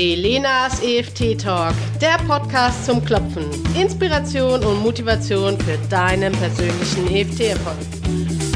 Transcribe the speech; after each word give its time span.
Elenas 0.00 0.80
EFT 0.80 1.42
Talk, 1.42 1.74
der 2.00 2.18
Podcast 2.24 2.86
zum 2.86 3.04
Klopfen. 3.04 3.46
Inspiration 3.74 4.62
und 4.64 4.80
Motivation 4.80 5.58
für 5.58 5.76
deinen 5.90 6.32
persönlichen 6.34 7.12
EFT-Erfolg. 7.12 7.76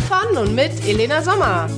Von 0.07 0.37
und 0.37 0.55
mit 0.55 0.71
Elena 0.87 1.21
Sommer. 1.21 1.69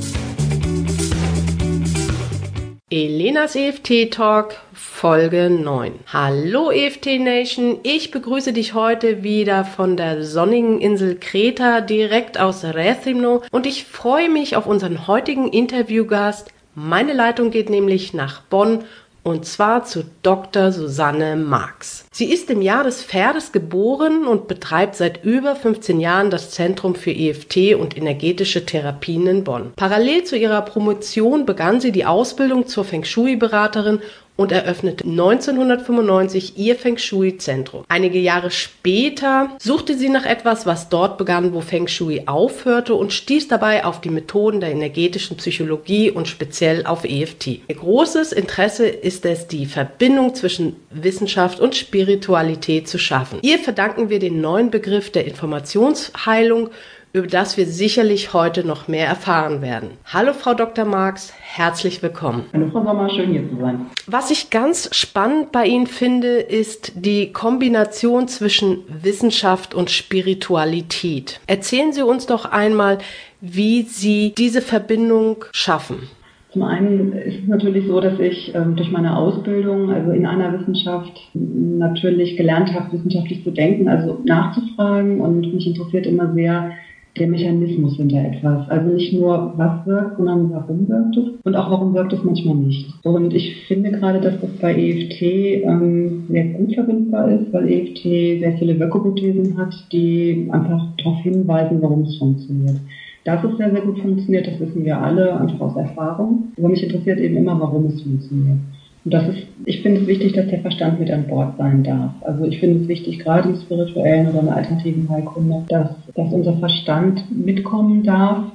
Elenas 2.90 3.56
EFT 3.56 4.12
Talk 4.12 4.56
Folge 4.74 5.48
9. 5.48 5.94
Hallo 6.12 6.70
EFT 6.70 7.18
Nation, 7.20 7.78
ich 7.84 8.10
begrüße 8.10 8.52
dich 8.52 8.74
heute 8.74 9.22
wieder 9.22 9.64
von 9.64 9.96
der 9.96 10.24
sonnigen 10.24 10.78
Insel 10.78 11.16
Kreta 11.18 11.80
direkt 11.80 12.38
aus 12.38 12.64
Rethymno 12.64 13.40
und 13.50 13.64
ich 13.64 13.86
freue 13.86 14.28
mich 14.28 14.56
auf 14.56 14.66
unseren 14.66 15.06
heutigen 15.06 15.48
Interviewgast. 15.48 16.50
Meine 16.76 17.12
Leitung 17.12 17.52
geht 17.52 17.70
nämlich 17.70 18.14
nach 18.14 18.42
Bonn 18.42 18.84
und 19.24 19.46
zwar 19.46 19.84
zu 19.84 20.04
Dr. 20.22 20.70
Susanne 20.70 21.34
Marx. 21.34 22.06
Sie 22.12 22.30
ist 22.30 22.50
im 22.50 22.62
Jahr 22.62 22.84
des 22.84 23.02
Pferdes 23.02 23.50
geboren 23.50 24.26
und 24.26 24.46
betreibt 24.46 24.94
seit 24.94 25.24
über 25.24 25.56
15 25.56 25.98
Jahren 25.98 26.30
das 26.30 26.50
Zentrum 26.50 26.94
für 26.94 27.10
EFT 27.10 27.74
und 27.74 27.96
energetische 27.96 28.66
Therapien 28.66 29.26
in 29.26 29.42
Bonn. 29.42 29.72
Parallel 29.74 30.24
zu 30.24 30.36
ihrer 30.36 30.62
Promotion 30.62 31.46
begann 31.46 31.80
sie 31.80 31.90
die 31.90 32.04
Ausbildung 32.04 32.66
zur 32.66 32.84
Feng 32.84 33.04
Shui-Beraterin 33.04 34.00
und 34.36 34.52
eröffnete 34.52 35.04
1995 35.04 36.58
ihr 36.58 36.76
Feng 36.76 36.98
Shui-Zentrum. 36.98 37.84
Einige 37.88 38.18
Jahre 38.18 38.50
später 38.50 39.50
suchte 39.58 39.96
sie 39.96 40.08
nach 40.08 40.26
etwas, 40.26 40.66
was 40.66 40.88
dort 40.88 41.18
begann, 41.18 41.52
wo 41.52 41.60
Feng 41.60 41.86
Shui 41.86 42.22
aufhörte 42.26 42.94
und 42.94 43.12
stieß 43.12 43.48
dabei 43.48 43.84
auf 43.84 44.00
die 44.00 44.10
Methoden 44.10 44.60
der 44.60 44.72
energetischen 44.72 45.36
Psychologie 45.36 46.10
und 46.10 46.26
speziell 46.26 46.84
auf 46.86 47.04
EFT. 47.04 47.46
Ihr 47.46 47.76
großes 47.76 48.32
Interesse 48.32 48.86
ist 48.86 49.24
es, 49.24 49.46
die 49.46 49.66
Verbindung 49.66 50.34
zwischen 50.34 50.76
Wissenschaft 50.90 51.60
und 51.60 51.76
Spiritualität 51.76 52.88
zu 52.88 52.98
schaffen. 52.98 53.38
Ihr 53.42 53.58
verdanken 53.58 54.08
wir 54.08 54.18
den 54.18 54.40
neuen 54.40 54.70
Begriff 54.70 55.10
der 55.10 55.26
Informationsheilung 55.26 56.70
über 57.14 57.28
das 57.28 57.56
wir 57.56 57.66
sicherlich 57.66 58.34
heute 58.34 58.66
noch 58.66 58.88
mehr 58.88 59.06
erfahren 59.06 59.62
werden. 59.62 59.90
Hallo 60.12 60.32
Frau 60.32 60.52
Dr. 60.52 60.84
Marx, 60.84 61.32
herzlich 61.40 62.02
willkommen. 62.02 62.46
Hallo 62.52 62.68
Frau 62.72 62.82
Sommer, 62.82 63.08
schön 63.08 63.30
hier 63.30 63.48
zu 63.48 63.56
sein. 63.60 63.86
Was 64.08 64.32
ich 64.32 64.50
ganz 64.50 64.90
spannend 64.92 65.52
bei 65.52 65.64
Ihnen 65.64 65.86
finde, 65.86 66.38
ist 66.38 66.92
die 66.96 67.32
Kombination 67.32 68.26
zwischen 68.26 68.78
Wissenschaft 68.88 69.74
und 69.74 69.90
Spiritualität. 69.90 71.38
Erzählen 71.46 71.92
Sie 71.92 72.02
uns 72.02 72.26
doch 72.26 72.46
einmal, 72.46 72.98
wie 73.40 73.82
Sie 73.82 74.34
diese 74.36 74.60
Verbindung 74.60 75.44
schaffen. 75.52 76.08
Zum 76.52 76.64
einen 76.64 77.12
ist 77.12 77.42
es 77.42 77.48
natürlich 77.48 77.86
so, 77.86 78.00
dass 78.00 78.18
ich 78.18 78.52
ähm, 78.56 78.74
durch 78.74 78.90
meine 78.90 79.16
Ausbildung, 79.16 79.90
also 79.90 80.10
in 80.10 80.26
einer 80.26 80.58
Wissenschaft, 80.58 81.12
natürlich 81.32 82.36
gelernt 82.36 82.72
habe, 82.72 82.92
wissenschaftlich 82.92 83.44
zu 83.44 83.52
denken, 83.52 83.88
also 83.88 84.20
nachzufragen 84.24 85.20
und 85.20 85.52
mich 85.54 85.66
interessiert 85.66 86.06
immer 86.06 86.32
sehr, 86.34 86.72
der 87.18 87.28
Mechanismus 87.28 87.96
hinter 87.96 88.24
etwas. 88.24 88.68
Also 88.68 88.92
nicht 88.92 89.12
nur, 89.12 89.52
was 89.56 89.86
wirkt, 89.86 90.16
sondern 90.16 90.50
warum 90.50 90.88
wirkt 90.88 91.16
es 91.16 91.24
und 91.44 91.56
auch 91.56 91.70
warum 91.70 91.94
wirkt 91.94 92.12
es 92.12 92.24
manchmal 92.24 92.56
nicht. 92.56 92.92
Und 93.04 93.32
ich 93.32 93.66
finde 93.66 93.92
gerade, 93.92 94.20
dass 94.20 94.40
das 94.40 94.50
bei 94.60 94.74
EFT 94.74 95.22
ähm, 95.22 96.24
sehr 96.28 96.44
gut 96.46 96.74
verbindbar 96.74 97.30
ist, 97.30 97.52
weil 97.52 97.70
EFT 97.70 98.02
sehr 98.40 98.56
viele 98.58 98.78
Wirkhypothesen 98.80 99.56
hat, 99.56 99.74
die 99.92 100.48
einfach 100.50 100.88
darauf 100.98 101.20
hinweisen, 101.22 101.80
warum 101.80 102.02
es 102.02 102.18
funktioniert. 102.18 102.80
Dass 103.24 103.42
es 103.42 103.56
sehr, 103.56 103.70
sehr 103.70 103.80
gut 103.80 104.00
funktioniert, 104.00 104.46
das 104.46 104.60
wissen 104.60 104.84
wir 104.84 105.00
alle, 105.00 105.38
einfach 105.40 105.60
aus 105.60 105.76
Erfahrung. 105.76 106.52
Aber 106.58 106.68
mich 106.68 106.82
interessiert 106.82 107.20
eben 107.20 107.36
immer, 107.36 107.58
warum 107.58 107.86
es 107.86 108.02
funktioniert. 108.02 108.58
Und 109.04 109.12
das 109.12 109.28
ist, 109.28 109.46
ich 109.66 109.82
finde 109.82 110.00
es 110.00 110.06
wichtig, 110.06 110.32
dass 110.32 110.48
der 110.48 110.60
Verstand 110.60 110.98
mit 110.98 111.10
an 111.10 111.26
Bord 111.26 111.58
sein 111.58 111.82
darf. 111.82 112.12
Also 112.22 112.44
ich 112.44 112.58
finde 112.58 112.82
es 112.82 112.88
wichtig, 112.88 113.18
gerade 113.18 113.50
im 113.50 113.56
spirituellen 113.56 114.28
oder 114.28 114.42
der 114.42 114.56
alternativen 114.56 115.08
Heilkunde, 115.10 115.62
dass, 115.68 115.90
dass 116.14 116.32
unser 116.32 116.54
Verstand 116.54 117.24
mitkommen 117.30 118.02
darf 118.02 118.46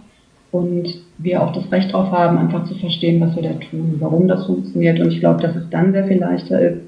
und 0.51 0.87
wir 1.19 1.43
auch 1.43 1.53
das 1.53 1.71
Recht 1.71 1.93
darauf 1.93 2.11
haben, 2.11 2.37
einfach 2.37 2.65
zu 2.65 2.73
verstehen, 2.75 3.21
was 3.21 3.35
wir 3.35 3.43
da 3.43 3.53
tun, 3.53 3.97
warum 3.99 4.27
das 4.27 4.45
funktioniert. 4.47 4.99
Und 4.99 5.11
ich 5.11 5.19
glaube, 5.19 5.41
dass 5.41 5.55
es 5.55 5.69
dann 5.69 5.91
sehr 5.91 6.05
viel 6.05 6.17
leichter 6.17 6.59
ist, 6.59 6.81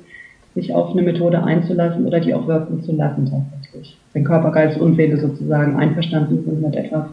sich 0.55 0.73
auf 0.73 0.91
eine 0.91 1.03
Methode 1.03 1.43
einzulassen 1.43 2.05
oder 2.05 2.19
die 2.19 2.33
auch 2.33 2.47
wirken 2.47 2.81
zu 2.81 2.93
lassen 2.93 3.25
tatsächlich. 3.25 3.97
Wenn 4.13 4.23
Körper, 4.23 4.51
Geist 4.51 4.79
und 4.79 4.95
Seele 4.95 5.17
sozusagen 5.17 5.75
einverstanden 5.77 6.43
sind 6.43 6.61
mit 6.61 6.75
etwas, 6.75 7.05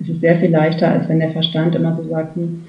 ist 0.00 0.10
es 0.10 0.20
sehr 0.20 0.38
viel 0.38 0.50
leichter, 0.50 0.90
als 0.90 1.08
wenn 1.08 1.20
der 1.20 1.30
Verstand 1.30 1.74
immer 1.74 1.96
so 1.96 2.08
sagt, 2.08 2.36
hm, 2.36 2.62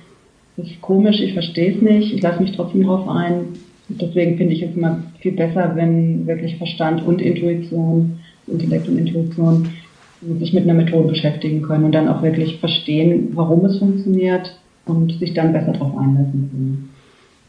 das 0.57 0.67
ist 0.67 0.81
komisch, 0.81 1.19
ich 1.19 1.33
verstehe 1.33 1.75
es 1.75 1.81
nicht, 1.81 2.13
ich 2.13 2.21
lasse 2.21 2.41
mich 2.41 2.53
trotzdem 2.53 2.83
drauf 2.83 3.07
ein. 3.09 3.47
Deswegen 3.89 4.37
finde 4.37 4.53
ich 4.53 4.63
es 4.63 4.75
immer 4.75 5.03
viel 5.19 5.33
besser, 5.33 5.73
wenn 5.75 6.25
wirklich 6.25 6.55
Verstand 6.55 7.05
und 7.05 7.21
Intuition, 7.21 8.19
Intellekt 8.47 8.87
und 8.87 8.97
Intuition 8.97 9.69
sich 10.39 10.53
mit 10.53 10.63
einer 10.63 10.73
Methode 10.73 11.09
beschäftigen 11.09 11.61
können 11.61 11.83
und 11.83 11.91
dann 11.91 12.07
auch 12.07 12.23
wirklich 12.23 12.57
verstehen, 12.59 13.29
warum 13.33 13.65
es 13.65 13.77
funktioniert 13.77 14.57
und 14.85 15.11
sich 15.19 15.33
dann 15.33 15.53
besser 15.53 15.73
darauf 15.73 15.97
einlassen 15.97 16.49
können. 16.51 16.94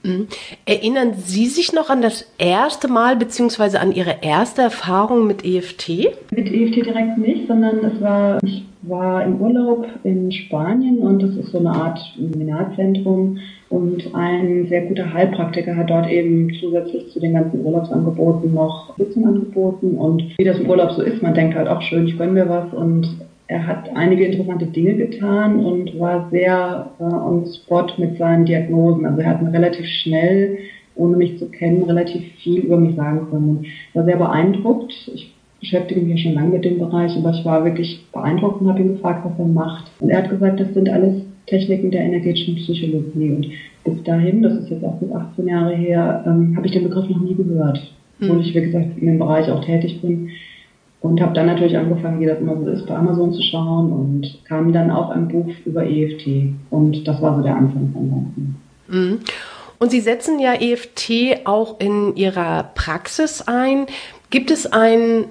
Mhm. 0.06 0.28
Erinnern 0.64 1.14
Sie 1.16 1.46
sich 1.46 1.72
noch 1.72 1.90
an 1.90 2.02
das 2.02 2.30
erste 2.38 2.88
Mal 2.88 3.16
bzw. 3.16 3.78
an 3.78 3.92
Ihre 3.92 4.16
erste 4.22 4.62
Erfahrung 4.62 5.26
mit 5.26 5.44
EFT? 5.44 5.88
Mit 6.30 6.52
EFT 6.52 6.86
direkt 6.86 7.18
nicht, 7.18 7.48
sondern 7.48 7.78
es 7.84 8.00
war, 8.00 8.38
ich 8.42 8.64
war 8.82 9.24
im 9.24 9.40
Urlaub 9.40 9.86
in 10.04 10.30
Spanien 10.30 10.98
und 10.98 11.22
das 11.22 11.34
ist 11.36 11.50
so 11.50 11.58
eine 11.58 11.70
Art 11.70 11.98
Seminarzentrum 12.16 13.38
und 13.68 14.14
ein 14.14 14.68
sehr 14.68 14.82
guter 14.82 15.12
Heilpraktiker 15.12 15.76
hat 15.76 15.90
dort 15.90 16.08
eben 16.08 16.52
zusätzlich 16.60 17.10
zu 17.12 17.18
den 17.18 17.34
ganzen 17.34 17.64
Urlaubsangeboten 17.64 18.54
noch 18.54 18.96
Sitzung 18.96 19.26
angeboten 19.26 19.98
und 19.98 20.22
wie 20.38 20.44
das 20.44 20.58
im 20.58 20.70
Urlaub 20.70 20.92
so 20.92 21.02
ist, 21.02 21.20
man 21.20 21.34
denkt 21.34 21.56
halt 21.56 21.68
auch 21.68 21.82
schön, 21.82 22.06
ich 22.06 22.16
gönne 22.16 22.32
mir 22.32 22.48
was 22.48 22.72
und 22.72 23.25
er 23.48 23.66
hat 23.66 23.94
einige 23.94 24.24
interessante 24.24 24.66
Dinge 24.66 24.94
getan 24.94 25.64
und 25.64 25.98
war 25.98 26.28
sehr 26.30 26.90
äh, 26.98 27.02
on 27.02 27.46
spot 27.46 27.86
mit 27.98 28.18
seinen 28.18 28.44
Diagnosen. 28.44 29.06
Also 29.06 29.20
er 29.20 29.30
hat 29.30 29.42
mir 29.42 29.52
relativ 29.52 29.86
schnell, 29.86 30.58
ohne 30.96 31.16
mich 31.16 31.38
zu 31.38 31.46
kennen, 31.46 31.84
relativ 31.84 32.22
viel 32.42 32.62
über 32.62 32.76
mich 32.76 32.96
sagen 32.96 33.28
können. 33.30 33.60
Ich 33.62 33.94
war 33.94 34.04
sehr 34.04 34.16
beeindruckt. 34.16 34.92
Ich 35.14 35.32
beschäftige 35.60 36.00
mich 36.00 36.10
ja 36.10 36.16
schon 36.18 36.34
lange 36.34 36.50
mit 36.50 36.64
dem 36.64 36.78
Bereich, 36.78 37.16
aber 37.16 37.30
ich 37.30 37.44
war 37.44 37.64
wirklich 37.64 38.04
beeindruckt 38.12 38.60
und 38.60 38.68
habe 38.68 38.80
ihn 38.80 38.94
gefragt, 38.94 39.24
was 39.24 39.38
er 39.38 39.46
macht. 39.46 39.90
Und 40.00 40.10
er 40.10 40.18
hat 40.18 40.30
gesagt, 40.30 40.58
das 40.58 40.74
sind 40.74 40.88
alles 40.88 41.22
Techniken 41.46 41.90
der 41.92 42.02
energetischen 42.02 42.56
Psychologie. 42.56 43.30
Und 43.30 43.48
bis 43.84 44.02
dahin, 44.02 44.42
das 44.42 44.54
ist 44.54 44.70
jetzt 44.70 44.84
auch 44.84 44.98
gut 44.98 45.12
18 45.12 45.46
Jahre 45.46 45.74
her, 45.74 46.24
ähm, 46.26 46.56
habe 46.56 46.66
ich 46.66 46.72
den 46.72 46.82
Begriff 46.82 47.08
noch 47.08 47.20
nie 47.20 47.34
gehört. 47.34 47.78
Hm. 48.18 48.30
Obwohl 48.30 48.40
ich, 48.40 48.54
wie 48.54 48.62
gesagt, 48.62 48.98
in 48.98 49.06
dem 49.06 49.18
Bereich 49.18 49.48
auch 49.50 49.64
tätig 49.64 50.00
bin. 50.02 50.30
Und 51.00 51.20
habe 51.20 51.34
dann 51.34 51.46
natürlich 51.46 51.76
angefangen, 51.76 52.20
wie 52.20 52.26
das 52.26 52.40
immer 52.40 52.56
so 52.56 52.68
ist, 52.68 52.86
bei 52.86 52.96
Amazon 52.96 53.32
zu 53.32 53.42
schauen 53.42 53.92
und 53.92 54.44
kam 54.44 54.72
dann 54.72 54.90
auf 54.90 55.10
ein 55.10 55.28
Buch 55.28 55.46
über 55.64 55.84
EFT. 55.84 56.54
Und 56.70 57.06
das 57.06 57.20
war 57.22 57.36
so 57.36 57.42
der 57.42 57.54
Anfang 57.54 57.90
von 57.92 58.10
Ganzen. 58.10 58.56
Mhm. 58.88 59.18
Und 59.78 59.90
Sie 59.90 60.00
setzen 60.00 60.38
ja 60.38 60.54
EFT 60.54 61.44
auch 61.46 61.80
in 61.80 62.16
Ihrer 62.16 62.70
Praxis 62.74 63.42
ein. 63.42 63.86
Gibt 64.30 64.50
es 64.50 64.72
ein 64.72 65.26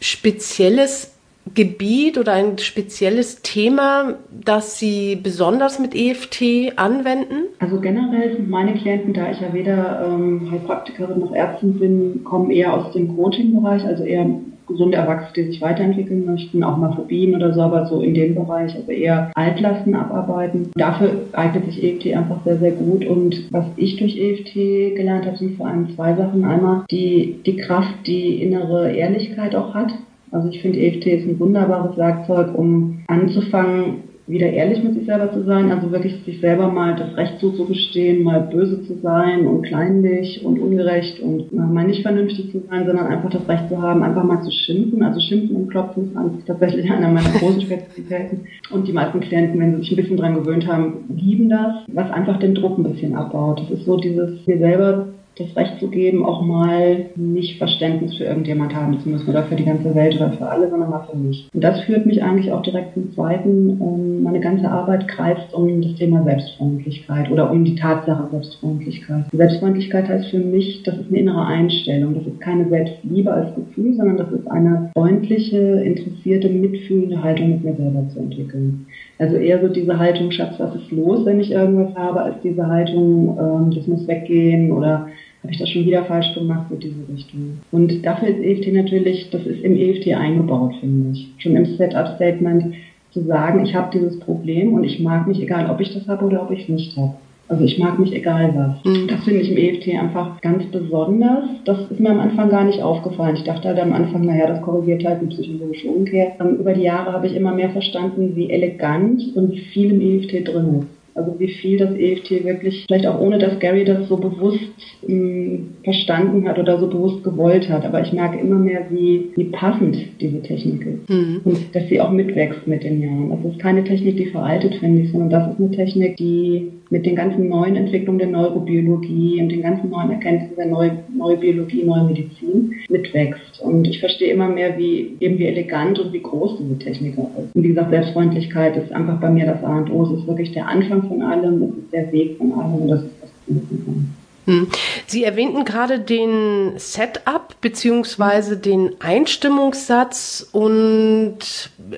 spezielles 0.00 1.12
Gebiet 1.54 2.18
oder 2.18 2.32
ein 2.32 2.58
spezielles 2.58 3.42
Thema, 3.42 4.14
das 4.30 4.78
Sie 4.78 5.16
besonders 5.16 5.80
mit 5.80 5.94
EFT 5.94 6.78
anwenden? 6.78 7.48
Also 7.58 7.80
generell 7.80 8.36
sind 8.36 8.48
meine 8.48 8.74
Klienten, 8.74 9.12
da 9.12 9.30
ich 9.30 9.40
ja 9.40 9.52
weder 9.52 10.06
ähm, 10.06 10.50
Heilpraktikerin 10.50 11.18
noch 11.18 11.34
Ärztin 11.34 11.78
bin, 11.78 12.24
kommen 12.24 12.50
eher 12.50 12.72
aus 12.72 12.92
dem 12.92 13.16
Coaching-Bereich, 13.16 13.84
also 13.84 14.04
eher 14.04 14.26
gesunde 14.66 14.96
Erwachsene, 14.96 15.46
die 15.46 15.52
sich 15.52 15.62
weiterentwickeln 15.62 16.24
möchten, 16.24 16.62
auch 16.64 16.76
mal 16.76 16.94
Phobien 16.94 17.34
oder 17.34 17.52
so, 17.52 17.62
aber 17.62 17.86
so 17.86 18.00
in 18.00 18.14
dem 18.14 18.34
Bereich, 18.34 18.74
also 18.74 18.90
eher 18.90 19.30
Altlasten 19.34 19.94
abarbeiten. 19.94 20.70
Dafür 20.74 21.10
eignet 21.32 21.66
sich 21.66 21.82
EFT 21.82 22.16
einfach 22.16 22.42
sehr, 22.44 22.58
sehr 22.58 22.72
gut. 22.72 23.06
Und 23.06 23.48
was 23.50 23.66
ich 23.76 23.96
durch 23.96 24.16
EFT 24.16 24.96
gelernt 24.96 25.26
habe, 25.26 25.36
sind 25.36 25.56
vor 25.56 25.66
allem 25.66 25.94
zwei 25.94 26.14
Sachen. 26.14 26.44
Einmal 26.44 26.84
die, 26.90 27.40
die 27.44 27.56
Kraft, 27.56 28.06
die 28.06 28.42
innere 28.42 28.92
Ehrlichkeit 28.92 29.54
auch 29.54 29.74
hat. 29.74 29.92
Also 30.30 30.48
ich 30.48 30.62
finde, 30.62 30.80
EFT 30.80 31.06
ist 31.06 31.28
ein 31.28 31.38
wunderbares 31.38 31.96
Werkzeug, 31.96 32.56
um 32.56 33.00
anzufangen, 33.06 34.11
wieder 34.32 34.50
ehrlich 34.50 34.82
mit 34.82 34.94
sich 34.94 35.04
selber 35.04 35.30
zu 35.30 35.44
sein, 35.44 35.70
also 35.70 35.92
wirklich 35.92 36.14
sich 36.24 36.40
selber 36.40 36.68
mal 36.68 36.96
das 36.96 37.14
Recht 37.16 37.38
zuzugestehen, 37.38 38.22
mal 38.22 38.40
böse 38.40 38.82
zu 38.82 38.98
sein 39.02 39.46
und 39.46 39.62
kleinlich 39.62 40.42
und 40.44 40.58
ungerecht 40.58 41.20
und 41.20 41.52
mal 41.52 41.86
nicht 41.86 42.02
vernünftig 42.02 42.50
zu 42.50 42.62
sein, 42.68 42.86
sondern 42.86 43.06
einfach 43.06 43.30
das 43.30 43.46
Recht 43.46 43.68
zu 43.68 43.80
haben, 43.80 44.02
einfach 44.02 44.24
mal 44.24 44.42
zu 44.42 44.50
schimpfen. 44.50 45.02
Also 45.02 45.20
schimpfen 45.20 45.54
und 45.56 45.68
klopfen 45.68 46.10
ist 46.38 46.46
tatsächlich 46.46 46.90
einer 46.90 47.08
meiner 47.08 47.28
großen 47.38 47.60
Spezialitäten. 47.60 48.46
Und 48.70 48.88
die 48.88 48.92
meisten 48.92 49.20
Klienten, 49.20 49.60
wenn 49.60 49.72
sie 49.72 49.78
sich 49.80 49.90
ein 49.92 49.96
bisschen 49.96 50.16
dran 50.16 50.34
gewöhnt 50.34 50.66
haben, 50.66 51.04
lieben 51.14 51.50
das, 51.50 51.84
was 51.88 52.10
einfach 52.10 52.38
den 52.38 52.54
Druck 52.54 52.78
ein 52.78 52.84
bisschen 52.84 53.14
abbaut. 53.14 53.60
Das 53.60 53.78
ist 53.78 53.84
so 53.84 53.98
dieses, 53.98 54.46
wir 54.46 54.58
selber 54.58 55.08
das 55.36 55.56
Recht 55.56 55.80
zu 55.80 55.88
geben, 55.88 56.24
auch 56.24 56.42
mal 56.42 57.06
nicht 57.16 57.58
Verständnis 57.58 58.16
für 58.16 58.24
irgendjemand 58.24 58.74
haben 58.74 59.00
zu 59.00 59.08
müssen 59.08 59.28
oder 59.28 59.44
für 59.44 59.56
die 59.56 59.64
ganze 59.64 59.94
Welt 59.94 60.16
oder 60.16 60.32
für 60.32 60.46
alle, 60.46 60.68
sondern 60.68 60.90
mal 60.90 61.06
für 61.10 61.16
mich. 61.16 61.48
Und 61.52 61.64
das 61.64 61.80
führt 61.82 62.06
mich 62.06 62.22
eigentlich 62.22 62.52
auch 62.52 62.62
direkt 62.62 62.94
zum 62.94 63.12
Zweiten. 63.12 63.80
Ähm, 63.80 64.22
meine 64.22 64.40
ganze 64.40 64.68
Arbeit 64.68 65.08
kreist 65.08 65.52
um 65.54 65.80
das 65.80 65.94
Thema 65.94 66.22
Selbstfreundlichkeit 66.24 67.30
oder 67.30 67.50
um 67.50 67.64
die 67.64 67.76
Tatsache 67.76 68.28
Selbstfreundlichkeit. 68.30 69.24
Selbstfreundlichkeit 69.32 70.08
heißt 70.08 70.26
für 70.26 70.38
mich, 70.38 70.82
das 70.84 70.98
ist 70.98 71.08
eine 71.08 71.18
innere 71.18 71.46
Einstellung. 71.46 72.14
Das 72.14 72.26
ist 72.26 72.40
keine 72.40 72.68
Selbstliebe 72.68 73.32
als 73.32 73.54
Gefühl, 73.54 73.94
sondern 73.94 74.18
das 74.18 74.30
ist 74.32 74.50
eine 74.50 74.90
freundliche, 74.92 75.58
interessierte, 75.58 76.48
mitfühlende 76.48 77.22
Haltung 77.22 77.50
mit 77.50 77.64
mir 77.64 77.74
selber 77.74 78.06
zu 78.08 78.20
entwickeln. 78.20 78.86
Also 79.18 79.36
eher 79.36 79.60
so 79.60 79.68
diese 79.68 79.98
Haltung, 79.98 80.30
Schatz, 80.30 80.54
was 80.58 80.74
ist 80.74 80.90
los, 80.90 81.24
wenn 81.24 81.40
ich 81.40 81.52
irgendwas 81.52 81.94
habe, 81.94 82.22
als 82.22 82.40
diese 82.42 82.66
Haltung, 82.66 83.38
ähm, 83.38 83.74
das 83.74 83.86
muss 83.86 84.06
weggehen 84.08 84.72
oder 84.72 85.08
habe 85.42 85.52
ich 85.52 85.58
das 85.58 85.68
schon 85.70 85.86
wieder 85.86 86.04
falsch 86.04 86.34
gemacht 86.34 86.70
mit 86.70 86.82
dieser 86.82 87.08
Richtung. 87.12 87.58
Und 87.72 88.04
dafür 88.04 88.28
ist 88.28 88.40
EFT 88.40 88.72
natürlich, 88.72 89.28
das 89.30 89.44
ist 89.44 89.62
im 89.62 89.76
EFT 89.76 90.08
eingebaut, 90.14 90.74
finde 90.80 91.10
ich. 91.12 91.28
Schon 91.38 91.56
im 91.56 91.64
Setup-Statement 91.64 92.74
zu 93.10 93.22
sagen, 93.24 93.64
ich 93.64 93.74
habe 93.74 93.90
dieses 93.92 94.18
Problem 94.20 94.72
und 94.72 94.84
ich 94.84 95.00
mag 95.00 95.26
mich, 95.26 95.40
egal 95.42 95.68
ob 95.68 95.80
ich 95.80 95.92
das 95.92 96.06
habe 96.06 96.24
oder 96.24 96.42
ob 96.42 96.50
ich 96.50 96.62
es 96.62 96.68
nicht 96.68 96.96
habe. 96.96 97.14
Also 97.52 97.64
ich 97.66 97.76
mag 97.76 97.98
mich 97.98 98.14
egal 98.14 98.54
was. 98.54 98.82
Mhm. 98.82 99.08
Das 99.08 99.24
finde 99.24 99.40
ich 99.40 99.50
im 99.50 99.58
EFT 99.58 99.88
einfach 100.00 100.40
ganz 100.40 100.64
besonders. 100.70 101.44
Das 101.66 101.78
ist 101.90 102.00
mir 102.00 102.08
am 102.08 102.20
Anfang 102.20 102.48
gar 102.48 102.64
nicht 102.64 102.80
aufgefallen. 102.80 103.36
Ich 103.36 103.44
dachte 103.44 103.68
halt 103.68 103.78
am 103.78 103.92
Anfang, 103.92 104.24
naja, 104.24 104.46
das 104.46 104.62
korrigiert 104.62 105.04
halt 105.04 105.20
die 105.20 105.26
psychologische 105.26 105.88
Umkehr. 105.88 106.32
Und 106.38 106.60
über 106.60 106.72
die 106.72 106.84
Jahre 106.84 107.12
habe 107.12 107.26
ich 107.26 107.36
immer 107.36 107.52
mehr 107.52 107.68
verstanden, 107.68 108.34
wie 108.36 108.48
elegant 108.48 109.36
und 109.36 109.52
wie 109.52 109.58
viel 109.58 109.90
im 109.90 110.00
EFT 110.00 110.48
drin 110.48 110.78
ist. 110.80 111.01
Also 111.14 111.38
wie 111.38 111.48
viel 111.48 111.78
das 111.78 111.94
EFT 111.94 112.44
wirklich, 112.44 112.84
vielleicht 112.86 113.06
auch 113.06 113.20
ohne 113.20 113.38
dass 113.38 113.58
Gary 113.58 113.84
das 113.84 114.08
so 114.08 114.16
bewusst 114.16 114.60
mh, 115.06 115.08
hm, 115.08 115.68
verstanden 115.84 116.48
hat 116.48 116.58
oder 116.58 116.78
so 116.78 116.88
bewusst 116.88 117.22
gewollt 117.24 117.68
hat. 117.68 117.84
Aber 117.84 118.00
ich 118.00 118.12
merke 118.12 118.38
immer 118.38 118.58
mehr, 118.58 118.86
wie, 118.90 119.28
wie 119.36 119.44
passend 119.44 119.96
diese 120.20 120.42
Technik 120.42 120.86
ist. 120.86 121.10
Mhm. 121.10 121.40
Und 121.44 121.74
dass 121.74 121.88
sie 121.88 122.00
auch 122.00 122.10
mitwächst 122.10 122.66
mit 122.66 122.84
den 122.84 123.02
Jahren. 123.02 123.30
Das 123.30 123.52
ist 123.52 123.60
keine 123.60 123.84
Technik, 123.84 124.16
die 124.16 124.26
veraltet, 124.26 124.76
finde 124.76 125.02
ich, 125.02 125.12
sondern 125.12 125.30
das 125.30 125.52
ist 125.52 125.60
eine 125.60 125.70
Technik, 125.70 126.16
die 126.16 126.70
mit 126.92 127.06
den 127.06 127.16
ganzen 127.16 127.48
neuen 127.48 127.74
Entwicklungen 127.74 128.18
der 128.18 128.28
Neurobiologie 128.28 129.40
und 129.40 129.48
den 129.48 129.62
ganzen 129.62 129.88
neuen 129.88 130.10
Erkenntnissen 130.10 130.56
der 130.56 130.66
Neu 130.66 130.90
Neurobiologie, 131.16 131.84
Neumedizin 131.84 132.74
mitwächst. 132.90 133.62
Und 133.62 133.88
ich 133.88 133.98
verstehe 133.98 134.32
immer 134.32 134.48
mehr, 134.48 134.76
wie 134.76 135.16
eben 135.20 135.38
wie 135.38 135.46
elegant 135.46 135.98
und 135.98 136.12
wie 136.12 136.20
groß 136.20 136.58
diese 136.58 136.78
Technik 136.78 137.18
auch 137.18 137.30
ist. 137.38 137.56
Und 137.56 137.62
wie 137.62 137.68
gesagt, 137.68 137.90
Selbstfreundlichkeit 137.90 138.76
ist 138.76 138.92
einfach 138.92 139.18
bei 139.20 139.30
mir 139.30 139.46
das 139.46 139.64
A 139.64 139.78
und 139.78 139.90
O. 139.90 140.04
Es 140.04 140.20
ist 140.20 140.26
wirklich 140.26 140.52
der 140.52 140.68
Anfang 140.68 141.01
von 141.08 141.22
allem, 141.22 141.62
es 141.62 141.70
ist 141.70 141.92
der 141.92 142.12
Weg 142.12 142.38
von 142.38 142.52
allem 142.52 142.88
das 142.88 143.02
ist 143.02 143.12
das 143.20 143.30
allem. 143.48 144.14
Hm. 144.44 144.66
Sie 145.06 145.22
erwähnten 145.22 145.64
gerade 145.64 146.00
den 146.00 146.72
Setup 146.76 147.54
beziehungsweise 147.60 148.56
den 148.56 149.00
Einstimmungssatz 149.00 150.48
und 150.50 151.38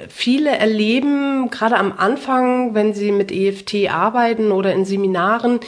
viele 0.08 0.50
erleben 0.50 1.48
gerade 1.50 1.78
am 1.78 1.94
Anfang, 1.96 2.74
wenn 2.74 2.92
sie 2.92 3.12
mit 3.12 3.32
EFT 3.32 3.90
arbeiten 3.90 4.52
oder 4.52 4.74
in 4.74 4.84
Seminaren, 4.84 5.60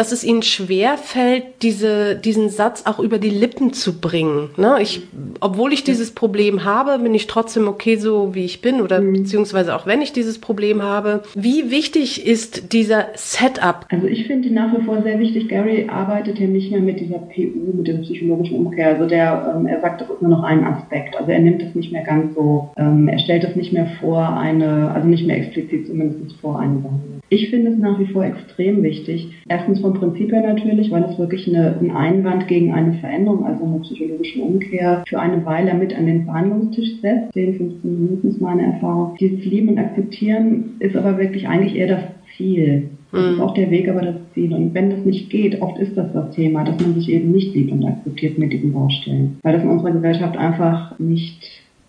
dass 0.00 0.12
es 0.12 0.24
ihnen 0.24 0.40
schwer 0.40 0.96
fällt, 0.96 1.44
diese, 1.60 2.16
diesen 2.16 2.48
Satz 2.48 2.84
auch 2.86 3.00
über 3.00 3.18
die 3.18 3.28
Lippen 3.28 3.74
zu 3.74 4.00
bringen. 4.00 4.48
Ne? 4.56 4.78
Ich, 4.80 5.02
obwohl 5.40 5.74
ich 5.74 5.84
dieses 5.84 6.12
Problem 6.12 6.64
habe, 6.64 6.98
bin 7.02 7.14
ich 7.14 7.26
trotzdem 7.26 7.68
okay 7.68 7.96
so, 7.96 8.34
wie 8.34 8.46
ich 8.46 8.62
bin 8.62 8.80
oder 8.80 9.02
mhm. 9.02 9.12
beziehungsweise 9.12 9.76
auch 9.76 9.86
wenn 9.86 10.00
ich 10.00 10.14
dieses 10.14 10.38
Problem 10.38 10.82
habe. 10.82 11.22
Wie 11.34 11.70
wichtig 11.70 12.26
ist 12.26 12.72
dieser 12.72 13.08
Setup? 13.14 13.84
Also 13.90 14.06
ich 14.06 14.26
finde 14.26 14.50
nach 14.54 14.74
wie 14.74 14.82
vor 14.86 15.02
sehr 15.02 15.18
wichtig, 15.18 15.50
Gary 15.50 15.86
arbeitet 15.90 16.38
hier 16.38 16.48
nicht 16.48 16.70
mehr 16.70 16.80
mit 16.80 16.98
dieser 16.98 17.18
PU, 17.18 17.76
mit 17.76 17.86
dieser 17.86 17.98
psychologischen 17.98 18.56
Umkehr. 18.56 18.94
Also 18.94 19.06
der, 19.06 19.54
ähm, 19.54 19.66
er 19.66 19.82
sagt, 19.82 20.00
das 20.00 20.08
ist 20.08 20.22
nur 20.22 20.30
noch 20.30 20.44
ein 20.44 20.64
Aspekt. 20.64 21.14
Also 21.18 21.30
er 21.30 21.40
nimmt 21.40 21.62
es 21.62 21.74
nicht 21.74 21.92
mehr 21.92 22.04
ganz 22.04 22.34
so, 22.34 22.70
ähm, 22.78 23.06
er 23.06 23.18
stellt 23.18 23.44
es 23.44 23.54
nicht 23.54 23.74
mehr 23.74 23.86
vor 24.00 24.38
eine, 24.38 24.92
also 24.92 25.06
nicht 25.06 25.26
mehr 25.26 25.36
explizit 25.36 25.88
zumindest 25.88 26.40
vor 26.40 26.58
eine 26.58 26.76
Behandlung. 26.76 27.20
Ich 27.32 27.48
finde 27.48 27.70
es 27.70 27.78
nach 27.78 27.98
wie 28.00 28.06
vor 28.06 28.24
extrem 28.24 28.82
wichtig. 28.82 29.28
Erstens 29.48 29.80
vom 29.90 30.00
Prinzip 30.00 30.32
her 30.32 30.42
natürlich, 30.42 30.90
weil 30.90 31.04
es 31.04 31.18
wirklich 31.18 31.48
eine, 31.48 31.76
ein 31.80 31.90
Einwand 31.90 32.48
gegen 32.48 32.72
eine 32.72 32.94
Veränderung, 32.94 33.44
also 33.44 33.64
eine 33.64 33.80
psychologische 33.80 34.40
Umkehr, 34.40 35.04
für 35.08 35.18
eine 35.18 35.44
Weile 35.44 35.74
mit 35.74 35.96
an 35.96 36.06
den 36.06 36.24
Verhandlungstisch 36.24 37.00
setzt. 37.00 37.32
10, 37.32 37.56
15 37.56 38.00
Minuten 38.00 38.28
ist 38.28 38.40
meine 38.40 38.74
Erfahrung. 38.74 39.16
Dieses 39.18 39.44
Lieben 39.44 39.70
und 39.70 39.78
Akzeptieren 39.78 40.76
ist 40.78 40.96
aber 40.96 41.18
wirklich 41.18 41.48
eigentlich 41.48 41.76
eher 41.76 41.88
das 41.88 42.02
Ziel. 42.36 42.90
Das 43.12 43.24
ist 43.24 43.36
mhm. 43.36 43.42
auch 43.42 43.54
der 43.54 43.70
Weg, 43.70 43.88
aber 43.88 44.02
das 44.02 44.16
Ziel. 44.34 44.54
Und 44.54 44.72
wenn 44.74 44.90
das 44.90 45.04
nicht 45.04 45.30
geht, 45.30 45.60
oft 45.60 45.78
ist 45.78 45.96
das 45.96 46.12
das 46.12 46.30
Thema, 46.34 46.64
dass 46.64 46.80
man 46.80 46.94
sich 46.94 47.10
eben 47.10 47.32
nicht 47.32 47.54
liebt 47.54 47.72
und 47.72 47.84
akzeptiert 47.84 48.38
mit 48.38 48.52
diesen 48.52 48.72
Baustellen. 48.72 49.38
Weil 49.42 49.54
das 49.54 49.64
in 49.64 49.70
unserer 49.70 49.92
Gesellschaft 49.92 50.36
einfach 50.36 50.96
nicht 50.98 51.42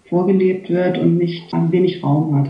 vorgelebt 0.09 0.69
wird 0.69 0.98
und 0.98 1.18
nicht 1.18 1.44
wenig 1.69 2.03
Raum 2.03 2.36
hat. 2.36 2.50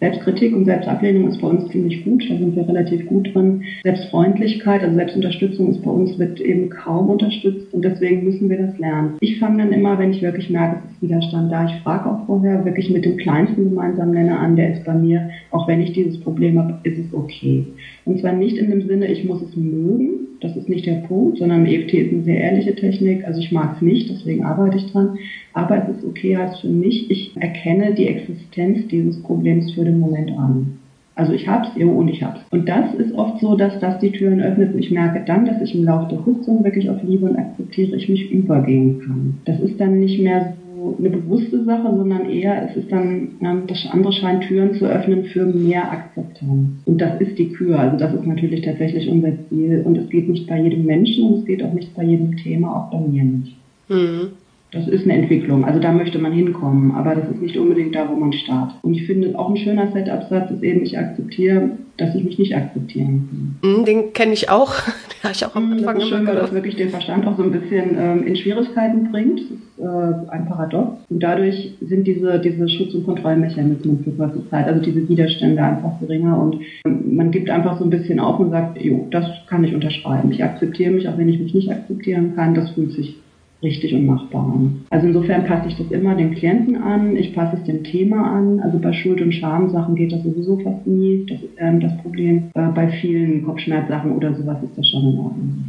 Selbstkritik 0.00 0.54
und 0.54 0.64
Selbstablehnung 0.64 1.28
ist 1.28 1.40
bei 1.40 1.48
uns 1.48 1.68
ziemlich 1.70 2.04
gut, 2.04 2.24
da 2.28 2.36
sind 2.36 2.54
wir 2.54 2.68
relativ 2.68 3.06
gut 3.06 3.34
drin. 3.34 3.62
Selbstfreundlichkeit, 3.82 4.82
also 4.82 4.94
Selbstunterstützung 4.94 5.70
ist 5.70 5.82
bei 5.82 5.90
uns 5.90 6.16
wird 6.18 6.40
eben 6.40 6.70
kaum 6.70 7.10
unterstützt 7.10 7.72
und 7.72 7.84
deswegen 7.84 8.24
müssen 8.24 8.48
wir 8.48 8.58
das 8.58 8.78
lernen. 8.78 9.16
Ich 9.20 9.40
fange 9.40 9.58
dann 9.58 9.72
immer, 9.72 9.98
wenn 9.98 10.12
ich 10.12 10.22
wirklich 10.22 10.50
merke, 10.50 10.82
es 10.84 10.92
ist 10.92 11.02
Widerstand 11.02 11.50
da, 11.50 11.66
ich 11.66 11.82
frage 11.82 12.08
auch 12.08 12.26
vorher 12.26 12.64
wirklich 12.64 12.90
mit 12.90 13.04
dem 13.04 13.16
kleinsten 13.16 13.70
gemeinsamen 13.70 14.12
Nenner 14.12 14.38
an, 14.38 14.54
der 14.54 14.72
ist 14.74 14.84
bei 14.84 14.94
mir, 14.94 15.30
auch 15.50 15.66
wenn 15.66 15.80
ich 15.80 15.92
dieses 15.92 16.20
Problem 16.20 16.58
habe, 16.58 16.78
ist 16.84 16.98
es 16.98 17.12
okay. 17.12 17.64
Und 18.04 18.20
zwar 18.20 18.32
nicht 18.32 18.56
in 18.56 18.70
dem 18.70 18.86
Sinne, 18.86 19.06
ich 19.08 19.24
muss 19.24 19.42
es 19.42 19.56
mögen, 19.56 20.28
das 20.40 20.56
ist 20.56 20.68
nicht 20.68 20.86
der 20.86 21.02
Punkt, 21.08 21.38
sondern 21.38 21.66
EFT 21.66 21.94
ist 21.94 22.12
eine 22.12 22.22
sehr 22.22 22.40
ehrliche 22.40 22.74
Technik, 22.74 23.26
also 23.26 23.40
ich 23.40 23.50
mag 23.50 23.76
es 23.76 23.82
nicht, 23.82 24.08
deswegen 24.08 24.44
arbeite 24.44 24.76
ich 24.76 24.86
dran, 24.92 25.18
aber 25.52 25.82
es 25.82 25.96
ist 25.96 26.04
okay 26.04 26.36
heißt 26.36 26.60
für 26.60 26.68
mich, 26.68 27.10
ich 27.10 27.32
erkenne 27.36 27.94
die 27.94 28.06
Existenz 28.06 28.86
dieses 28.88 29.20
Problems 29.22 29.72
für 29.72 29.84
den 29.88 30.00
Moment 30.00 30.30
an. 30.38 30.78
Also 31.18 31.32
ich 31.32 31.48
hab's, 31.48 31.70
jo, 31.74 31.90
und 31.90 32.06
ich 32.06 32.22
hab's. 32.22 32.40
Und 32.52 32.68
das 32.68 32.94
ist 32.94 33.12
oft 33.12 33.40
so, 33.40 33.56
dass 33.56 33.80
das 33.80 33.98
die 33.98 34.12
Türen 34.12 34.40
öffnet 34.40 34.72
und 34.72 34.78
ich 34.78 34.92
merke 34.92 35.24
dann, 35.26 35.46
dass 35.46 35.60
ich 35.60 35.74
im 35.74 35.84
Laufe 35.84 36.14
der 36.14 36.22
Sitzung 36.22 36.62
wirklich 36.62 36.88
auf 36.88 37.02
Liebe 37.02 37.26
und 37.26 37.36
akzeptiere 37.36 37.96
ich 37.96 38.08
mich 38.08 38.30
übergehen 38.30 39.00
kann. 39.00 39.38
Das 39.44 39.58
ist 39.58 39.80
dann 39.80 39.98
nicht 39.98 40.20
mehr 40.20 40.54
so 40.76 40.94
eine 40.96 41.10
bewusste 41.10 41.64
Sache, 41.64 41.92
sondern 41.96 42.30
eher, 42.30 42.70
es 42.70 42.76
ist 42.76 42.92
dann, 42.92 43.30
das 43.66 43.88
andere 43.90 44.12
scheint 44.12 44.44
Türen 44.44 44.74
zu 44.74 44.86
öffnen 44.86 45.24
für 45.24 45.44
mehr 45.44 45.90
Akzeptanz. 45.90 46.68
Und 46.84 47.00
das 47.00 47.20
ist 47.20 47.36
die 47.36 47.48
Kür. 47.48 47.80
Also 47.80 47.96
das 47.96 48.14
ist 48.14 48.24
natürlich 48.24 48.60
tatsächlich 48.60 49.08
unser 49.08 49.32
Ziel. 49.48 49.82
Und 49.84 49.98
es 49.98 50.08
geht 50.10 50.28
nicht 50.28 50.46
bei 50.46 50.60
jedem 50.60 50.84
Menschen 50.84 51.24
und 51.26 51.38
es 51.40 51.44
geht 51.46 51.64
auch 51.64 51.72
nicht 51.72 51.96
bei 51.96 52.04
jedem 52.04 52.36
Thema, 52.36 52.76
auch 52.76 52.90
bei 52.92 53.00
mir 53.00 53.24
nicht. 53.24 53.56
Mhm 53.88 54.28
das 54.70 54.86
ist 54.86 55.04
eine 55.04 55.14
Entwicklung. 55.14 55.64
Also 55.64 55.80
da 55.80 55.92
möchte 55.92 56.18
man 56.18 56.32
hinkommen, 56.32 56.92
aber 56.94 57.14
das 57.14 57.28
ist 57.30 57.40
nicht 57.40 57.56
unbedingt 57.56 57.94
da, 57.94 58.08
wo 58.08 58.14
man 58.14 58.32
startet. 58.32 58.76
Und 58.82 58.94
ich 58.94 59.06
finde 59.06 59.38
auch 59.38 59.48
ein 59.48 59.56
schöner 59.56 59.90
Setup-Satz 59.92 60.50
ist 60.50 60.62
eben, 60.62 60.82
ich 60.82 60.98
akzeptiere, 60.98 61.70
dass 61.96 62.14
ich 62.14 62.22
mich 62.22 62.38
nicht 62.38 62.54
akzeptieren 62.54 63.58
kann. 63.62 63.80
Mm, 63.80 63.84
den 63.84 64.12
kenne 64.12 64.32
ich 64.32 64.50
auch. 64.50 64.74
Den 65.18 65.24
habe 65.24 65.32
ich 65.34 65.44
auch 65.44 65.56
am 65.56 65.72
Anfang 65.72 65.94
das 65.96 66.04
ist 66.04 66.10
schön, 66.10 66.26
weil 66.28 66.36
das 66.36 66.52
wirklich 66.52 66.76
den 66.76 66.90
Verstand 66.90 67.26
auch 67.26 67.36
so 67.36 67.42
ein 67.42 67.50
bisschen 67.50 67.96
ähm, 67.98 68.24
in 68.24 68.36
Schwierigkeiten 68.36 69.10
bringt. 69.10 69.40
Das 69.40 69.50
ist 69.50 70.28
äh, 70.28 70.30
ein 70.30 70.46
Paradox. 70.46 70.98
Und 71.08 71.20
dadurch 71.20 71.72
sind 71.80 72.06
diese, 72.06 72.38
diese 72.38 72.68
Schutz- 72.68 72.94
und 72.94 73.04
Kontrollmechanismen 73.04 74.04
für 74.04 74.12
kurze 74.12 74.48
Zeit, 74.48 74.66
also 74.66 74.80
diese 74.80 75.08
Widerstände 75.08 75.60
einfach 75.60 75.98
geringer 75.98 76.40
und 76.40 76.60
ähm, 76.84 77.16
man 77.16 77.32
gibt 77.32 77.50
einfach 77.50 77.78
so 77.78 77.84
ein 77.84 77.90
bisschen 77.90 78.20
auf 78.20 78.38
und 78.38 78.50
sagt, 78.50 78.80
jo, 78.80 79.08
das 79.10 79.24
kann 79.48 79.64
ich 79.64 79.74
unterschreiben. 79.74 80.30
Ich 80.30 80.44
akzeptiere 80.44 80.92
mich, 80.92 81.08
auch 81.08 81.18
wenn 81.18 81.28
ich 81.28 81.40
mich 81.40 81.52
nicht 81.52 81.68
akzeptieren 81.68 82.36
kann. 82.36 82.54
Das 82.54 82.70
fühlt 82.70 82.92
sich 82.92 83.16
richtig 83.62 83.94
und 83.94 84.06
machbar 84.06 84.44
an. 84.54 84.84
Also 84.90 85.08
insofern 85.08 85.44
passe 85.44 85.68
ich 85.68 85.76
das 85.76 85.90
immer 85.90 86.14
den 86.14 86.34
Klienten 86.34 86.76
an, 86.76 87.16
ich 87.16 87.34
passe 87.34 87.56
es 87.56 87.64
dem 87.64 87.82
Thema 87.82 88.36
an. 88.36 88.60
Also 88.60 88.78
bei 88.78 88.92
Schuld- 88.92 89.20
und 89.20 89.32
Schamsachen 89.32 89.94
geht 89.96 90.12
das 90.12 90.22
sowieso 90.22 90.58
fast 90.58 90.86
nie. 90.86 91.26
Das 91.28 91.42
ist 91.42 91.50
ähm, 91.58 91.80
das 91.80 91.96
Problem. 91.98 92.50
Äh, 92.54 92.68
bei 92.74 92.88
vielen 92.88 93.44
Kopfschmerzsachen 93.44 94.12
oder 94.12 94.34
sowas 94.34 94.58
ist 94.62 94.78
das 94.78 94.88
schon 94.88 95.02
in 95.02 95.18
Ordnung. 95.18 95.64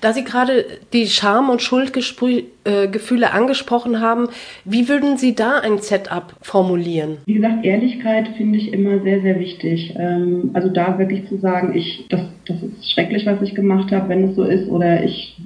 Da 0.00 0.12
Sie 0.12 0.24
gerade 0.24 0.64
die 0.92 1.06
Scham- 1.06 1.50
und 1.50 1.60
Schuldgefühle 1.60 2.44
äh, 2.64 3.24
angesprochen 3.24 4.00
haben, 4.00 4.28
wie 4.64 4.88
würden 4.88 5.18
Sie 5.18 5.34
da 5.34 5.58
ein 5.58 5.78
Setup 5.78 6.34
formulieren? 6.40 7.18
Wie 7.26 7.34
gesagt, 7.34 7.64
Ehrlichkeit 7.64 8.28
finde 8.36 8.58
ich 8.58 8.72
immer 8.72 9.00
sehr, 9.02 9.20
sehr 9.20 9.38
wichtig. 9.38 9.94
Ähm, 9.98 10.50
also 10.54 10.68
da 10.68 10.98
wirklich 10.98 11.28
zu 11.28 11.38
sagen, 11.38 11.76
ich, 11.76 12.06
das, 12.08 12.20
das 12.46 12.62
ist 12.62 12.90
schrecklich, 12.90 13.26
was 13.26 13.42
ich 13.42 13.54
gemacht 13.54 13.92
habe, 13.92 14.08
wenn 14.08 14.30
es 14.30 14.36
so 14.36 14.44
ist, 14.44 14.68
oder 14.68 15.04
ich 15.04 15.36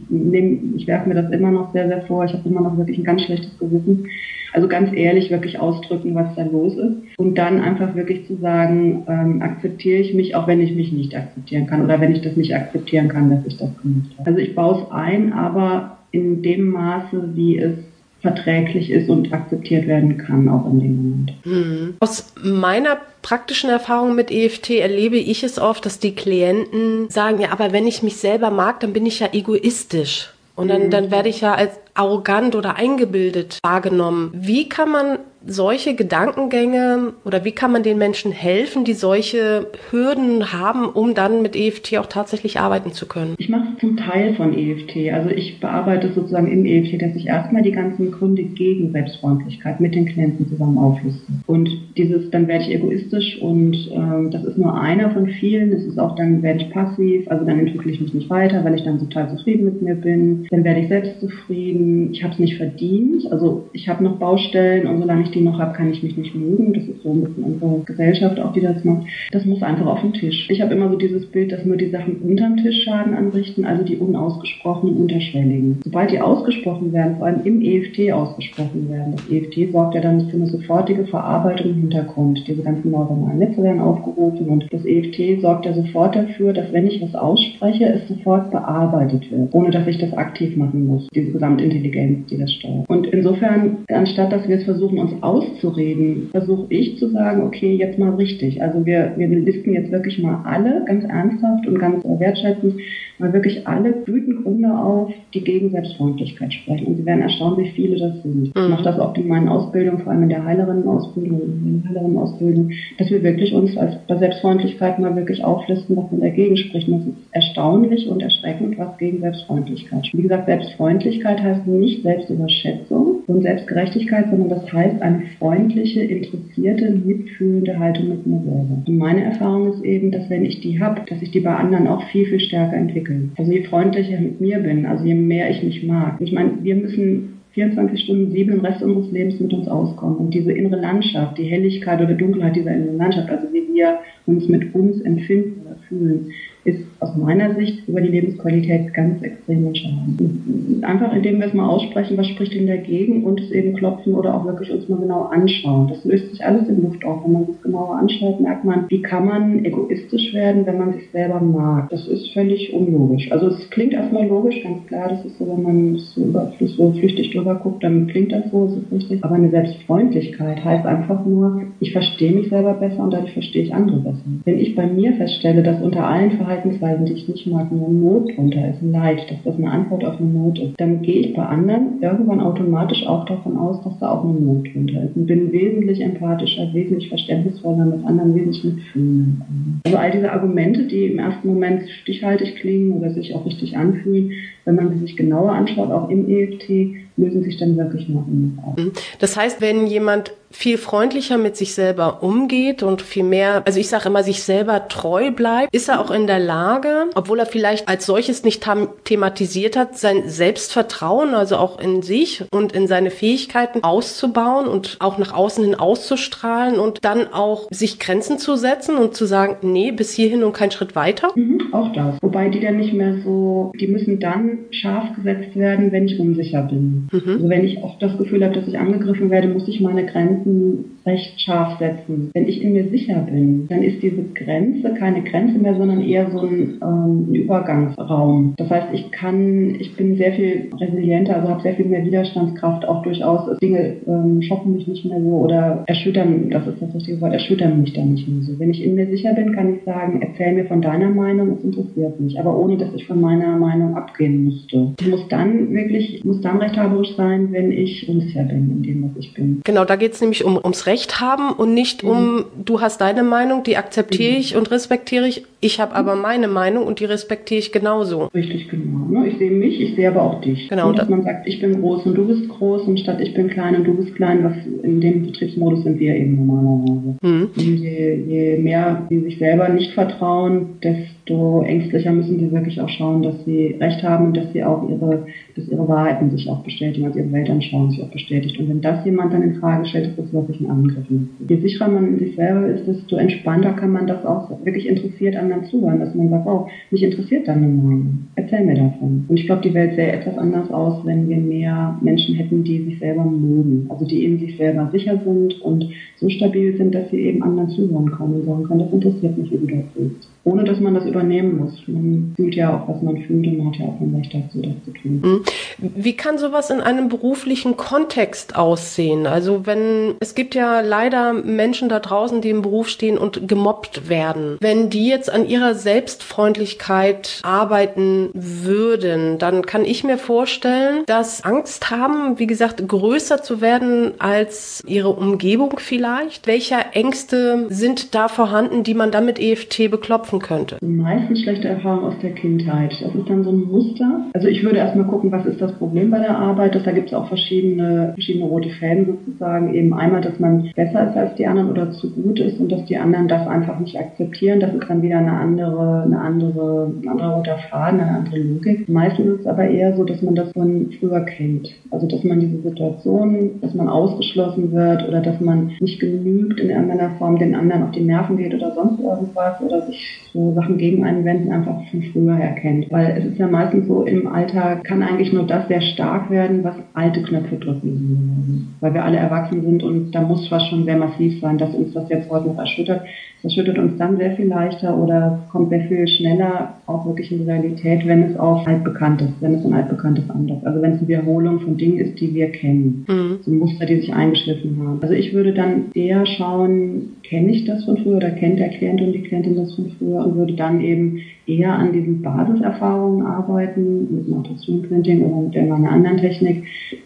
ich 0.77 0.87
werfe 0.87 1.09
mir 1.09 1.15
das 1.15 1.31
immer 1.33 1.51
noch 1.51 1.73
sehr, 1.73 1.89
sehr 1.89 2.03
vor. 2.03 2.25
Ich 2.25 2.33
habe 2.33 2.49
immer 2.49 2.63
noch 2.63 2.77
wirklich 2.77 2.99
ein 2.99 3.05
ganz 3.05 3.23
schlechtes 3.23 3.59
Gewissen. 3.59 4.09
Also 4.53 4.69
ganz 4.69 4.93
ehrlich 4.93 5.31
wirklich 5.31 5.59
ausdrücken, 5.59 6.15
was 6.15 6.35
da 6.35 6.45
los 6.45 6.75
ist. 6.75 6.97
Und 7.17 7.37
dann 7.37 7.61
einfach 7.61 7.95
wirklich 7.95 8.27
zu 8.27 8.37
sagen, 8.37 9.05
ähm, 9.09 9.43
akzeptiere 9.43 10.01
ich 10.01 10.15
mich, 10.15 10.35
auch 10.35 10.47
wenn 10.47 10.61
ich 10.61 10.75
mich 10.75 10.93
nicht 10.93 11.15
akzeptieren 11.15 11.67
kann 11.67 11.85
oder 11.85 12.01
wenn 12.01 12.15
ich 12.15 12.23
das 12.23 12.37
nicht 12.37 12.55
akzeptieren 12.55 13.09
kann, 13.09 13.31
dass 13.31 13.47
ich 13.47 13.57
das 13.57 13.71
gemacht 13.83 14.11
habe. 14.19 14.31
Also 14.31 14.39
ich 14.39 14.55
baue 14.55 14.83
es 14.83 14.93
ein, 14.93 15.33
aber 15.33 15.99
in 16.11 16.43
dem 16.43 16.71
Maße, 16.71 17.31
wie 17.35 17.59
es 17.59 17.75
verträglich 18.21 18.91
ist 18.91 19.09
und 19.09 19.33
akzeptiert 19.33 19.87
werden 19.87 20.19
kann, 20.19 20.49
auch 20.49 20.67
in 20.71 20.81
dem 20.81 20.97
Moment. 20.97 21.33
Hm. 21.45 21.95
Aus 22.01 22.33
meiner 22.43 22.99
praktischen 23.23 23.71
Erfahrung 23.71 24.15
mit 24.17 24.31
EFT 24.31 24.71
erlebe 24.71 25.17
ich 25.17 25.45
es 25.45 25.59
oft, 25.59 25.87
dass 25.87 26.01
die 26.01 26.15
Klienten 26.15 27.09
sagen, 27.11 27.41
ja, 27.41 27.53
aber 27.53 27.73
wenn 27.73 27.87
ich 27.87 28.03
mich 28.03 28.17
selber 28.17 28.51
mag, 28.51 28.81
dann 28.81 28.93
bin 28.93 29.07
ich 29.07 29.21
ja 29.21 29.29
egoistisch. 29.33 30.31
Und 30.59 30.67
dann, 30.67 30.87
mhm. 30.87 30.91
dann 30.91 31.11
werde 31.13 31.29
ich 31.29 31.41
ja 31.41 31.55
als 31.55 31.79
arrogant 31.95 32.57
oder 32.57 32.75
eingebildet 32.75 33.61
wahrgenommen. 33.63 34.33
Wie 34.35 34.69
kann 34.69 34.91
man 34.91 35.19
solche 35.49 35.95
Gedankengänge 35.95 37.15
oder 37.25 37.45
wie 37.45 37.53
kann 37.53 37.73
man 37.73 37.83
den 37.83 37.99
Menschen 37.99 38.33
helfen, 38.33 38.85
die 38.85 38.93
solche 38.93 39.67
Hürden 39.91 40.53
haben, 40.53 40.87
um 40.87 41.15
dann 41.15 41.43
mit 41.43 41.57
EFT 41.57 41.97
auch 41.99 42.07
tatsächlich 42.07 42.61
arbeiten 42.61 42.93
zu 42.93 43.07
können? 43.07 43.35
Ich 43.39 43.49
mache 43.49 43.69
zum 43.81 43.97
Teil 43.97 44.35
von 44.35 44.57
EFT. 44.57 45.13
Also 45.13 45.31
ich 45.31 45.59
bearbeite 45.59 46.13
sozusagen 46.13 46.51
im 46.53 46.67
EFT, 46.67 47.01
dass 47.01 47.17
ich 47.17 47.27
erstmal 47.27 47.63
die 47.63 47.73
ganzen 47.73 48.13
Gründe 48.13 48.43
gegen 48.43 48.93
Selbstfreundlichkeit 48.93 49.81
mit 49.81 49.95
den 49.95 50.07
Klienten 50.07 50.49
zusammen 50.49 50.79
aufliste. 50.79 51.33
Und 51.47 51.71
dieses, 51.97 52.31
dann 52.31 52.47
werde 52.47 52.65
ich 52.65 52.71
egoistisch 52.71 53.41
und 53.41 53.91
ähm, 53.93 54.31
das 54.31 54.45
ist 54.45 54.59
nur 54.59 54.79
einer 54.79 55.11
von 55.11 55.29
vielen. 55.29 55.73
Es 55.73 55.85
ist 55.85 55.99
auch 55.99 56.15
dann 56.15 56.43
werde 56.43 56.61
ich 56.61 56.71
passiv, 56.71 57.29
also 57.31 57.45
dann 57.45 57.59
entwickle 57.59 57.91
ich 57.91 58.01
mich 58.01 58.13
nicht 58.13 58.31
weiter, 58.31 58.65
weil 58.65 58.75
ich 58.75 58.85
dann 58.85 58.99
total 58.99 59.31
zufrieden 59.31 59.65
mit 59.65 59.81
mir 59.83 59.95
bin. 59.95 60.47
Dann 60.51 60.65
werde 60.65 60.81
ich 60.81 60.89
selbstzufrieden. 60.89 62.13
Ich 62.13 62.23
habe 62.23 62.35
es 62.35 62.39
nicht 62.39 62.57
verdient. 62.57 63.31
Also 63.33 63.69
ich 63.73 63.89
habe 63.89 64.05
noch 64.05 64.19
Baustellen 64.19 64.87
und 64.87 65.01
solange 65.01 65.23
ich 65.23 65.31
die 65.31 65.38
noch 65.45 65.59
habe, 65.59 65.73
kann 65.75 65.91
ich 65.91 66.03
mich 66.03 66.17
nicht 66.17 66.35
mögen. 66.35 66.73
Das 66.73 66.85
ist 66.85 67.03
so 67.03 67.13
ein 67.13 67.25
bisschen 67.25 67.45
unsere 67.45 67.81
Gesellschaft 67.85 68.41
auch, 68.41 68.53
die 68.53 68.61
das 68.61 68.85
macht. 68.85 69.07
Das 69.33 69.45
muss 69.45 69.63
einfach 69.63 69.87
auf 69.87 70.01
den 70.01 70.13
Tisch. 70.13 70.49
Ich 70.51 70.61
habe 70.61 70.75
immer 70.75 70.91
so 70.91 70.97
dieses 70.97 71.27
Bild, 71.27 71.53
dass 71.53 71.65
nur 71.65 71.77
die 71.77 71.91
Sachen 71.91 72.17
unterm 72.17 72.57
Tisch 72.57 72.85
Schaden 72.85 73.15
anrichten, 73.15 73.65
also 73.65 73.85
die 73.85 73.97
unausgesprochenen, 73.97 74.97
unterschwelligen. 74.97 75.81
Sobald 75.85 76.11
die 76.11 76.21
ausgesprochen 76.21 76.93
werden, 76.93 77.17
vor 77.17 77.27
allem 77.27 77.45
im 77.45 77.63
EFT 77.63 78.13
ausgesprochen 78.13 78.89
werden, 78.89 79.15
das 79.17 79.31
EFT 79.31 79.73
sorgt 79.73 79.95
ja 79.95 80.01
dann 80.01 80.29
für 80.29 80.37
eine 80.37 80.47
sofortige 80.47 81.07
Verarbeitung 81.07 81.71
im 81.71 81.81
Hintergrund. 81.81 82.43
Diese 82.47 82.63
ganzen 82.63 82.91
neuronalen 82.91 83.39
Netze 83.39 83.63
werden 83.63 83.81
aufgerufen 83.81 84.49
und 84.49 84.67
das 84.71 84.85
EFT 84.85 85.41
sorgt 85.41 85.67
ja 85.67 85.73
sofort 85.73 86.17
dafür, 86.17 86.53
dass 86.53 86.73
wenn 86.73 86.87
ich 86.87 87.01
was 87.03 87.15
ausspreche, 87.15 87.85
es 87.85 88.09
sofort 88.09 88.51
bearbeitet 88.51 89.31
wird, 89.31 89.55
ohne 89.55 89.71
dass 89.71 89.87
ich 89.87 89.99
das 89.99 90.13
aktiv 90.15 90.57
machen 90.57 90.87
muss. 90.87 91.09
Diese 91.15 91.33
Gesamtintelligenz, 91.33 92.27
die 92.29 92.39
das 92.39 92.53
steuert. 92.53 92.89
Und 92.89 93.07
insofern, 93.09 93.79
anstatt 93.89 94.33
dass 94.33 94.49
wir 94.49 94.57
es 94.57 94.65
versuchen, 94.65 94.99
uns 94.99 95.18
auszureden, 95.23 96.29
versuche 96.31 96.67
ich 96.71 96.99
zu 96.99 97.09
sagen, 97.09 97.43
okay, 97.43 97.75
jetzt 97.75 97.99
mal 97.99 98.15
richtig. 98.15 98.63
Also 98.63 98.85
wir, 98.85 99.15
wir 99.17 99.29
listen 99.29 99.73
jetzt 99.73 99.91
wirklich 99.91 100.19
mal 100.19 100.43
alle 100.45 100.85
ganz 100.87 101.05
ernsthaft 101.05 101.67
und 101.67 101.79
ganz 101.79 102.05
wertschätzend 102.05 102.75
mal 103.19 103.33
wirklich 103.33 103.67
alle 103.67 103.93
Blütengründe 103.93 104.71
auf, 104.71 105.13
die 105.35 105.43
gegen 105.43 105.71
Selbstfreundlichkeit 105.71 106.53
sprechen. 106.53 106.87
Und 106.87 106.97
Sie 106.97 107.07
werden 107.07 107.23
erstaunt, 107.23 107.59
wie 107.59 107.71
viele 107.71 107.99
das 107.99 108.23
sind. 108.23 108.49
Ich 108.49 108.55
mhm. 108.55 108.71
mache 108.71 108.85
das 108.85 108.99
auch 108.99 109.17
in 109.17 109.29
meinen 109.29 109.49
Ausbildungen, 109.49 110.01
vor 110.01 110.13
allem 110.13 110.23
in 110.23 110.29
der 110.29 110.45
Heilerinnen-Ausbildung, 110.45 111.41
in 111.41 111.83
der 111.83 111.91
Heilerinnen-Ausbildung, 111.91 112.71
dass 112.99 113.11
wir 113.11 113.23
wirklich 113.23 113.53
uns 113.53 113.77
als 113.77 113.97
bei 114.07 114.17
Selbstfreundlichkeit 114.17 114.99
mal 114.99 115.17
wirklich 115.17 115.45
auflisten, 115.45 115.97
was 115.97 116.11
man 116.11 116.21
dagegen 116.21 116.57
spricht. 116.57 116.89
Und 116.89 116.99
das 116.99 117.07
ist 117.07 117.17
erstaunlich 117.33 118.09
und 118.09 118.23
erschreckend, 118.23 118.79
was 118.79 118.97
gegen 118.99 119.21
Selbstfreundlichkeit 119.21 120.07
spricht. 120.07 120.19
Wie 120.19 120.23
gesagt, 120.23 120.47
Selbstfreundlichkeit 120.47 121.43
heißt 121.43 121.67
nicht 121.67 122.03
Selbstüberschätzung 122.03 123.23
und 123.27 123.43
Selbstgerechtigkeit, 123.43 124.27
sondern 124.31 124.49
das 124.49 124.73
heißt 124.73 125.03
eine 125.03 125.23
freundliche, 125.39 126.03
interessierte, 126.03 126.91
mitfühlende 126.91 127.79
Haltung 127.79 128.09
mit 128.09 128.27
mir 128.27 128.41
selber. 128.41 128.83
Und 128.87 128.97
meine 128.97 129.25
Erfahrung 129.25 129.73
ist 129.73 129.85
eben, 129.85 130.11
dass 130.11 130.31
wenn 130.31 130.45
ich 130.45 130.61
die 130.61 130.81
habe, 130.81 131.01
dass 131.09 131.21
ich 131.21 131.31
die 131.31 131.41
bei 131.41 131.55
anderen 131.55 131.87
auch 131.87 132.03
viel, 132.11 132.27
viel 132.27 132.41
stärker 132.41 132.77
entwickle 132.77 133.08
entwickeln. 133.09 133.33
Also 133.37 133.53
je 133.53 133.65
freundlicher 133.65 134.15
ich 134.15 134.21
mit 134.21 134.41
mir 134.41 134.59
bin, 134.61 134.87
also 134.87 135.05
je 135.05 135.15
mehr 135.15 135.51
ich 135.51 135.63
mich 135.63 135.83
mag. 135.85 136.21
Ich 136.21 136.33
meine, 136.33 136.53
wir 136.63 136.77
müssen 136.77 137.35
24 137.53 138.01
Stunden, 138.01 138.31
sieben 138.31 138.53
im 138.53 138.61
Rest 138.61 138.83
unseres 138.83 139.11
Lebens 139.11 139.41
mit 139.41 139.53
uns 139.53 139.69
auskommen. 139.69 140.19
Und 140.19 140.35
diese 140.35 140.53
innere 140.53 140.81
Landschaft, 140.81 141.39
die 141.39 141.45
Helligkeit 141.45 142.01
oder 142.01 142.15
Dunkelheit 142.15 142.57
dieser 142.57 142.75
inneren 142.75 142.99
Landschaft, 142.99 143.31
also 143.31 143.49
wie 143.53 143.75
wir 143.75 143.99
uns 144.27 144.49
mit 144.49 144.75
uns 144.75 145.01
empfinden 145.01 145.63
oder 145.65 145.77
fühlen, 145.89 146.27
ist 146.69 146.85
aus 147.01 147.17
meiner 147.17 147.55
Sicht 147.55 147.87
über 147.89 148.01
die 148.01 148.09
Lebensqualität 148.09 148.93
ganz 148.93 149.23
extrem 149.23 149.67
entscheidend. 149.67 150.85
Einfach 150.85 151.15
indem 151.15 151.39
wir 151.39 151.47
es 151.47 151.55
mal 151.55 151.69
aussprechen, 151.69 152.17
was 152.17 152.27
spricht 152.27 152.55
denn 152.55 152.67
dagegen 152.67 153.25
und 153.25 153.41
es 153.41 153.51
eben 153.53 153.75
klopfen 153.75 154.15
oder 154.15 154.35
auch 154.35 154.45
wirklich 154.45 154.71
uns 154.71 154.89
mal 154.89 154.99
genau 154.99 155.23
anschauen. 155.23 155.89
Das 155.89 156.05
löst 156.05 156.31
sich 156.31 156.45
alles 156.45 156.69
in 156.69 156.83
Luft 156.83 157.05
auf. 157.05 157.25
Wenn 157.25 157.33
man 157.33 157.43
es 157.43 157.63
genauer 157.63 157.97
anschaut, 157.97 158.41
merkt 158.41 158.65
man, 158.65 158.87
wie 158.89 159.03
kann 159.03 159.27
man 159.27 159.65
egoistisch 159.65 160.35
werden, 160.35 160.67
wenn 160.67 160.79
man 160.79 160.93
sich 160.95 161.11
selber 161.11 161.41
mag. 161.41 161.89
Das 161.91 162.07
ist 162.09 162.33
völlig 162.33 162.73
unlogisch. 162.73 163.31
Also 163.31 163.49
es 163.49 163.71
klingt 163.71 163.93
erstmal 163.93 164.27
logisch, 164.27 164.63
ganz 164.63 164.87
klar, 164.87 165.09
das 165.09 165.25
ist 165.25 165.39
so, 165.39 165.47
wenn 165.49 165.63
man 165.63 165.97
so, 165.97 166.93
flüchtig 166.93 167.33
drüber 167.33 167.55
guckt, 167.57 167.83
dann 167.83 168.07
klingt 168.09 168.33
das 168.33 168.51
so, 168.51 168.67
ist 168.67 168.93
richtig. 168.93 169.25
Aber 169.25 169.35
eine 169.35 169.51
Selbstfreundlichkeit 169.51 170.65
heißt 170.65 170.87
einfach 170.87 171.25
nur, 171.25 171.63
ich 171.81 171.93
verstehe 171.93 172.33
mich 172.33 172.49
selber 172.49 172.75
besser 172.75 173.03
und 173.03 173.13
dadurch 173.13 173.33
verstehe 173.33 173.63
ich 173.63 173.75
andere 173.75 173.99
besser. 174.01 174.25
Wenn 174.45 174.59
ich 174.59 174.75
bei 174.75 174.87
mir 174.87 175.13
feststelle, 175.15 175.63
dass 175.63 175.81
unter 175.83 176.07
allen 176.07 176.33
Verhaltensweisen, 176.59 177.07
die 177.07 177.13
ich 177.13 177.29
nicht 177.29 177.47
mag, 177.47 177.71
nur 177.71 177.89
Not 177.89 178.37
drunter 178.37 178.71
ist, 178.71 178.83
ein 178.83 178.93
Leid, 178.93 179.31
dass 179.31 179.43
das 179.45 179.57
eine 179.57 179.71
Antwort 179.71 180.05
auf 180.05 180.21
eine 180.21 180.29
Not 180.29 180.59
ist, 180.59 180.75
dann 180.79 181.03
gehe 181.03 181.21
ich 181.21 181.35
bei 181.35 181.45
anderen 181.45 182.01
irgendwann 182.01 182.41
automatisch 182.41 183.07
auch 183.07 183.25
davon 183.27 183.57
aus, 183.57 183.83
dass 183.85 183.99
da 183.99 184.11
auch 184.11 184.25
eine 184.25 184.35
Not 184.35 184.69
drunter 184.73 185.05
ist 185.05 185.17
und 185.17 185.27
bin 185.27 185.53
wesentlich 185.53 186.01
empathischer, 186.01 186.73
wesentlich 186.73 187.09
verständnisvoller 187.09 187.87
mit 187.87 188.05
anderen, 188.05 188.35
wesentlich 188.35 188.65
mitfühlender. 188.65 189.47
Also 189.85 189.99
all 189.99 190.11
diese 190.11 190.33
Argumente, 190.33 190.85
die 190.85 191.07
im 191.07 191.19
ersten 191.19 191.49
Moment 191.49 191.89
stichhaltig 192.03 192.57
klingen 192.57 192.93
oder 192.93 193.11
sich 193.11 193.35
auch 193.35 193.47
richtig 193.47 193.77
anfühlen, 193.77 194.33
wenn 194.65 194.75
man 194.75 194.91
sie 194.91 194.99
sich 194.99 195.17
genauer 195.17 195.53
anschaut, 195.53 195.91
auch 195.91 196.11
im 196.11 196.29
EFT, 196.29 197.08
lösen 197.19 197.43
sich 197.43 197.59
dann 197.59 197.77
wirklich 197.77 198.09
noch 198.09 198.25
auf. 198.63 198.77
Das 199.19 199.37
heißt, 199.37 199.61
wenn 199.61 199.87
jemand 199.87 200.33
viel 200.51 200.79
freundlicher 200.79 201.37
mit 201.37 201.57
sich 201.57 201.75
selber 201.75 202.23
umgeht 202.23 202.83
und 202.83 203.03
viel 203.03 203.25
mehr, 203.25 203.63
also 203.67 203.79
ich 203.79 203.89
sage 203.89 204.09
immer, 204.09 204.23
sich 204.23 204.43
selber 204.43 204.89
treu 204.89 205.31
bleibt, 205.31 205.75
ist 205.75 205.89
er 205.89 206.01
auch 206.01 206.11
in 206.11 206.27
der 206.27 206.39
Lage, 206.39 207.07
obwohl 207.15 207.39
er 207.39 207.47
vielleicht 207.47 207.89
als 207.89 208.07
solches 208.07 208.45
nicht 208.45 208.67
thematisiert 209.05 209.77
hat, 209.77 209.99
sein 209.99 210.23
Selbstvertrauen, 210.29 211.35
also 211.35 211.57
auch 211.57 211.79
in 211.79 212.03
sich 212.03 212.45
und 212.51 212.73
in 212.73 212.87
seine 212.87 213.11
Fähigkeiten 213.11 213.85
auszubauen 213.85 214.67
und 214.69 214.97
auch 215.01 215.19
nach 215.19 215.35
außen 215.35 215.65
hin 215.65 215.75
auszustrahlen 215.75 216.79
und 216.79 217.05
dann 217.05 217.33
auch 217.33 217.69
sich 217.71 217.99
Grenzen 217.99 218.39
zu 218.39 218.57
setzen 218.57 218.97
und 218.97 219.15
zu 219.15 219.27
sagen, 219.27 219.57
nee, 219.63 219.93
bis 219.93 220.13
hierhin 220.13 220.45
und 220.45 220.55
kein 220.55 220.71
Schritt 220.71 220.97
weiter? 220.97 221.31
Mhm, 221.35 221.73
auch 221.73 221.93
das. 221.93 222.17
Wobei 222.23 222.49
die 222.49 222.61
dann 222.61 222.79
nicht 222.79 222.95
mehr 222.95 223.19
so, 223.23 223.73
die 223.79 223.87
müssen 223.87 224.19
dann 224.19 224.61
scharf 224.71 225.15
gesetzt 225.17 225.57
werden, 225.57 225.93
wenn 225.93 226.07
ich 226.07 226.19
unsicher 226.19 226.63
bin. 226.63 227.08
Mhm. 227.13 227.23
Also 227.27 227.49
wenn 227.49 227.65
ich 227.65 227.83
auch 227.83 227.99
das 227.99 228.17
Gefühl 228.19 228.45
habe, 228.45 228.55
dass 228.55 228.69
ich 228.69 228.79
angegriffen 228.79 229.31
werde, 229.31 229.49
muss 229.49 229.69
ich 229.69 229.81
meine 229.81 230.07
Grenzen 230.07 230.99
recht 231.07 231.41
scharf 231.41 231.79
setzen. 231.79 232.31
Wenn 232.35 232.47
ich 232.47 232.63
in 232.63 232.73
mir 232.73 232.89
sicher 232.89 233.27
bin, 233.31 233.67
dann 233.69 233.83
ist 233.83 234.03
diese 234.03 234.23
Grenze 234.35 234.95
keine 234.95 235.23
Grenze 235.23 235.59
mehr, 235.59 235.75
sondern 235.75 236.03
eher 236.03 236.31
so 236.31 236.41
ein, 236.41 236.79
ähm, 236.83 237.35
Übergangsraum. 237.35 238.55
Das 238.57 238.69
heißt, 238.71 238.89
ich 238.93 239.11
kann, 239.11 239.77
ich 239.79 239.97
bin 239.97 240.17
sehr 240.17 240.33
viel 240.33 240.71
resilienter, 240.79 241.37
also 241.37 241.49
habe 241.49 241.63
sehr 241.63 241.75
viel 241.75 241.87
mehr 241.87 242.05
Widerstandskraft, 242.05 242.87
auch 242.87 243.03
durchaus 243.03 243.59
Dinge 243.59 243.97
ähm, 244.07 244.43
schocken 244.43 244.75
mich 244.75 244.87
nicht 244.87 245.05
mehr 245.05 245.21
so 245.21 245.29
oder 245.29 245.85
erschüttern, 245.87 246.51
das 246.51 246.67
ist 246.67 246.83
das 246.83 246.95
richtige 246.95 247.21
Wort, 247.21 247.33
erschüttern 247.33 247.81
mich 247.81 247.93
dann 247.93 248.13
nicht 248.13 248.29
mehr 248.29 248.43
so. 248.43 248.59
Wenn 248.59 248.71
ich 248.71 248.85
in 248.85 248.95
mir 248.95 249.07
sicher 249.07 249.35
bin, 249.35 249.55
kann 249.55 249.75
ich 249.75 249.85
sagen, 249.85 250.21
erzähl 250.21 250.53
mir 250.53 250.67
von 250.67 250.83
deiner 250.83 251.11
Meinung, 251.11 251.53
es 251.59 251.65
interessiert 251.65 252.21
mich, 252.21 252.39
aber 252.39 252.59
ohne, 252.59 252.77
dass 252.77 252.93
ich 252.95 253.07
von 253.07 253.21
meiner 253.21 253.57
Meinung 253.57 253.97
abgehen 253.97 254.45
müsste. 254.45 254.95
Ich 255.01 255.09
muss 255.09 255.27
dann 255.29 255.73
wirklich, 255.73 256.17
ich 256.17 256.25
muss 256.25 256.41
dann 256.41 256.59
rechthaberisch 256.99 257.17
sein, 257.17 257.53
wenn 257.53 257.73
ich 257.73 258.09
unsicher 258.09 258.43
bin 258.45 258.71
in 258.71 258.83
dem, 258.83 259.03
was 259.03 259.25
ich 259.25 259.35
bin. 259.35 259.61
Genau, 259.65 259.85
da 259.85 259.97
geht 259.97 260.15
es 260.15 260.21
nämlich 260.21 260.45
um, 260.45 260.57
ums 260.57 260.87
Recht 260.87 261.21
haben 261.21 261.53
und 261.53 261.75
nicht 261.75 262.03
mhm. 262.03 262.11
um, 262.11 262.45
du 262.65 262.81
hast 262.81 263.01
deine 263.01 263.23
Meinung, 263.23 263.63
die 263.63 263.77
akzeptiere 263.77 264.33
mhm. 264.33 264.39
ich 264.39 264.57
und 264.57 264.71
respektiere 264.71 265.27
ich. 265.27 265.45
Ich 265.61 265.81
habe 265.81 265.95
aber 265.97 266.15
meine 266.15 266.47
Meinung 266.47 266.87
und 266.87 267.01
die 267.01 267.05
respektiere 267.05 267.59
ich 267.59 267.73
genauso. 267.73 268.29
Richtig, 268.33 268.69
genau. 268.69 269.07
Ne? 269.11 269.29
Ich 269.29 269.39
sehe 269.39 269.51
mich, 269.51 269.81
ich 269.81 269.97
sehe 269.97 270.09
aber 270.09 270.23
auch 270.23 270.41
dich. 270.41 270.69
Genau. 270.69 270.91
Und 270.91 270.99
dass 270.99 271.09
man 271.09 271.25
sagt, 271.25 271.49
ich 271.49 271.61
bin 271.61 271.81
groß 271.81 272.07
und 272.07 272.15
du 272.15 272.29
bist 272.29 272.49
groß 272.49 272.83
und 272.83 273.01
statt 273.01 273.19
ich 273.21 273.35
bin 273.35 273.49
klein 273.49 273.75
und 273.75 273.85
du 273.85 273.95
bist 273.95 274.15
klein, 274.15 274.45
was 274.45 274.55
in 274.85 275.01
dem 275.01 275.27
Betriebsmodus 275.27 275.83
sind 275.83 275.99
wir 275.99 276.15
eben 276.15 276.47
normalerweise. 276.47 277.17
Mhm. 277.23 277.49
Je, 277.57 278.15
je 278.15 278.59
mehr 278.59 279.07
sie 279.09 279.21
sich 279.21 279.39
selber 279.39 279.69
nicht 279.69 279.93
vertrauen, 279.95 280.79
desto 280.83 281.63
ängstlicher 281.63 282.13
müssen 282.13 282.39
sie 282.39 282.53
wirklich 282.53 282.81
auch 282.81 282.89
schauen, 282.89 283.23
dass 283.23 283.45
sie 283.45 283.77
Recht 283.81 284.03
haben 284.05 284.27
und 284.27 284.37
dass 284.37 284.53
sie 284.53 284.63
auch 284.63 284.89
ihre, 284.89 285.27
dass 285.57 285.69
ihre 285.69 285.89
Wahrheiten 285.89 286.31
sich 286.31 286.49
auch 286.49 286.63
bestätigen, 286.63 287.05
also 287.07 287.19
ihre 287.19 287.33
Weltanschauung 287.33 287.91
sich 287.91 288.03
auch 288.03 288.11
bestätigt. 288.11 288.61
Und 288.61 288.69
wenn 288.69 288.81
das 288.81 289.05
jemand 289.05 289.33
dann 289.33 289.43
in 289.43 289.57
Frage 289.57 289.87
stellt, 289.87 290.07
ist 290.07 290.19
das 290.19 290.33
wirklich 290.33 290.61
ein 290.61 290.71
Angriff. 290.71 291.05
Je 291.49 291.57
sicherer 291.57 291.89
man 291.89 292.07
in 292.07 292.19
sich 292.21 292.37
selber 292.37 292.69
ist, 292.69 292.87
desto 292.87 293.17
entspannter 293.17 293.73
kann 293.73 293.91
man 293.91 294.07
das 294.07 294.25
auch 294.25 294.51
wirklich 294.65 294.87
interessiert 294.87 295.37
anderen 295.53 295.71
zuhören, 295.71 296.01
dass 296.01 296.15
man 296.15 296.31
sagt, 296.31 296.47
oh, 296.47 296.67
mich 296.91 297.03
interessiert 297.03 297.49
deine 297.49 297.67
Meinung. 297.67 298.27
Erzähl 298.37 298.65
mir 298.65 298.75
davon. 298.75 299.25
Und 299.29 299.39
ich 299.39 299.47
glaube, 299.47 299.63
die 299.63 299.75
Welt 299.75 299.95
sähe 299.95 300.13
etwas 300.13 300.37
anders 300.39 300.71
aus, 300.71 301.05
wenn 301.05 301.29
wir 301.29 301.37
mehr 301.37 301.99
Menschen 302.01 302.35
hätten, 302.35 302.65
die 302.65 302.85
sich 302.85 302.99
selber 302.99 303.25
mögen. 303.25 303.87
Also 303.89 304.05
die 304.05 304.25
in 304.25 304.39
sich 304.39 304.57
selber 304.57 304.89
sicher 304.93 305.21
sind 305.25 305.61
und 305.63 305.89
so 306.17 306.29
stabil 306.29 306.77
sind, 306.77 306.95
dass 306.95 307.11
sie 307.11 307.21
eben 307.21 307.43
anderen 307.43 307.71
zuhören 307.71 308.11
können 308.11 308.35
und 308.35 308.45
sagen 308.45 308.65
können, 308.65 308.81
das 308.81 308.93
interessiert 308.93 309.39
mich, 309.39 309.51
wie 309.51 309.59
du 309.59 309.67
das 309.67 309.85
siehst. 309.97 310.29
Ohne 310.49 310.65
dass 310.65 310.81
man 310.81 310.95
das 310.95 311.05
übernehmen 311.05 311.59
muss. 311.59 311.83
Man 311.87 312.33
fühlt 312.35 312.55
ja 312.55 312.75
auch, 312.75 312.89
was 312.89 313.03
man 313.03 313.19
fühlt 313.23 313.47
und 313.47 313.59
man 313.59 313.67
hat 313.69 313.77
ja 313.77 313.87
auch 313.87 314.01
ein 314.01 314.15
Recht 314.17 314.33
dazu, 314.33 314.63
das 314.63 314.73
zu 314.85 314.93
tun. 314.93 315.21
Mhm. 315.23 315.45
Wie 315.79 316.15
kann 316.15 316.39
sowas 316.39 316.71
in 316.71 316.81
einem 316.81 317.09
beruflichen 317.09 317.77
Kontext 317.77 318.57
aussehen? 318.57 319.27
Also 319.27 319.67
wenn, 319.67 320.15
es 320.21 320.35
gibt 320.35 320.55
ja 320.55 320.81
leider 320.81 321.35
Menschen 321.35 321.91
da 321.91 322.01
draußen, 322.01 322.41
die 322.41 322.49
im 322.49 322.63
Beruf 322.63 322.89
stehen 322.89 323.19
und 323.19 323.47
gemobbt 323.47 324.09
werden. 324.09 324.57
Wenn 324.61 324.89
die 324.89 325.09
jetzt 325.09 325.31
an 325.31 325.47
ihrer 325.47 325.75
Selbstfreundlichkeit 325.75 327.41
arbeiten 327.43 328.31
würden, 328.33 329.39
dann 329.39 329.67
kann 329.67 329.85
ich 329.85 330.03
mir 330.03 330.17
vorstellen, 330.17 331.03
dass 331.07 331.45
Angst 331.45 331.91
haben, 331.91 332.39
wie 332.39 332.47
gesagt, 332.47 332.87
größer 332.89 333.43
zu 333.43 333.61
werden 333.61 334.13
als 334.19 334.83
ihre 334.87 335.11
Umgebung 335.11 335.75
vielleicht. 335.79 336.47
Welche 336.47 336.77
Ängste 336.93 337.67
sind 337.69 338.15
da 338.15 338.29
vorhanden, 338.29 338.83
die 338.83 338.95
man 338.95 339.11
dann 339.11 339.27
mit 339.27 339.39
EFT 339.39 339.91
beklopfen 339.91 340.38
könnte? 340.39 340.79
Meistens 340.85 341.43
schlechte 341.43 341.69
Erfahrungen 341.69 342.05
aus 342.05 342.19
der 342.23 342.33
Kindheit. 342.33 342.93
Das 343.01 343.15
ist 343.15 343.29
dann 343.29 343.45
so 343.45 343.51
ein 343.51 343.65
Muster. 343.65 344.27
Also 344.35 344.49
ich 344.49 344.63
würde 344.63 344.79
erstmal 344.79 345.07
gucken, 345.07 345.33
was 345.33 345.47
ist 345.47 345.61
das 345.61 345.73
Problem 345.73 346.11
bei 346.11 346.19
der 346.19 346.37
Arbeit. 346.37 346.75
da 346.75 346.93
gibt 346.93 347.09
es 347.09 347.15
auch 347.15 347.29
verschiedene, 347.29 348.13
verschiedene 348.15 348.47
rote 348.47 348.71
Fäden 348.71 349.07
sozusagen. 349.07 349.75
Eben 349.75 349.93
einmal, 349.95 350.21
dass 350.21 350.39
man 350.39 350.71
besser 350.75 351.09
ist 351.09 351.17
als 351.17 351.35
die 351.35 351.47
anderen 351.47 351.71
oder 351.71 351.91
zu 351.93 352.11
gut 352.11 352.41
ist 352.41 352.61
und 352.61 352.71
dass 352.71 352.85
die 352.87 352.97
anderen 352.97 353.29
das 353.29 353.47
einfach 353.47 353.79
nicht 353.79 353.99
akzeptieren. 353.99 354.61
Das 354.61 354.73
ist 354.75 354.89
dann 354.89 355.03
wieder 355.03 355.19
eine 355.19 355.33
andere, 355.33 356.03
eine 356.05 356.21
andere, 356.21 356.93
ein 357.03 357.09
anderer 357.09 357.37
roter 357.37 357.59
Faden, 357.71 358.01
eine 358.01 358.19
andere 358.19 358.39
Logik. 358.39 358.89
Meistens 358.89 359.27
ist 359.27 359.41
es 359.41 359.47
aber 359.47 359.69
eher 359.69 359.97
so, 359.97 360.05
dass 360.05 360.23
man 360.23 360.35
das 360.35 360.53
von 360.53 360.91
früher 360.99 361.21
kennt. 361.21 361.69
Also 361.91 362.07
dass 362.07 362.25
man 362.25 362.41
diese 362.41 362.63
Situation, 362.63 363.61
dass 363.61 363.75
man 363.75 363.89
ausgeschlossen 363.89 364.73
wird 364.73 365.07
oder 365.09 365.21
dass 365.21 365.41
man 365.41 365.73
nicht 365.81 366.01
genügt 366.01 366.61
in 366.61 366.71
irgendeiner 366.71 367.11
Form 367.19 367.39
den 367.39 367.55
anderen 367.55 367.83
auf 367.83 367.91
die 367.93 368.01
Nerven 368.01 368.37
geht 368.37 368.55
oder 368.55 368.75
sonst 368.75 369.01
irgendwas 369.01 369.61
oder 369.61 369.87
sich 369.87 370.28
so 370.33 370.53
Sachen 370.55 370.79
gegen 370.79 371.05
einen 371.05 371.25
wenden, 371.25 371.53
einfach 371.53 371.83
von 371.91 372.03
früher 372.13 372.37
her 372.37 372.55
kennt. 372.61 372.91
Weil 372.91 373.17
es 373.19 373.25
ist 373.25 373.39
ja 373.39 373.47
meistens 373.47 373.87
so, 373.87 374.05
im 374.05 374.27
Alltag 374.27 374.85
kann 374.85 375.03
eigentlich 375.03 375.33
nur 375.33 375.45
das 375.45 375.69
sehr 375.69 375.81
stark 375.81 376.31
werden, 376.31 376.65
was 376.65 376.77
alte 376.95 377.23
Knöpfe 377.23 377.57
drücken. 377.57 378.75
Weil 378.81 378.95
wir 378.95 379.05
alle 379.05 379.19
erwachsen 379.19 379.63
sind 379.63 379.83
und 379.83 380.13
da 380.13 380.23
muss 380.23 380.51
was 380.51 380.65
schon 380.67 380.85
sehr 380.85 380.97
massiv 380.97 381.41
sein, 381.41 381.59
dass 381.59 381.75
uns 381.75 381.93
das 381.93 382.09
jetzt 382.09 382.31
heute 382.31 382.49
noch 382.49 382.59
erschüttert. 382.59 383.03
Das 383.43 383.53
schüttet 383.53 383.79
uns 383.79 383.97
dann 383.99 384.17
sehr 384.17 384.33
viel 384.33 384.47
leichter 384.47 384.97
oder 384.97 385.45
kommt 385.53 385.71
sehr 385.71 385.83
viel 385.83 386.09
schneller 386.09 386.75
auch 386.87 387.07
wirklich 387.07 387.31
in 387.31 387.39
die 387.39 387.45
Realität, 387.45 388.07
wenn 388.07 388.23
es 388.23 388.37
auf 388.37 388.67
altbekanntes, 388.67 389.29
wenn 389.41 389.55
es 389.55 389.65
ein 389.65 389.75
altbekanntes 389.75 390.29
andockt. 390.31 390.67
Also 390.67 390.83
wenn 390.83 390.93
es 390.93 390.99
eine 390.99 391.09
Wiederholung 391.09 391.61
von 391.61 391.77
Dingen 391.77 391.99
ist, 391.99 392.19
die 392.21 392.35
wir 392.35 392.51
kennen. 392.51 393.05
Mhm. 393.07 393.39
So 393.43 393.51
Muster, 393.51 393.87
die 393.87 393.97
sich 393.97 394.13
eingeschliffen 394.13 394.77
haben. 394.81 394.99
Also 395.03 395.15
ich 395.15 395.33
würde 395.33 395.53
dann 395.53 395.93
eher 395.95 396.27
schauen, 396.27 397.17
kenne 397.23 397.53
ich 397.53 397.65
das 397.65 397.85
von 397.85 397.99
früher 397.99 398.17
oder 398.17 398.31
kennt 398.31 398.59
der 398.59 398.71
Klient 398.71 399.01
und 399.03 399.13
die 399.13 399.23
Klientin 399.23 399.57
das 399.57 399.75
von 399.75 399.91
früher 399.99 400.18
und 400.25 400.37
würde 400.37 400.55
dann 400.55 400.81
eben 400.81 401.21
eher 401.47 401.73
an 401.73 401.93
diesen 401.93 402.23
Basiserfahrungen 402.23 403.27
arbeiten, 403.27 404.15
mit 404.15 404.29
Notation 404.29 404.83
Printing 404.83 405.23
oder 405.23 405.43
mit 405.43 405.55
irgendeiner 405.55 405.91
anderen 405.91 406.19
Technik, 406.19 406.65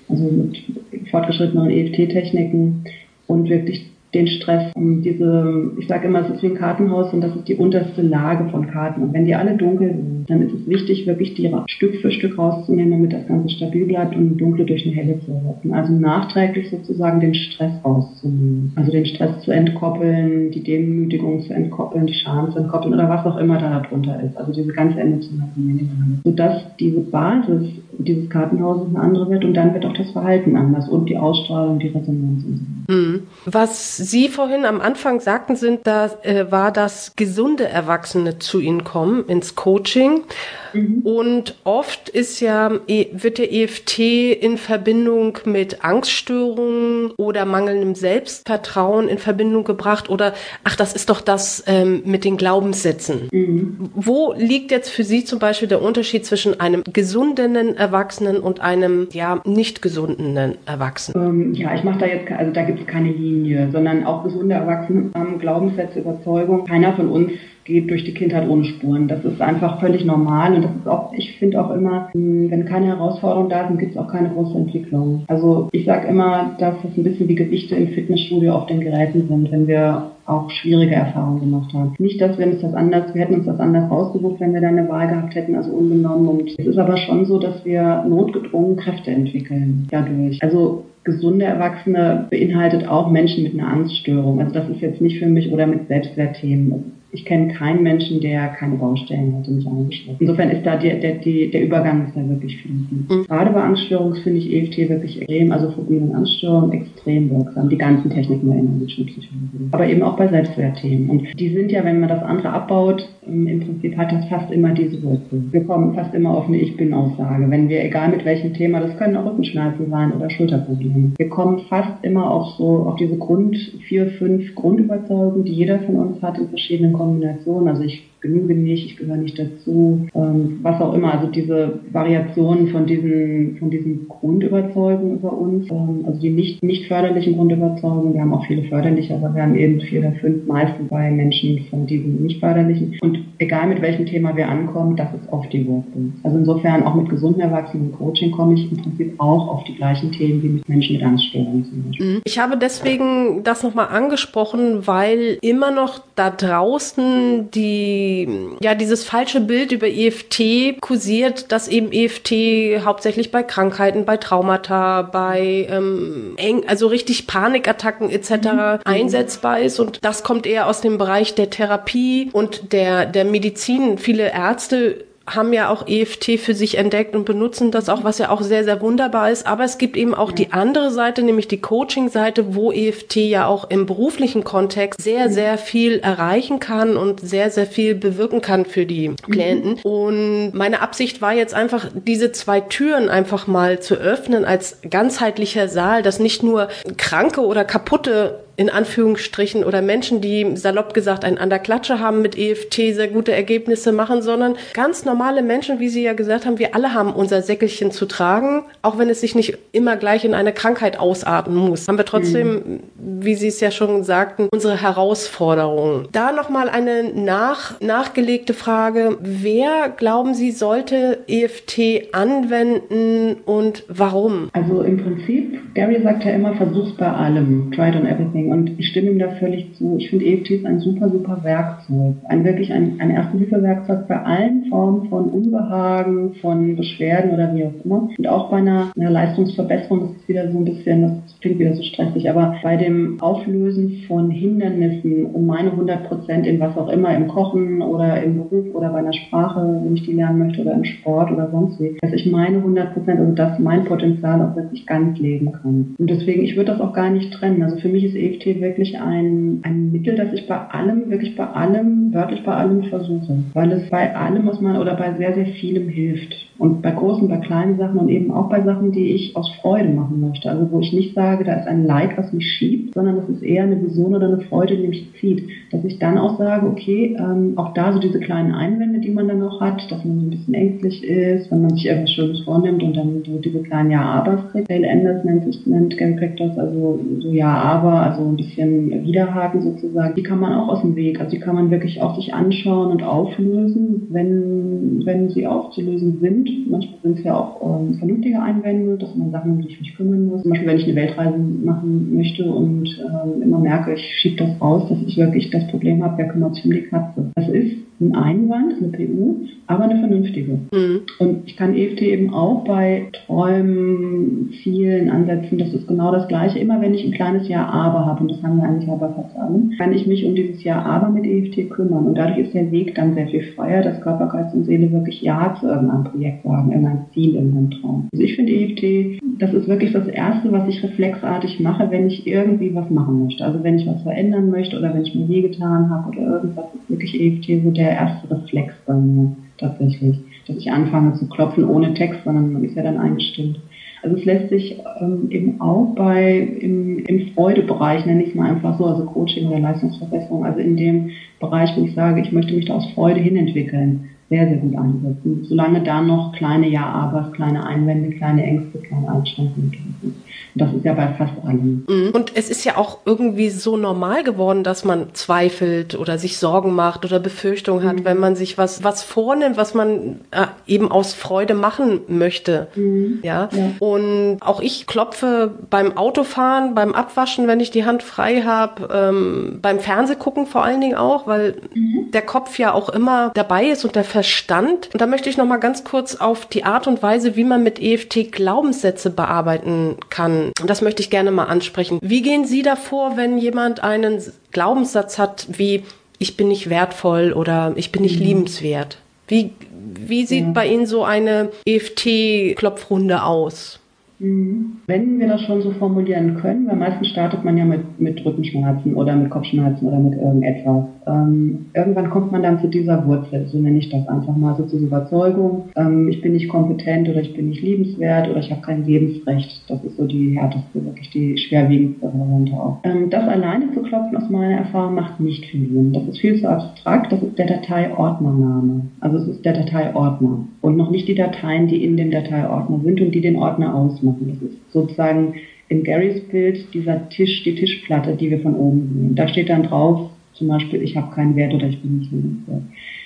also 0.09 0.25
mit 0.25 0.63
fortgeschrittenen 1.11 1.71
EFT-Techniken 1.71 2.85
und 3.27 3.49
wirklich 3.49 3.92
den 4.15 4.27
Stress. 4.27 4.73
Und 4.75 5.03
diese, 5.03 5.73
ich 5.79 5.89
sage 5.89 6.09
immer, 6.09 6.21
es 6.21 6.35
ist 6.35 6.43
wie 6.43 6.49
ein 6.49 6.55
Kartenhaus 6.55 7.13
und 7.13 7.23
das 7.23 7.35
ist 7.35 7.49
die 7.49 7.55
unterste 7.55 8.03
Lage 8.03 8.49
von 8.51 8.67
Karten. 8.67 9.03
Und 9.03 9.15
wenn 9.15 9.25
die 9.25 9.35
alle 9.35 9.57
dunkel 9.57 9.89
sind, 9.89 10.13
dann 10.29 10.43
ist 10.43 10.53
es 10.53 10.69
wichtig, 10.69 11.07
wirklich 11.07 11.35
die 11.35 11.51
Stück 11.67 11.97
für 11.97 12.11
Stück 12.11 12.39
rauszunehmen, 12.39 12.93
damit 12.93 13.13
das 13.13 13.27
Ganze 13.27 13.49
stabil 13.51 13.87
bleibt 13.87 14.15
und 14.15 14.37
dunkle 14.37 14.65
durch 14.65 14.87
eine 14.87 14.95
helle 14.95 15.21
zu 15.21 15.33
ersetzen. 15.33 15.73
Also 15.73 15.93
nachträglich 15.93 16.71
sozusagen 16.71 17.21
den 17.21 17.35
Stress 17.35 17.73
rauszunehmen. 17.85 18.73
Also 18.77 18.93
den 18.93 19.07
Stress 19.07 19.43
zu 19.43 19.51
entkoppeln, 19.51 20.51
die 20.51 20.63
Demütigung 20.63 21.41
zu 21.41 21.55
entkoppeln, 21.55 22.07
die 22.07 22.15
Scham 22.15 22.53
zu 22.53 22.59
entkoppeln 22.59 22.95
oder 22.95 23.09
was 23.09 23.25
auch 23.27 23.39
immer 23.39 23.59
da 23.59 23.81
darunter 23.81 24.23
ist. 24.23 24.37
Also 24.37 24.53
diese 24.53 24.73
ganze 24.73 25.01
emotionale 25.01 25.53
Minimum. 25.57 26.21
Sodass 26.25 26.77
diese 26.79 27.01
Basis 27.01 27.69
dieses 27.99 28.29
Kartenhauses 28.31 28.89
eine 28.89 29.01
andere 29.01 29.31
wird 29.31 29.45
und 29.45 29.55
dann 29.55 29.75
wird 29.75 29.85
auch 29.85 29.93
das 29.93 30.11
Verhalten 30.11 30.57
anders 30.57 30.89
und 30.89 31.09
die 31.09 31.17
Ausstrahlung, 31.17 31.79
die 31.79 31.89
Resonanz 31.89 32.45
und. 32.45 32.85
Mhm. 32.89 33.21
Was 33.45 33.99
Sie 34.03 34.29
vorhin 34.29 34.65
am 34.65 34.81
Anfang 34.81 35.21
sagten, 35.21 35.55
sind, 35.55 35.87
da 35.87 36.11
äh, 36.23 36.51
war, 36.51 36.73
dass 36.73 37.13
gesunde 37.15 37.69
Erwachsene 37.69 38.41
zu 38.41 38.59
Ihnen 38.59 38.83
kommen 38.83 39.25
ins 39.27 39.55
Coaching. 39.55 40.25
Mhm. 40.73 41.03
Und 41.03 41.55
oft 41.65 42.09
ist 42.09 42.41
ja, 42.41 42.73
e, 42.89 43.07
wird 43.13 43.39
der 43.39 43.53
EFT 43.53 43.99
in 43.99 44.59
Verbindung 44.59 45.39
mit 45.45 45.85
Angststörungen 45.85 47.13
oder 47.17 47.45
mangelndem 47.45 47.95
Selbstvertrauen 47.95 49.09
in 49.09 49.19
Verbindung 49.19 49.65
gebracht 49.65 50.11
oder, 50.11 50.35
ach, 50.65 50.77
das 50.77 50.95
ist 50.95 51.11
doch 51.11 51.21
das 51.21 51.63
ähm, 51.67 52.03
mit 52.05 52.25
den 52.25 52.37
Glaubenssätzen. 52.37 53.29
Mhm. 53.31 53.91
Wo 53.95 54.35
liegt 54.37 54.71
jetzt 54.71 54.91
für 54.91 55.05
Sie 55.05 55.25
zum 55.25 55.39
Beispiel 55.39 55.69
der 55.69 55.83
Unterschied 55.83 56.27
zwischen 56.27 56.59
einem 56.59 56.83
gesunden 56.93 57.77
Erwachsenen 57.77 58.39
und 58.39 58.61
einem, 58.61 59.09
ja, 59.13 59.41
nicht 59.45 59.83
gesunden 59.83 60.57
Erwachsenen? 60.67 61.29
Ähm, 61.29 61.55
ja, 61.55 61.75
ich 61.75 61.85
mache 61.85 62.01
da 62.01 62.07
jetzt, 62.07 62.33
also 62.33 62.53
da 62.53 62.63
gibt 62.63 62.81
es 62.81 62.87
keine 62.87 63.11
Linie, 63.11 63.69
sondern 63.71 63.92
auch 64.07 64.25
gesunde 64.25 64.55
Erwachsene 64.55 65.11
haben 65.15 65.39
Glaubenssätze, 65.39 66.01
Überzeugung. 66.01 66.65
Keiner 66.65 66.95
von 66.95 67.09
uns 67.09 67.33
geht 67.65 67.91
durch 67.91 68.05
die 68.05 68.15
Kindheit 68.15 68.49
ohne 68.49 68.65
Spuren. 68.65 69.09
Das 69.09 69.25
ist 69.25 69.41
einfach 69.41 69.79
völlig 69.81 70.05
normal 70.05 70.55
und 70.55 70.65
das 70.65 70.75
ist 70.75 70.89
auch, 70.89 71.13
ich 71.13 71.37
finde 71.39 71.65
auch 71.65 71.71
immer, 71.71 72.09
hm, 72.13 72.51
wenn 72.51 72.65
keine 72.65 72.87
Herausforderungen 72.87 73.51
da 73.51 73.69
sind, 73.69 73.79
gibt 73.79 73.93
es 73.93 73.99
auch 73.99 74.09
keine 74.09 74.31
große 74.31 74.59
Entwicklung. 74.59 75.25
Also 75.29 75.69
ich 75.73 75.85
sage 75.85 76.09
immer, 76.09 76.57
dass 76.59 76.75
es 76.83 76.97
ein 76.97 77.05
bisschen 77.05 77.29
wie 77.29 77.35
Gewichte 77.35 77.77
im 77.77 77.89
Fitnessstudio 77.89 78.53
auf 78.53 78.67
den 78.67 78.81
Geräten 78.81 79.29
sind, 79.29 79.53
wenn 79.53 79.67
wir 79.67 80.11
auch 80.27 80.51
schwierige 80.51 80.95
Erfahrungen 80.95 81.41
gemacht 81.41 81.73
haben. 81.73 81.95
Nicht, 81.99 82.21
dass 82.21 82.39
wir 82.39 82.47
uns 82.47 82.61
das 82.61 82.75
anders, 82.75 83.15
wir 83.15 83.23
hätten 83.23 83.35
uns 83.35 83.47
das 83.47 83.59
anders 83.59 83.91
rausgesucht, 83.91 84.41
wenn 84.41 84.55
wir 84.55 84.61
da 84.61 84.69
eine 84.69 84.89
Wahl 84.89 85.09
gehabt 85.09 85.35
hätten, 85.35 85.57
also 85.57 85.73
ungenommen. 85.73 86.29
Und 86.29 86.51
es 86.59 86.67
ist 86.67 86.79
aber 86.79 86.97
schon 86.97 87.25
so, 87.25 87.39
dass 87.39 87.65
wir 87.65 88.05
notgedrungen 88.09 88.77
Kräfte 88.77 89.11
entwickeln 89.11 89.89
dadurch. 89.91 90.41
Also 90.43 90.85
gesunde 91.05 91.45
Erwachsene 91.45 92.29
beinhaltet 92.31 92.89
auch 92.89 93.11
Menschen 93.11 93.45
mit 93.45 93.55
einer 93.55 93.69
Angststörung. 93.69 94.41
Also 94.41 94.55
das 94.55 94.69
ist 94.69 94.81
jetzt 94.81 95.01
nicht 95.01 95.19
für 95.19 95.27
mich 95.27 95.53
oder 95.53 95.67
mit 95.67 95.89
Selbstwertthemen 95.89 97.02
ich 97.15 97.27
kenne 97.27 97.49
keinen 97.49 97.83
Menschen, 97.83 98.21
der 98.21 98.49
keine 98.49 98.77
Baustellen 98.77 99.35
hätte, 99.35 99.51
mich 99.51 99.67
angeschlossen. 99.67 100.17
Insofern 100.19 100.51
ist 100.51 100.65
da 100.65 100.77
der, 100.77 100.97
der, 100.97 101.17
der 101.17 101.63
Übergang 101.63 102.07
ist 102.07 102.17
da 102.17 102.27
wirklich 102.27 102.57
fließend. 102.63 103.11
Mhm. 103.11 103.25
Gerade 103.29 103.51
bei 103.51 103.63
Angststörungen 103.63 104.17
finde 104.23 104.39
ich 104.39 104.51
EFT 104.51 104.89
wirklich 104.89 105.21
extrem, 105.21 105.53
also 105.53 105.71
Phobien 105.73 106.09
und 106.09 106.15
Angststörungen 106.15 106.73
extrem 106.73 107.31
wirksam. 107.31 107.69
Die 107.69 107.77
ganzen 107.77 108.11
Techniken 108.11 108.51
der 108.51 108.61
innerlichen 108.61 109.07
Psychologie. 109.07 109.69
Aber 109.73 109.87
eben 109.87 110.03
auch 110.03 110.17
bei 110.17 110.29
Selbstwertthemen. 110.29 111.11
Und 111.11 111.39
die 111.39 111.51
sind 111.51 111.71
ja, 111.71 111.85
wenn 111.85 112.01
man 112.01 112.09
das 112.09 112.23
andere 112.23 112.51
abbaut, 112.51 113.07
ähm, 113.27 113.47
im 113.47 113.61
Prinzip 113.61 113.97
hat 113.99 114.11
das 114.11 114.27
fast 114.29 114.51
immer 114.51 114.71
diese 114.71 115.03
Wurzel. 115.03 115.45
Wir 115.51 115.65
kommen 115.65 115.95
fast 115.95 116.15
immer 116.15 116.31
auf 116.31 116.49
eine 116.49 116.59
Ich-Bin-Aussage. 116.59 117.51
Wenn 117.51 117.69
wir, 117.69 117.85
egal 117.85 118.09
mit 118.09 118.25
welchem 118.25 118.55
Thema, 118.55 118.81
das 118.81 118.97
können 118.97 119.17
auch 119.17 119.27
Rückenschmerzen 119.27 119.91
sein 119.91 120.13
oder 120.13 120.31
Schulterprobleme. 120.31 121.13
Wir 121.17 121.29
kommen 121.29 121.61
fast 121.69 122.03
immer 122.03 122.31
auf 122.31 122.55
so, 122.57 122.87
auf 122.87 122.97
diese 122.97 123.19
Grund, 123.19 123.55
vier, 123.87 124.07
fünf 124.13 124.55
Grundüberzeugungen, 124.55 125.45
die 125.45 125.53
jeder 125.53 125.79
von 125.81 125.97
uns 125.97 126.23
hat 126.23 126.39
in 126.39 126.49
verschiedenen 126.49 126.95
Kombinationen. 127.03 127.69
Also 127.69 127.83
ich 127.83 128.12
genüge 128.23 128.55
nicht, 128.55 128.87
ich 128.87 128.97
gehöre 128.97 129.17
nicht 129.17 129.39
dazu, 129.39 130.07
ähm, 130.15 130.61
was 130.63 130.81
auch 130.81 130.95
immer. 130.95 131.13
Also 131.13 131.27
diese 131.27 131.81
Variationen 131.91 132.69
von 132.69 132.87
diesen, 132.87 133.57
von 133.59 133.69
diesen 133.71 134.09
Grundüberzeugungen 134.09 135.17
über 135.17 135.37
uns, 135.37 135.69
ähm, 135.71 136.05
also 136.07 136.21
die 136.21 136.31
nicht, 136.31 136.63
nicht 136.63 136.87
förderlichen 136.87 137.35
Grundüberzeugungen, 137.35 138.15
wir 138.15 138.21
haben 138.21 138.33
auch 138.33 138.47
viele 138.47 138.63
förderliche, 138.63 139.15
aber 139.15 139.35
wir 139.35 139.43
haben 139.43 139.57
eben 139.57 139.81
vier 139.81 140.01
oder 140.01 140.13
fünf 140.13 140.47
meistens 140.47 140.89
bei 140.89 141.11
Menschen 141.11 141.67
von 141.69 141.87
diesen 141.87 142.23
nicht 142.23 142.39
förderlichen. 142.41 142.97
Und 143.03 143.19
egal 143.39 143.69
mit 143.69 143.83
welchem 143.83 144.07
Thema 144.07 144.37
wir 144.37 144.49
ankommen, 144.49 144.97
das 144.97 145.13
ist 145.15 145.31
oft 145.33 145.53
die 145.53 145.67
Wurzel. 145.67 146.13
Also 146.23 146.39
insofern 146.39 146.85
auch 146.85 146.95
mit 146.95 147.09
gesunden 147.09 147.41
Erwachsenen 147.41 147.93
Coaching 147.93 148.31
komme 148.31 148.55
ich 148.55 148.71
im 148.71 148.79
Prinzip 148.79 149.15
auch 149.19 149.49
auf 149.49 149.65
die 149.65 149.75
gleichen 149.75 150.13
Themen 150.13 150.43
wie 150.43 150.49
mit 150.49 150.69
Menschen 150.69 150.97
mit 150.97 151.05
Angststörungen 151.05 151.65
zum 151.65 151.83
Beispiel. 151.83 152.07
Mhm. 152.07 152.21
Ich 152.25 152.39
habe 152.39 152.57
deswegen 152.57 153.43
das 153.43 153.65
nochmal 153.65 153.89
angesprochen, 153.89 154.87
weil 154.87 155.39
immer 155.43 155.73
noch 155.73 156.01
da 156.15 156.31
draußen 156.31 157.51
die 157.53 158.12
ja, 158.61 158.75
dieses 158.75 159.05
falsche 159.05 159.41
Bild 159.41 159.73
über 159.73 159.89
EFT 159.89 160.81
kursiert, 160.81 161.53
dass 161.53 161.69
eben 161.69 161.93
EFT 161.93 162.85
hauptsächlich 162.85 163.31
bei 163.31 163.43
Krankheiten, 163.43 164.05
bei 164.05 164.17
Traumata, 164.17 165.03
bei 165.03 165.67
ähm, 165.71 166.35
eng, 166.37 166.65
also 166.67 166.87
richtig 166.87 167.27
Panikattacken 167.27 168.11
etc. 168.11 168.31
Mhm. 168.31 168.79
einsetzbar 168.85 169.61
ist 169.61 169.79
und 169.81 169.99
das 170.03 170.23
kommt 170.23 170.47
eher 170.47 170.67
aus 170.67 170.81
dem 170.81 170.99
Bereich 170.99 171.35
der 171.35 171.51
Therapie 171.51 172.31
und 172.33 172.73
der 172.73 173.07
der 173.07 173.25
Medizin. 173.25 173.99
Viele 173.99 174.33
Ärzte 174.33 175.05
haben 175.27 175.53
ja 175.53 175.69
auch 175.69 175.87
EFT 175.87 176.41
für 176.41 176.55
sich 176.55 176.79
entdeckt 176.79 177.15
und 177.15 177.25
benutzen 177.25 177.71
das 177.71 177.89
auch, 177.89 178.05
was 178.05 178.19
ja 178.19 178.31
auch 178.31 178.43
sehr, 178.43 178.65
sehr 178.65 178.81
wunderbar 178.81 179.31
ist. 179.31 179.47
Aber 179.47 179.65
es 179.65 179.79
gibt 179.79 179.97
eben 179.97 180.15
auch 180.15 180.33
die 180.33 180.53
andere 180.53 180.91
Seite, 180.91 181.23
nämlich 181.23 181.49
die 181.49 181.61
Coaching-Seite, 181.61 182.55
wo 182.55 182.73
EFT 182.73 183.17
ja 183.17 183.47
auch 183.47 183.71
im 183.71 183.87
beruflichen 183.87 184.45
Kontext 184.45 185.01
sehr, 185.01 185.31
sehr 185.31 185.59
viel 185.59 186.01
erreichen 186.01 186.61
kann 186.61 186.97
und 186.97 187.21
sehr, 187.21 187.51
sehr 187.51 187.67
viel 187.67 187.95
bewirken 187.95 188.41
kann 188.41 188.65
für 188.65 188.87
die 188.87 189.13
Klienten. 189.31 189.79
Mhm. 189.85 189.91
Und 189.91 190.55
meine 190.55 190.81
Absicht 190.81 191.23
war 191.23 191.33
jetzt 191.33 191.55
einfach, 191.55 191.89
diese 191.95 192.33
zwei 192.33 192.61
Türen 192.61 193.09
einfach 193.09 193.47
mal 193.47 193.81
zu 193.81 193.95
öffnen 193.95 194.45
als 194.45 194.79
ganzheitlicher 194.89 195.69
Saal, 195.69 196.03
dass 196.03 196.19
nicht 196.19 196.43
nur 196.43 196.69
kranke 196.97 197.43
oder 197.43 197.65
kaputte 197.65 198.41
in 198.57 198.71
Anführungsstrichen 198.71 199.65
oder 199.65 199.83
Menschen, 199.83 200.21
die 200.21 200.57
salopp 200.57 200.95
gesagt 200.95 201.25
einen 201.25 201.39
an 201.39 201.51
der 201.51 201.59
Klatsche 201.59 202.01
haben 202.01 202.23
mit 202.23 202.37
EFT 202.37 202.75
sehr 202.95 203.09
gute 203.09 203.33
Ergebnisse 203.33 203.93
machen, 203.93 204.23
sondern 204.23 204.57
ganz 204.75 205.05
normale 205.05 205.43
Menschen, 205.43 205.81
wie 205.81 205.89
Sie 205.89 206.03
ja 206.03 206.13
gesagt 206.13 206.47
haben, 206.47 206.59
wir 206.59 206.75
alle 206.75 206.95
haben 206.95 207.13
unser 207.13 207.43
Säckelchen 207.43 207.91
zu 207.91 208.07
tragen, 208.07 208.65
auch 208.83 208.99
wenn 208.99 209.09
es 209.09 209.21
sich 209.21 209.35
nicht 209.35 209.59
immer 209.73 209.97
gleich 209.97 210.25
in 210.25 210.35
eine 210.35 210.53
Krankheit 210.53 210.99
ausarten 210.99 211.55
muss. 211.55 211.89
Haben 211.89 211.99
wir 211.99 212.05
trotzdem, 212.05 212.53
mhm. 212.55 212.81
wie 212.97 213.35
Sie 213.35 213.49
es 213.49 213.61
ja 213.61 213.71
schon 213.71 214.05
sagten, 214.05 214.49
unsere 214.53 214.81
Herausforderungen. 214.81 216.09
Da 216.13 216.33
nochmal 216.33 216.69
eine 216.69 217.11
nach, 217.15 217.81
nachgelegte 217.81 218.55
Frage. 218.55 219.17
Wer, 219.21 219.89
glauben 219.97 220.35
Sie, 220.35 220.51
sollte 220.51 221.21
EFT 221.27 222.13
anwenden 222.13 223.37
und 223.47 223.85
warum? 223.89 224.51
Also 224.53 224.83
im 224.83 224.99
Prinzip, 224.99 225.75
Gary 225.75 226.03
sagt 226.03 226.25
ja 226.25 226.33
immer, 226.33 226.55
versuch's 226.55 226.93
bei 226.97 227.11
allem, 227.11 227.73
try 227.73 227.89
it 227.89 227.97
on 227.97 228.07
everything. 228.07 228.42
Und 228.51 228.79
ich 228.79 228.89
stimme 228.89 229.11
ihm 229.11 229.19
da 229.19 229.29
völlig 229.29 229.75
zu. 229.75 229.97
Ich 229.99 230.11
finde 230.11 230.27
EFT 230.27 230.51
ist 230.51 230.67
ein 230.67 230.81
super, 230.81 231.09
super 231.09 231.39
Werkzeug. 231.43 232.17
Ein 232.25 232.45
wirklich 232.45 232.73
ein, 232.73 232.97
ein 233.01 233.11
Erste-Hilfe-Werkzeug 233.11 234.09
bei 234.09 234.21
allen 234.21 234.65
Formen 234.67 235.09
von 235.09 235.31
Unbehagen, 235.31 236.35
von 236.41 236.77
Beschwerden 236.77 237.33
oder 237.33 237.55
wie 237.55 237.65
auch 237.65 237.85
immer. 237.85 238.09
Und 238.17 238.29
auch 238.29 238.51
bei 238.51 238.59
einer, 238.59 238.93
einer 238.97 239.11
Leistungsverbesserung, 239.11 240.17
ist 240.17 240.29
wieder 240.29 240.51
so 240.51 240.59
ein 240.59 240.65
bisschen, 240.65 241.03
das 241.03 241.41
klingt 241.41 241.59
wieder 241.59 241.75
so 241.75 241.83
stressig, 241.83 242.29
aber 242.31 242.57
bei 242.63 242.77
dem 242.77 243.21
Auflösen 243.21 244.03
von 244.07 244.31
Hindernissen 244.31 245.27
um 245.27 245.47
meine 245.47 245.71
100 245.71 246.09
Prozent 246.09 246.47
in 246.47 246.61
was 246.61 246.77
auch 246.77 246.89
immer, 246.89 247.15
im 247.15 247.29
Kochen 247.29 247.83
oder 247.83 248.23
im 248.23 248.37
Beruf 248.37 248.75
oder 248.75 248.91
bei 248.91 248.99
einer 248.99 249.13
Sprache, 249.13 249.81
wenn 249.83 249.95
ich 249.95 250.05
die 250.05 250.13
lernen 250.13 250.39
möchte 250.39 250.63
oder 250.63 250.75
im 250.75 250.85
Sport 250.85 251.33
oder 251.33 251.51
sonst 251.51 251.81
wie, 251.81 251.97
dass 252.01 252.13
ich 252.13 252.31
meine 252.31 252.59
100 252.59 252.95
Prozent, 252.95 253.21
also 253.21 253.33
das 253.33 253.59
mein 253.59 253.85
Potenzial 253.85 254.43
auch 254.43 254.57
wirklich 254.57 254.87
ganz 254.87 255.19
leben 255.19 255.53
kann. 255.53 255.95
Und 255.99 256.11
deswegen, 256.11 256.43
ich 256.43 256.57
würde 256.57 256.73
das 256.73 256.81
auch 256.81 256.93
gar 256.93 257.11
nicht 257.11 257.33
trennen. 257.33 257.63
Also 257.63 257.77
für 257.77 257.89
mich 257.89 258.05
ist 258.05 258.15
EFT 258.33 258.61
wirklich 258.61 258.99
ein, 258.99 259.61
ein 259.63 259.93
Mittel, 259.93 260.17
das 260.17 260.33
ich 260.33 260.47
bei 260.47 260.57
allem, 260.57 261.11
wirklich 261.11 261.37
bei 261.37 261.47
allem, 261.47 262.13
wörtlich 262.13 262.43
bei 262.45 262.53
allem 262.53 262.85
versuche. 262.85 263.39
Weil 263.55 263.73
es 263.73 263.89
bei 263.91 264.15
allem, 264.15 264.47
was 264.47 264.61
man 264.61 264.77
oder 264.79 264.95
bei 264.95 265.15
sehr, 265.15 265.35
sehr 265.35 265.47
vielem 265.47 265.89
hilft. 265.89 266.49
Und 266.63 266.81
bei 266.81 266.93
großen, 266.93 267.27
bei 267.27 267.39
kleinen 267.39 267.77
Sachen 267.77 267.99
und 267.99 268.09
eben 268.09 268.31
auch 268.31 268.49
bei 268.49 268.63
Sachen, 268.63 268.93
die 268.93 269.15
ich 269.15 269.35
aus 269.35 269.51
Freude 269.61 269.89
machen 269.89 270.21
möchte. 270.21 270.49
Also 270.49 270.71
wo 270.71 270.79
ich 270.79 270.93
nicht 270.93 271.13
sage, 271.13 271.43
da 271.43 271.55
ist 271.55 271.67
ein 271.67 271.85
Leid, 271.85 272.11
was 272.17 272.33
mich 272.33 272.47
schiebt, 272.47 272.95
sondern 272.95 273.17
das 273.17 273.29
ist 273.31 273.43
eher 273.43 273.65
eine 273.65 273.83
Vision 273.83 274.15
oder 274.15 274.29
eine 274.29 274.43
Freude, 274.43 274.77
die 274.77 274.87
mich 274.87 275.09
zieht. 275.19 275.43
Dass 275.73 275.83
ich 275.83 275.99
dann 275.99 276.19
auch 276.19 276.39
sage, 276.39 276.69
okay, 276.69 277.17
ähm, 277.19 277.55
auch 277.57 277.75
da 277.75 277.93
so 277.93 277.99
diese 277.99 278.21
kleinen 278.21 278.53
Einwände, 278.53 279.01
die 279.01 279.11
man 279.11 279.27
dann 279.27 279.41
noch 279.41 279.61
hat, 279.61 279.91
dass 279.91 280.05
man 280.05 280.21
so 280.21 280.27
ein 280.27 280.31
bisschen 280.31 280.55
ängstlich 280.55 281.03
ist, 281.03 281.51
wenn 281.51 281.63
man 281.63 281.75
sich 281.75 281.87
irgendwas 281.87 282.13
Schönes 282.13 282.41
vornimmt 282.43 282.81
und 282.85 282.97
dann 282.97 283.25
so 283.27 283.41
diese 283.41 283.59
kleinen 283.65 283.91
Ja-Abers 283.91 284.53
kriegt. 284.53 284.71
Dale 284.71 284.89
Anders 284.89 285.25
nennt 285.25 285.45
sich, 285.45 285.67
nennt 285.67 285.99
Gary 285.99 286.15
Crackers, 286.15 286.57
also 286.57 287.01
so 287.19 287.33
Ja-Aber, 287.33 288.03
also 288.03 288.23
ein 288.23 288.37
bisschen 288.37 289.05
Widerhaken 289.05 289.63
sozusagen. 289.63 290.15
Die 290.15 290.23
kann 290.23 290.39
man 290.39 290.53
auch 290.53 290.69
aus 290.69 290.83
dem 290.83 290.95
Weg, 290.95 291.19
also 291.19 291.33
die 291.33 291.41
kann 291.41 291.57
man 291.57 291.73
wirklich 291.73 292.01
auch 292.01 292.15
sich 292.15 292.33
anschauen 292.33 292.93
und 292.93 293.03
auflösen, 293.03 294.07
wenn, 294.11 295.03
wenn 295.05 295.29
sie 295.31 295.49
aufzulösen 295.49 296.21
sind 296.21 296.52
Manchmal 296.69 296.99
sind 297.03 297.19
es 297.19 297.25
ja 297.25 297.37
auch 297.37 297.61
ähm, 297.63 297.95
vernünftige 297.95 298.41
Einwände, 298.41 298.97
dass 298.97 299.15
man 299.15 299.31
Sachen, 299.31 299.53
um 299.53 299.63
die 299.63 299.69
ich 299.69 299.81
mich 299.81 299.95
kümmern 299.97 300.27
muss. 300.27 300.43
Zum 300.43 300.51
Beispiel, 300.51 300.69
wenn 300.69 300.79
ich 300.79 300.85
eine 300.85 300.97
Weltreise 300.97 301.39
machen 301.39 302.15
möchte 302.15 302.45
und 302.45 302.87
ähm, 303.01 303.43
immer 303.43 303.59
merke, 303.59 303.95
ich 303.95 304.05
schiebe 304.21 304.45
das 304.45 304.61
raus, 304.61 304.89
dass 304.89 304.99
ich 305.07 305.17
wirklich 305.17 305.51
das 305.51 305.67
Problem 305.69 306.03
habe, 306.03 306.19
wer 306.19 306.29
kümmert 306.29 306.55
sich 306.55 306.65
um 306.65 306.73
die 306.73 306.83
Katze. 306.83 307.31
Das 307.35 307.49
ist 307.49 307.77
ein 308.03 308.15
Einwand, 308.15 308.75
eine 308.79 308.89
PU, 308.89 309.47
aber 309.67 309.85
eine 309.85 309.99
vernünftige. 309.99 310.59
Mhm. 310.73 311.01
Und 311.19 311.43
ich 311.47 311.57
kann 311.57 311.75
EFT 311.75 312.03
eben 312.03 312.35
auch 312.35 312.65
bei 312.65 313.07
Träumen, 313.27 314.51
Zielen 314.63 315.11
ansetzen. 315.11 315.59
Das 315.59 315.73
ist 315.73 315.87
genau 315.87 316.13
das 316.13 316.29
Gleiche. 316.29 316.59
Immer 316.59 316.81
wenn 316.81 316.95
ich 316.95 317.05
ein 317.05 317.13
kleines 317.13 317.49
Ja-Aber 317.49 318.05
habe, 318.05 318.23
und 318.23 318.31
das 318.31 318.43
haben 318.43 318.59
wir 318.59 318.65
eigentlich 318.65 318.89
ja 318.89 318.97
bei 318.97 319.09
fast 319.09 319.37
allen, 319.37 319.75
kann 319.79 319.93
ich 319.93 320.07
mich 320.07 320.25
um 320.25 320.35
dieses 320.35 320.63
Ja-Aber 320.65 321.11
mit 321.11 321.25
EFT 321.25 321.71
kümmern. 321.71 322.07
Und 322.07 322.19
dadurch 322.19 322.39
ist 322.39 322.55
der 322.55 322.71
Weg 322.71 322.95
dann 322.95 323.15
sehr 323.15 323.29
viel 323.29 323.43
freier, 323.55 323.83
dass 323.83 324.01
Körper, 324.01 324.27
Geist 324.27 324.55
und 324.55 324.65
Seele 324.65 324.91
wirklich 324.93 325.23
Ja 325.23 325.57
zu 325.59 325.67
irgendeinem 325.67 326.05
Projekt 326.05 326.43
sagen, 326.43 326.73
irgendein 326.73 327.07
Ziel, 327.15 327.35
irgendein 327.35 327.71
Traum. 327.71 328.09
Also 328.13 328.25
ich 328.25 328.37
finde 328.37 328.53
EFT, 328.53 329.21
das 329.39 329.55
ist 329.55 329.69
wirklich 329.69 329.93
das 329.93 330.09
Erste, 330.09 330.53
was 330.53 330.69
ich 330.69 330.83
reflexartig 330.83 331.61
mache, 331.61 331.91
wenn 331.91 332.07
ich 332.07 332.27
irgendwie 332.27 332.75
was 332.75 332.91
machen 332.91 333.25
möchte. 333.25 333.45
Also 333.45 333.63
wenn 333.63 333.79
ich 333.79 333.87
was 333.87 334.03
verändern 334.03 334.51
möchte 334.51 334.79
oder 334.79 334.93
wenn 334.95 335.03
ich 335.03 335.15
mir 335.15 335.29
wehgetan 335.29 335.91
habe 335.91 336.09
oder 336.09 336.37
irgendwas, 336.37 336.67
ist 336.75 336.91
wirklich 336.91 337.21
EFT 337.21 337.65
so 337.65 337.71
der 337.71 337.92
erste 337.93 338.31
Reflex 338.31 338.75
bei 338.87 338.95
mir 338.95 339.37
tatsächlich, 339.59 340.19
dass 340.47 340.57
ich 340.57 340.71
anfange 340.71 341.15
zu 341.15 341.29
klopfen 341.29 341.65
ohne 341.65 341.95
Text, 341.95 342.21
sondern 342.25 342.53
man 342.53 342.65
ist 342.65 342.77
ja 342.77 342.83
dann 342.83 342.99
eingestimmt. 342.99 343.61
Also 344.03 344.17
es 344.17 344.25
lässt 344.25 344.49
sich 344.49 344.81
ähm, 345.01 345.29
eben 345.31 345.61
auch 345.61 345.95
bei 345.95 346.39
im, 346.61 346.99
im 347.07 347.29
Freudebereich, 347.35 348.05
nenne 348.05 348.25
ich 348.25 348.31
es 348.31 348.35
mal 348.35 348.51
einfach 348.51 348.77
so, 348.77 348.87
also 348.87 349.05
Coaching 349.05 349.47
oder 349.47 349.61
Leistungsverbesserung, 349.61 350.45
also 350.45 350.59
in 350.59 350.77
dem 350.77 351.11
Bereich, 351.39 351.71
wo 351.77 351.85
ich 351.85 351.95
sage, 351.95 352.21
ich 352.21 352.33
möchte 352.33 352.55
mich 352.55 352.65
da 352.65 352.75
aus 352.75 352.91
Freude 352.95 353.21
hin 353.21 353.37
entwickeln, 353.37 354.09
sehr, 354.29 354.49
sehr 354.49 354.57
gut 354.57 354.77
einsetzen. 354.77 355.45
Solange 355.45 355.83
da 355.83 356.01
noch 356.01 356.33
kleine 356.33 356.69
Ja-Abers, 356.69 357.33
kleine 357.33 357.65
Einwände, 357.65 358.11
kleine 358.17 358.43
Ängste, 358.43 358.79
kleine 358.79 359.09
Einschränkungen 359.09 359.73
sind. 360.01 360.15
Das 360.55 360.73
ist 360.73 360.85
ja 360.85 360.93
bei 360.93 361.09
fast 361.17 361.33
allen. 361.45 361.85
Mhm. 361.89 362.11
Und 362.13 362.37
es 362.37 362.51
ist 362.51 362.65
ja 362.65 362.77
auch 362.77 362.99
irgendwie 363.07 363.49
so 363.49 363.77
normal 363.77 364.23
geworden, 364.23 364.65
dass 364.65 364.85
man 364.85 365.15
zweifelt 365.15 365.99
oder 365.99 366.19
sich 366.19 366.39
Sorgen 366.39 366.75
macht 366.75 367.05
oder 367.05 367.19
Befürchtungen 367.21 367.87
hat, 367.87 367.97
mhm. 367.97 368.05
wenn 368.05 368.19
man 368.19 368.37
sich 368.37 368.59
was, 368.59 368.85
was 368.85 369.03
vornimmt, 369.03 369.57
was 369.57 369.73
man 369.75 370.21
äh, 370.31 370.47
eben 370.67 370.91
aus 370.91 371.15
Freude 371.15 371.55
machen 371.55 372.01
möchte. 372.09 372.69
Mhm. 372.75 373.21
Ja? 373.23 373.49
ja? 373.53 373.71
Und 373.79 374.39
auch 374.41 374.61
ich 374.61 374.87
klopfe 374.87 375.53
beim 375.71 375.97
Autofahren, 375.97 376.75
beim 376.75 376.93
Abwaschen, 376.93 377.47
wenn 377.47 377.61
ich 377.61 377.71
die 377.71 377.87
Hand 377.87 378.03
frei 378.03 378.43
habe, 378.43 378.89
ähm, 378.93 379.59
beim 379.63 379.81
Fernsehgucken 379.81 380.47
vor 380.47 380.65
allen 380.65 380.81
Dingen 380.81 380.97
auch, 380.97 381.27
weil 381.27 381.57
mhm. 381.75 382.11
der 382.13 382.23
Kopf 382.23 382.59
ja 382.59 382.75
auch 382.75 382.91
immer 382.91 383.31
dabei 383.35 383.67
ist 383.67 383.85
und 383.85 383.97
der 383.97 384.05
Verstand. 384.05 384.91
Und 384.93 385.01
da 385.01 385.07
möchte 385.07 385.31
ich 385.31 385.39
noch 385.39 385.47
mal 385.47 385.57
ganz 385.57 385.83
kurz 385.83 386.17
auf 386.17 386.45
die 386.45 386.65
Art 386.65 386.87
und 386.87 387.03
Weise, 387.03 387.37
wie 387.37 387.45
man 387.45 387.63
mit 387.63 387.81
EFT 387.81 388.33
Glaubenssätze 388.33 389.09
bearbeiten 389.09 389.97
kann 390.11 390.22
das 390.67 390.83
möchte 390.83 391.03
ich 391.03 391.11
gerne 391.11 391.31
mal 391.31 391.45
ansprechen. 391.45 391.99
Wie 392.03 392.23
gehen 392.23 392.45
Sie 392.45 392.63
davor, 392.63 393.17
wenn 393.17 393.39
jemand 393.39 393.83
einen 393.83 394.23
Glaubenssatz 394.51 395.19
hat 395.19 395.47
wie 395.49 395.85
ich 396.19 396.37
bin 396.37 396.49
nicht 396.49 396.71
wertvoll 396.71 397.33
oder 397.33 397.73
ich 397.77 397.91
bin 397.91 398.03
nicht 398.03 398.21
mhm. 398.21 398.27
liebenswert? 398.27 398.99
Wie, 399.27 399.53
wie 399.73 400.25
sieht 400.25 400.45
ja. 400.45 400.53
bei 400.53 400.67
Ihnen 400.67 400.87
so 400.87 401.05
eine 401.05 401.51
EFT-Klopfrunde 401.67 403.25
aus? 403.25 403.81
Mhm. 404.23 404.79
Wenn 404.87 405.19
wir 405.19 405.29
das 405.29 405.43
schon 405.43 405.63
so 405.63 405.71
formulieren 405.73 406.37
können, 406.37 406.67
weil 406.69 406.77
meistens 406.77 407.09
startet 407.09 407.45
man 407.45 407.57
ja 407.57 407.65
mit, 407.65 408.01
mit 408.01 408.25
Rückenschmerzen 408.25 408.95
oder 408.95 409.17
mit 409.17 409.31
Kopfschmerzen 409.31 409.87
oder 409.87 409.99
mit 409.99 410.15
irgendetwas. 410.15 410.85
Ähm, 411.07 411.67
irgendwann 411.75 412.11
kommt 412.11 412.31
man 412.31 412.43
dann 412.43 412.61
zu 412.61 412.69
dieser 412.69 413.05
Wurzel, 413.07 413.47
so 413.49 413.59
nenne 413.59 413.79
ich 413.79 413.91
das 413.91 414.07
einfach 414.09 414.37
mal, 414.37 414.55
so 414.57 414.65
zu 414.65 414.77
dieser 414.77 414.87
Überzeugung, 414.87 415.65
ähm, 415.75 416.09
ich 416.09 416.21
bin 416.21 416.33
nicht 416.33 416.49
kompetent 416.49 417.09
oder 417.09 417.21
ich 417.21 417.35
bin 417.35 417.49
nicht 417.49 417.63
liebenswert 417.63 418.29
oder 418.29 418.39
ich 418.39 418.51
habe 418.51 418.61
kein 418.61 418.85
Lebensrecht. 418.85 419.63
Das 419.69 419.83
ist 419.83 419.97
so 419.97 420.07
die 420.07 420.39
härteste, 420.39 420.85
wirklich 420.85 421.11
die 421.11 421.37
schwerwiegendste 421.39 422.07
Variante 422.07 422.53
auch. 422.53 422.79
Ähm, 422.85 423.11
das 423.11 423.27
alleine 423.27 423.73
zu 423.73 423.83
klopfen, 423.83 424.17
aus 424.17 424.31
meiner 424.31 424.59
Erfahrung, 424.59 424.95
macht 424.95 425.19
nicht 425.19 425.45
viel 425.47 425.69
Sinn. 425.69 425.93
Das 425.93 426.07
ist 426.07 426.21
viel 426.21 426.41
zu 426.41 426.49
abstrakt, 426.49 427.11
das 427.11 427.23
ist 427.23 427.39
der 427.39 427.47
Dateiordnername. 427.47 428.83
Also 429.01 429.17
es 429.17 429.29
ist 429.29 429.45
der 429.45 429.55
Dateiordner 429.55 430.47
und 430.61 430.77
noch 430.77 430.91
nicht 430.91 431.09
die 431.09 431.15
Dateien, 431.15 431.67
die 431.67 431.85
in 431.85 431.97
dem 431.97 432.11
Dateiordner 432.11 432.81
sind 432.85 433.01
und 433.01 433.13
die 433.13 433.21
den 433.21 433.37
Ordner 433.37 433.75
ausmachen 433.75 434.12
machen. 434.13 434.39
Das 434.41 434.51
ist 434.51 434.73
sozusagen 434.73 435.35
in 435.69 435.85
Garys 435.85 436.21
Bild 436.29 436.73
dieser 436.75 437.09
Tisch, 437.09 437.43
die 437.45 437.55
Tischplatte, 437.55 438.17
die 438.17 438.31
wir 438.31 438.41
von 438.41 438.55
oben 438.55 438.91
sehen. 438.93 439.15
Da 439.15 439.29
steht 439.29 439.49
dann 439.49 439.65
drauf, 439.65 440.11
zum 440.35 440.49
Beispiel, 440.49 440.83
ich 440.83 440.97
habe 440.97 441.15
keinen 441.15 441.37
Wert 441.37 441.55
oder 441.55 441.69
ich 441.69 441.81
bin 441.81 441.99
nicht 441.99 442.13
liebenswert. 442.13 442.63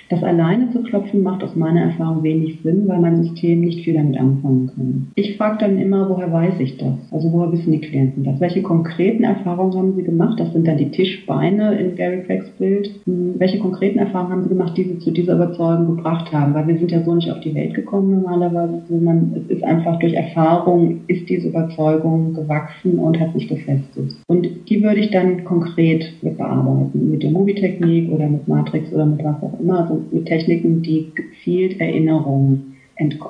Das 0.09 0.23
alleine 0.23 0.71
zu 0.71 0.83
klopfen 0.83 1.23
macht 1.23 1.43
aus 1.43 1.57
meiner 1.57 1.81
Erfahrung 1.81 2.23
wenig 2.23 2.61
Sinn, 2.63 2.87
weil 2.87 3.01
mein 3.01 3.25
System 3.25 3.61
nicht 3.61 3.85
viel 3.85 3.95
damit 3.95 4.19
anfangen 4.19 4.71
kann. 4.75 5.07
Ich 5.17 5.37
frage 5.37 5.59
dann 5.61 5.79
immer, 5.79 6.09
woher 6.09 6.33
weiß 6.33 6.61
ich 6.61 6.77
das? 6.77 6.95
Also 7.11 7.33
woher 7.33 7.51
wissen 7.51 7.73
die 7.73 7.81
Klienten 7.81 8.23
das? 8.23 8.41
Welche 8.41 8.63
konkreten 8.63 9.25
Erfahrungen 9.25 9.77
haben 9.77 9.97
sie 9.97 10.05
gemacht? 10.05 10.39
Das 10.39 10.53
sind 10.53 10.67
dann 10.69 10.79
die 10.79 10.91
Tischbeine 10.91 11.79
in 11.79 11.97
Gary 11.97 12.23
Craigs 12.23 12.49
Bild. 12.59 12.91
Hm, 13.05 13.35
welche 13.39 13.59
konkreten 13.59 13.99
Erfahrungen 13.99 14.33
haben 14.33 14.43
sie 14.45 14.49
gemacht, 14.51 14.77
die 14.77 14.85
sie 14.85 14.99
zu 15.01 15.11
dieser 15.11 15.35
Überzeugung 15.35 15.97
gebracht 15.97 16.33
haben? 16.33 16.55
Weil 16.55 16.69
wir 16.69 16.79
sind 16.79 16.93
ja 16.93 17.03
so 17.03 17.15
nicht 17.15 17.31
auf 17.31 17.41
die 17.41 17.55
Welt 17.55 17.75
gekommen 17.75 18.23
normalerweise, 18.23 18.83
sondern 18.89 19.33
es 19.35 19.57
ist 19.57 19.65
einfach 19.65 19.99
durch 19.99 20.15
Erfahrung 20.15 21.01
ist 21.09 21.29
diese 21.29 21.49
Überzeugung 21.49 22.35
gewachsen 22.35 22.99
und 22.99 23.19
hat 23.19 23.33
sich 23.33 23.49
gefestigt. 23.49 24.17
Und 24.29 24.49
die 24.69 24.83
würde 24.83 25.01
ich 25.01 25.11
dann 25.11 25.45
konkret 25.45 26.13
mit 26.23 26.39
bearbeiten, 26.39 27.11
mit 27.11 27.23
der 27.23 27.31
Movie-Technik 27.31 28.13
oder 28.13 28.29
mit 28.29 28.47
Matrix 28.47 28.93
oder 28.93 29.07
mit 29.07 29.25
was 29.25 29.43
auch 29.43 29.59
immer. 29.61 29.81
Also 29.81 29.96
mit 30.11 30.27
Techniken, 30.27 30.83
die 30.83 31.13
gezielt 31.15 31.81
Erinnerungen, 31.81 32.77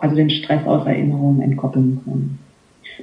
also 0.01 0.17
den 0.17 0.31
Stress 0.31 0.67
aus 0.67 0.87
Erinnerungen 0.87 1.43
entkoppeln 1.43 2.01
können. 2.05 2.39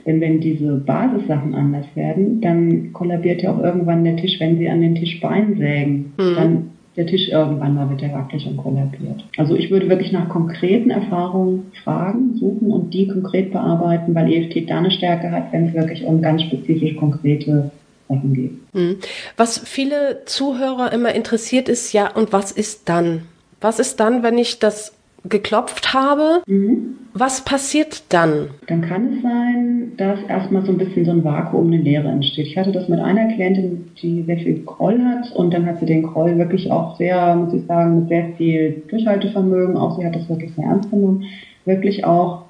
Denn 0.05 0.21
wenn 0.21 0.39
diese 0.39 0.75
Basissachen 0.75 1.53
anders 1.53 1.85
werden, 1.95 2.41
dann 2.41 2.93
kollabiert 2.93 3.41
ja 3.41 3.53
auch 3.53 3.63
irgendwann 3.63 4.03
der 4.03 4.15
Tisch, 4.17 4.39
wenn 4.39 4.57
Sie 4.57 4.69
an 4.69 4.81
den 4.81 4.95
Tischbein 4.95 5.57
sägen, 5.57 6.13
mhm. 6.17 6.35
dann 6.35 6.69
der 6.95 7.07
Tisch 7.07 7.29
irgendwann 7.29 7.75
mal 7.75 7.89
wird 7.89 8.01
der 8.01 8.13
wackelig 8.13 8.45
und 8.45 8.57
kollabiert. 8.57 9.23
Also 9.37 9.55
ich 9.55 9.71
würde 9.71 9.89
wirklich 9.89 10.11
nach 10.11 10.29
konkreten 10.29 10.91
Erfahrungen 10.91 11.71
fragen, 11.83 12.35
suchen 12.37 12.71
und 12.71 12.93
die 12.93 13.07
konkret 13.07 13.51
bearbeiten, 13.51 14.13
weil 14.13 14.31
EFT 14.31 14.69
da 14.69 14.77
eine 14.77 14.91
Stärke 14.91 15.31
hat, 15.31 15.51
wenn 15.51 15.69
es 15.69 15.73
wirklich 15.73 16.05
um 16.05 16.21
ganz 16.21 16.43
spezifisch 16.43 16.95
konkrete 16.95 17.71
Sprechen 18.05 18.33
geht. 18.33 18.73
Mhm. 18.73 18.97
Was 19.37 19.59
viele 19.59 20.21
Zuhörer 20.25 20.91
immer 20.93 21.13
interessiert 21.15 21.69
ist, 21.69 21.93
ja, 21.93 22.11
und 22.11 22.31
was 22.31 22.51
ist 22.51 22.89
dann? 22.89 23.23
Was 23.63 23.79
ist 23.79 24.01
dann, 24.01 24.23
wenn 24.23 24.37
ich 24.37 24.59
das 24.59 24.93
geklopft 25.23 25.93
habe? 25.93 26.43
Mhm. 26.47 26.95
Was 27.13 27.45
passiert 27.45 28.03
dann? 28.09 28.49
Dann 28.67 28.81
kann 28.81 29.13
es 29.13 29.21
sein, 29.23 29.91
dass 29.95 30.19
erstmal 30.27 30.65
so 30.65 30.73
ein 30.73 30.77
bisschen 30.77 31.05
so 31.05 31.11
ein 31.11 31.23
Vakuum, 31.23 31.67
eine 31.67 31.77
Leere 31.81 32.09
entsteht. 32.09 32.47
Ich 32.47 32.57
hatte 32.57 32.73
das 32.73 32.89
mit 32.89 32.99
einer 32.99 33.33
Klientin, 33.33 33.89
die 34.01 34.23
sehr 34.23 34.35
viel 34.39 34.63
Groll 34.65 34.99
hat 35.01 35.31
und 35.31 35.53
dann 35.53 35.65
hat 35.65 35.79
sie 35.79 35.85
den 35.85 36.03
Groll 36.03 36.37
wirklich 36.37 36.69
auch 36.69 36.97
sehr, 36.97 37.35
muss 37.37 37.53
ich 37.53 37.65
sagen, 37.65 37.99
mit 37.99 38.09
sehr 38.09 38.25
viel 38.37 38.83
Durchhaltevermögen, 38.89 39.77
auch 39.77 39.97
sie 39.97 40.05
hat 40.05 40.15
das 40.17 40.27
wirklich 40.27 40.51
sehr 40.55 40.65
ernst 40.65 40.91
genommen, 40.91 41.23
wirklich 41.63 42.03
auch, 42.03 42.41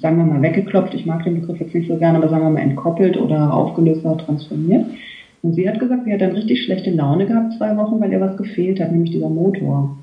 sagen 0.00 0.16
wir 0.16 0.24
mal, 0.24 0.42
weggeklopft. 0.42 0.94
Ich 0.94 1.06
mag 1.06 1.22
den 1.22 1.40
Begriff 1.40 1.60
jetzt 1.60 1.76
nicht 1.76 1.86
so 1.86 1.96
gerne, 1.96 2.18
aber 2.18 2.28
sagen 2.28 2.42
wir 2.42 2.50
mal 2.50 2.58
entkoppelt 2.58 3.16
oder 3.16 3.54
aufgelöst 3.54 4.04
oder 4.04 4.18
transformiert. 4.18 4.84
Und 5.42 5.54
sie 5.54 5.68
hat 5.68 5.78
gesagt, 5.78 6.06
sie 6.06 6.12
hat 6.12 6.22
dann 6.22 6.32
richtig 6.32 6.64
schlechte 6.64 6.90
Laune 6.90 7.26
gehabt 7.26 7.52
zwei 7.56 7.76
Wochen, 7.76 8.00
weil 8.00 8.10
ihr 8.10 8.20
was 8.20 8.36
gefehlt 8.36 8.80
hat, 8.80 8.90
nämlich 8.90 9.12
dieser 9.12 9.28
Motor. 9.28 9.96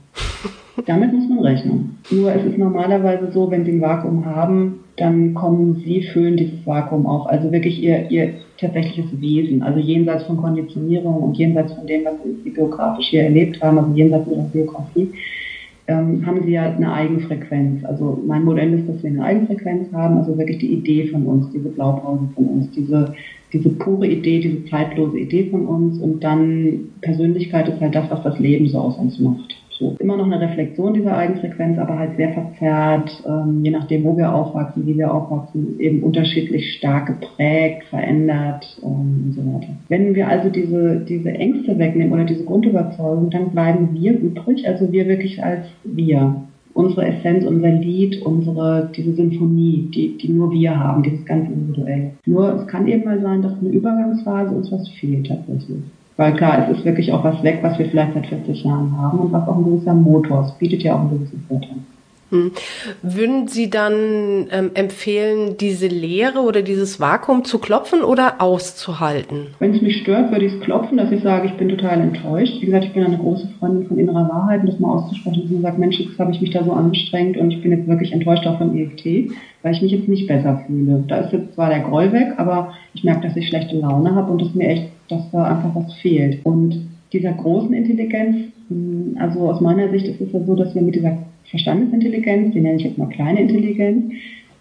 Damit 0.85 1.13
muss 1.13 1.29
man 1.29 1.39
rechnen. 1.39 1.97
Nur 2.11 2.33
es 2.33 2.43
ist 2.45 2.57
normalerweise 2.57 3.31
so, 3.31 3.49
wenn 3.49 3.63
Sie 3.63 3.71
ein 3.71 3.81
Vakuum 3.81 4.25
haben, 4.25 4.79
dann 4.97 5.33
kommen 5.33 5.81
Sie, 5.85 6.03
füllen 6.03 6.35
dieses 6.35 6.65
Vakuum 6.65 7.05
auf. 7.05 7.27
Also 7.27 7.51
wirklich 7.51 7.81
Ihr, 7.81 8.09
Ihr 8.11 8.33
tatsächliches 8.57 9.19
Wesen. 9.21 9.61
Also 9.61 9.79
jenseits 9.79 10.23
von 10.23 10.37
Konditionierung 10.37 11.15
und 11.15 11.37
jenseits 11.37 11.73
von 11.73 11.87
dem, 11.87 12.05
was 12.05 12.15
Sie 12.43 12.49
biografisch 12.49 13.07
hier 13.07 13.23
erlebt 13.23 13.61
haben, 13.61 13.77
also 13.77 13.91
jenseits 13.93 14.27
Ihrer 14.27 14.43
Biografie, 14.43 15.09
ähm, 15.87 16.25
haben 16.25 16.43
Sie 16.43 16.51
ja 16.51 16.63
eine 16.63 16.91
Eigenfrequenz. 16.91 17.83
Also 17.85 18.21
mein 18.25 18.43
Modell 18.43 18.73
ist, 18.73 18.87
dass 18.87 19.03
wir 19.03 19.09
eine 19.09 19.23
Eigenfrequenz 19.23 19.91
haben, 19.93 20.17
also 20.17 20.37
wirklich 20.37 20.59
die 20.59 20.73
Idee 20.73 21.07
von 21.07 21.25
uns, 21.25 21.51
diese 21.51 21.69
Blaupause 21.69 22.29
von 22.35 22.45
uns, 22.45 22.71
diese, 22.71 23.13
diese 23.51 23.69
pure 23.69 24.07
Idee, 24.07 24.39
diese 24.39 24.65
zeitlose 24.65 25.19
Idee 25.19 25.49
von 25.49 25.65
uns 25.65 25.99
und 25.99 26.23
dann 26.23 26.89
Persönlichkeit 27.01 27.67
ist 27.67 27.81
halt 27.81 27.95
das, 27.95 28.09
was 28.09 28.23
das 28.23 28.39
Leben 28.39 28.67
so 28.67 28.79
aus 28.79 28.97
uns 28.97 29.19
macht. 29.19 29.55
So, 29.79 29.95
immer 29.99 30.17
noch 30.17 30.25
eine 30.25 30.39
Reflexion 30.39 30.93
dieser 30.93 31.17
Eigenfrequenz, 31.17 31.79
aber 31.79 31.97
halt 31.97 32.15
sehr 32.15 32.33
verzerrt, 32.33 33.23
ähm, 33.27 33.61
je 33.63 33.71
nachdem, 33.71 34.03
wo 34.03 34.15
wir 34.15 34.33
aufwachsen, 34.33 34.85
wie 34.85 34.97
wir 34.97 35.11
aufwachsen, 35.11 35.79
eben 35.79 36.03
unterschiedlich 36.03 36.73
stark 36.75 37.07
geprägt, 37.07 37.85
verändert 37.89 38.65
ähm, 38.83 39.23
und 39.25 39.33
so 39.35 39.41
weiter. 39.41 39.69
Wenn 39.89 40.13
wir 40.13 40.27
also 40.27 40.49
diese, 40.49 40.99
diese 40.99 41.31
Ängste 41.31 41.79
wegnehmen 41.79 42.13
oder 42.13 42.25
diese 42.25 42.43
Grundüberzeugung, 42.43 43.31
dann 43.31 43.49
bleiben 43.49 43.89
wir 43.93 44.13
übrig, 44.13 44.67
also 44.67 44.91
wir 44.91 45.07
wirklich 45.07 45.43
als 45.43 45.65
wir. 45.83 46.35
Unsere 46.75 47.05
Essenz, 47.05 47.45
unser 47.45 47.69
Lied, 47.69 48.23
unsere, 48.23 48.89
diese 48.95 49.13
Symphonie, 49.13 49.91
die, 49.93 50.17
die 50.17 50.31
nur 50.31 50.51
wir 50.51 50.79
haben, 50.79 51.03
dieses 51.03 51.23
ganz 51.23 51.47
individuell. 51.47 52.11
Nur 52.25 52.55
es 52.55 52.67
kann 52.67 52.87
eben 52.87 53.05
mal 53.05 53.21
sein, 53.21 53.43
dass 53.43 53.59
eine 53.59 53.69
Übergangsphase 53.69 54.55
uns 54.55 54.71
was 54.71 54.89
fehlt 54.89 55.27
tatsächlich. 55.27 55.83
Weil 56.17 56.35
klar, 56.35 56.67
es 56.69 56.77
ist 56.77 56.85
wirklich 56.85 57.11
auch 57.11 57.23
was 57.23 57.41
weg, 57.43 57.59
was 57.61 57.77
wir 57.79 57.87
vielleicht 57.87 58.13
seit 58.13 58.27
40 58.27 58.63
Jahren 58.63 58.95
haben 58.97 59.19
und 59.19 59.31
was 59.31 59.47
auch 59.47 59.57
ein 59.57 59.65
gewisser 59.65 59.93
Motor 59.93 60.45
ist. 60.45 60.59
Bietet 60.59 60.83
ja 60.83 60.95
auch 60.95 60.99
einen 60.99 61.11
gewissen 61.11 61.43
Vorteil. 61.47 61.77
Hm. 62.33 62.51
Würden 63.03 63.47
Sie 63.47 63.69
dann 63.69 64.47
ähm, 64.49 64.71
empfehlen, 64.73 65.55
diese 65.59 65.85
Leere 65.85 66.39
oder 66.39 66.63
dieses 66.63 66.99
Vakuum 66.99 67.43
zu 67.43 67.59
klopfen 67.59 68.01
oder 68.01 68.41
auszuhalten? 68.41 69.47
Wenn 69.59 69.75
es 69.75 69.83
mich 69.83 70.01
stört, 70.01 70.31
würde 70.31 70.45
ich 70.45 70.53
es 70.53 70.59
klopfen, 70.61 70.97
dass 70.97 71.11
ich 71.11 71.21
sage, 71.21 71.45
ich 71.45 71.53
bin 71.53 71.69
total 71.69 72.01
enttäuscht. 72.01 72.59
Wie 72.59 72.65
gesagt, 72.65 72.85
ich 72.85 72.93
bin 72.93 73.03
eine 73.03 73.19
große 73.19 73.47
Freundin 73.59 73.87
von 73.87 73.99
innerer 73.99 74.27
Wahrheit 74.29 74.61
und 74.61 74.67
das 74.67 74.79
mal 74.79 74.95
auszusprechen, 74.95 75.43
dass 75.43 75.51
man 75.51 75.61
sagt, 75.61 75.77
Mensch, 75.77 75.99
jetzt 75.99 76.17
habe 76.17 76.31
ich 76.31 76.41
mich 76.41 76.49
da 76.49 76.63
so 76.63 76.71
angestrengt 76.73 77.37
und 77.37 77.51
ich 77.51 77.61
bin 77.61 77.71
jetzt 77.71 77.87
wirklich 77.87 78.11
enttäuscht 78.11 78.47
auch 78.47 78.57
vom 78.57 78.75
EFT, 78.75 79.31
weil 79.61 79.75
ich 79.75 79.83
mich 79.83 79.91
jetzt 79.91 80.07
nicht 80.07 80.25
besser 80.25 80.63
fühle. 80.65 81.03
Da 81.07 81.17
ist 81.17 81.33
jetzt 81.33 81.53
zwar 81.53 81.69
der 81.69 81.81
Groll 81.81 82.11
weg, 82.13 82.33
aber 82.37 82.73
ich 82.95 83.03
merke, 83.03 83.27
dass 83.27 83.37
ich 83.37 83.47
schlechte 83.47 83.75
Laune 83.75 84.15
habe 84.15 84.31
und 84.31 84.41
dass 84.41 84.55
mir 84.55 84.69
echt, 84.69 84.89
dass 85.09 85.29
da 85.31 85.43
einfach 85.43 85.75
was 85.75 85.93
fehlt. 85.95 86.45
Und 86.45 86.89
dieser 87.11 87.33
großen 87.33 87.73
Intelligenz, 87.73 88.47
hm, 88.69 89.17
also 89.19 89.49
aus 89.49 89.61
meiner 89.61 89.89
Sicht 89.89 90.07
ist 90.07 90.21
es 90.21 90.31
ja 90.31 90.43
so, 90.43 90.55
dass 90.55 90.73
wir 90.73 90.81
mit 90.81 90.95
dieser 90.95 91.17
Verstandesintelligenz, 91.49 92.53
die 92.53 92.61
nenne 92.61 92.77
ich 92.77 92.83
jetzt 92.83 92.97
mal 92.97 93.09
kleine 93.09 93.41
Intelligenz, 93.41 94.13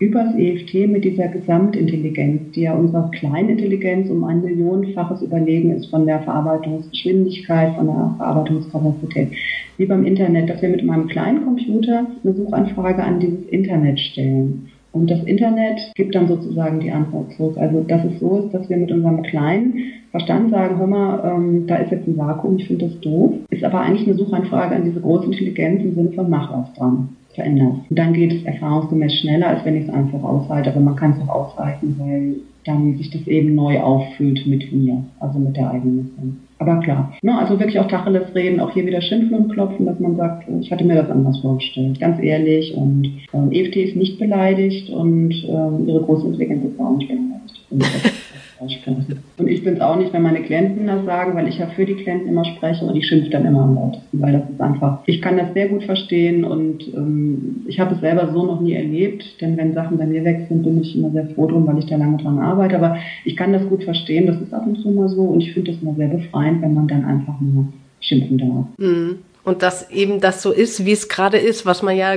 übers 0.03 0.35
EFT 0.35 0.89
mit 0.89 1.05
dieser 1.05 1.29
Gesamtintelligenz, 1.29 2.51
die 2.53 2.63
ja 2.63 2.75
unserer 2.75 3.09
Kleinintelligenz 3.13 4.11
um 4.11 4.25
ein 4.25 4.43
Millionenfaches 4.43 5.23
überlegen 5.23 5.71
ist 5.77 5.87
von 5.87 6.07
der 6.07 6.21
Verarbeitungsgeschwindigkeit, 6.23 7.77
von 7.77 7.87
der 7.87 8.15
Verarbeitungskapazität, 8.17 9.29
wie 9.77 9.87
beim 9.87 10.05
Internet, 10.05 10.51
dass 10.51 10.61
wir 10.61 10.71
mit 10.71 10.85
meinem 10.85 11.07
kleinen 11.07 11.45
Computer 11.45 12.07
eine 12.25 12.35
Suchanfrage 12.35 13.03
an 13.03 13.21
dieses 13.21 13.45
Internet 13.47 14.01
stellen. 14.01 14.72
Und 14.93 15.11
das 15.11 15.23
Internet 15.25 15.81
gibt 15.95 16.15
dann 16.15 16.29
sozusagen 16.29 16.81
die 16.81 16.91
Antwort 16.91 17.33
zurück. 17.33 17.57
Also 17.59 17.83
dass 17.83 18.05
es 18.05 18.21
so 18.21 18.41
ist, 18.41 18.55
dass 18.55 18.69
wir 18.69 18.77
mit 18.77 18.93
unserem 18.93 19.23
kleinen 19.23 19.75
Verstand 20.11 20.51
sagen, 20.51 20.79
hör 20.79 20.87
mal, 20.87 21.33
ähm, 21.35 21.67
da 21.67 21.77
ist 21.77 21.91
jetzt 21.91 22.07
ein 22.07 22.17
Vakuum, 22.19 22.59
ich 22.59 22.67
finde 22.67 22.87
das 22.87 23.01
doof. 23.01 23.33
Ist 23.51 23.65
aber 23.65 23.81
eigentlich 23.81 24.07
eine 24.07 24.17
Suchanfrage 24.17 24.77
an 24.77 24.85
diese 24.85 25.01
große 25.01 25.27
Intelligenz 25.27 25.83
im 25.83 25.95
Sinne 25.95 26.13
von 26.13 26.29
mach 26.29 26.53
was 26.53 26.73
dran, 26.75 27.09
verändern. 27.35 27.87
Und 27.89 27.99
dann 27.99 28.13
geht 28.13 28.33
es 28.33 28.45
erfahrungsgemäß 28.45 29.15
schneller, 29.21 29.49
als 29.49 29.65
wenn 29.65 29.77
ich 29.77 29.89
es 29.89 29.95
einfach 29.95 30.23
aushalte. 30.23 30.71
Aber 30.71 30.81
man 30.81 30.97
kann 30.97 31.13
es 31.13 31.29
auch 31.29 31.53
aushalten, 31.53 31.97
weil 31.99 32.35
dann 32.65 32.97
sich 32.97 33.11
das 33.11 33.27
eben 33.27 33.55
neu 33.55 33.81
auffüllt 33.81 34.47
mit 34.47 34.73
mir, 34.73 35.05
also 35.21 35.39
mit 35.39 35.57
der 35.57 35.71
eigenen 35.71 35.97
Mission. 35.97 36.41
Aber 36.59 36.79
klar, 36.81 37.13
ne, 37.23 37.37
also 37.37 37.59
wirklich 37.59 37.81
auch 37.81 37.89
Tacheles 37.89 38.35
reden, 38.35 38.61
auch 38.61 38.71
hier 38.71 38.87
wieder 38.87 39.01
schimpfen 39.01 39.37
und 39.37 39.53
klopfen, 39.53 39.87
dass 39.87 39.99
man 39.99 40.17
sagt, 40.17 40.49
ich 40.61 40.71
hatte 40.71 40.85
mir 40.85 40.95
das 40.95 41.11
anders 41.11 41.41
vorgestellt, 41.41 41.99
ganz 41.99 42.23
ehrlich. 42.23 42.75
Und 42.75 43.09
ähm, 43.33 43.51
EFT 43.51 43.77
ist 43.77 43.97
nicht 43.97 44.19
beleidigt 44.19 44.89
und 44.91 45.35
ähm, 45.49 45.89
ihre 45.89 46.03
große 46.03 46.27
Intelligenz 46.27 46.65
ist 46.65 46.79
auch 46.79 46.97
nicht 46.97 47.09
beleidigt 47.09 48.22
aussprechen. 48.63 49.19
Und 49.39 49.49
ich 49.49 49.65
bin 49.65 49.75
es 49.75 49.81
auch 49.81 49.97
nicht, 49.97 50.13
wenn 50.13 50.23
meine 50.23 50.43
Klienten 50.43 50.87
das 50.87 51.05
sagen, 51.05 51.35
weil 51.35 51.49
ich 51.49 51.59
ja 51.59 51.67
für 51.67 51.85
die 51.85 51.95
Klienten 51.95 52.29
immer 52.29 52.45
spreche 52.45 52.85
und 52.85 52.97
ich 52.97 53.07
schimpfe 53.07 53.31
dann 53.31 53.47
immer 53.47 53.63
am 53.63 53.75
lautesten, 53.75 54.21
weil 54.21 54.33
das 54.33 54.51
ist 54.51 54.61
einfach, 54.61 54.99
ich 55.07 55.21
kann 55.21 55.37
das 55.37 55.53
sehr 55.55 55.69
gut 55.69 55.85
verstehen 55.85 56.45
und 56.45 56.87
ähm, 56.95 57.65
ich 57.67 57.81
habe 57.81 57.95
es 57.95 58.01
selber 58.01 58.33
so 58.33 58.45
noch 58.45 58.61
nie 58.61 58.75
erlebt, 58.75 59.41
denn 59.41 59.57
wenn 59.57 59.75
Sachen 59.75 59.99
bei 59.99 60.07
mir 60.07 60.25
weg 60.25 60.47
sind, 60.49 60.63
bin 60.63 60.81
ich 60.81 60.97
immer 60.97 61.11
sehr 61.11 61.27
froh 61.29 61.47
drum, 61.47 61.67
weil 61.67 61.79
ich 61.79 61.87
da 61.87 61.97
lange 61.97 62.19
dran 62.19 62.39
arbeite, 62.39 62.77
aber 62.77 62.97
ich 63.25 63.37
kann 63.37 63.53
das 63.53 63.69
gut 63.69 63.85
verstehen, 63.85 64.27
das 64.27 64.41
ist 64.41 64.55
ab 64.55 64.67
und 64.67 64.79
zu 64.79 64.91
mal 64.91 65.09
so 65.09 65.23
und 65.23 65.41
ich 65.41 65.53
finde 65.53 65.73
das 65.73 65.83
immer 65.83 65.95
sehr 65.95 66.09
befreiend, 66.09 66.63
wenn 66.63 66.75
man 66.75 66.89
dann 66.89 67.05
einfach 67.05 67.41
nur 67.41 67.67
schimpfen 68.01 68.39
darf. 68.39 68.67
Mhm. 68.79 69.19
Und 69.45 69.63
dass 69.63 69.91
eben 69.91 70.21
das 70.21 70.41
so 70.41 70.53
ist, 70.53 70.87
wie 70.87 70.93
es 70.93 71.09
gerade 71.09 71.37
ist, 71.37 71.67
was 71.67 71.83
man 71.83 71.97
ja 71.97 72.15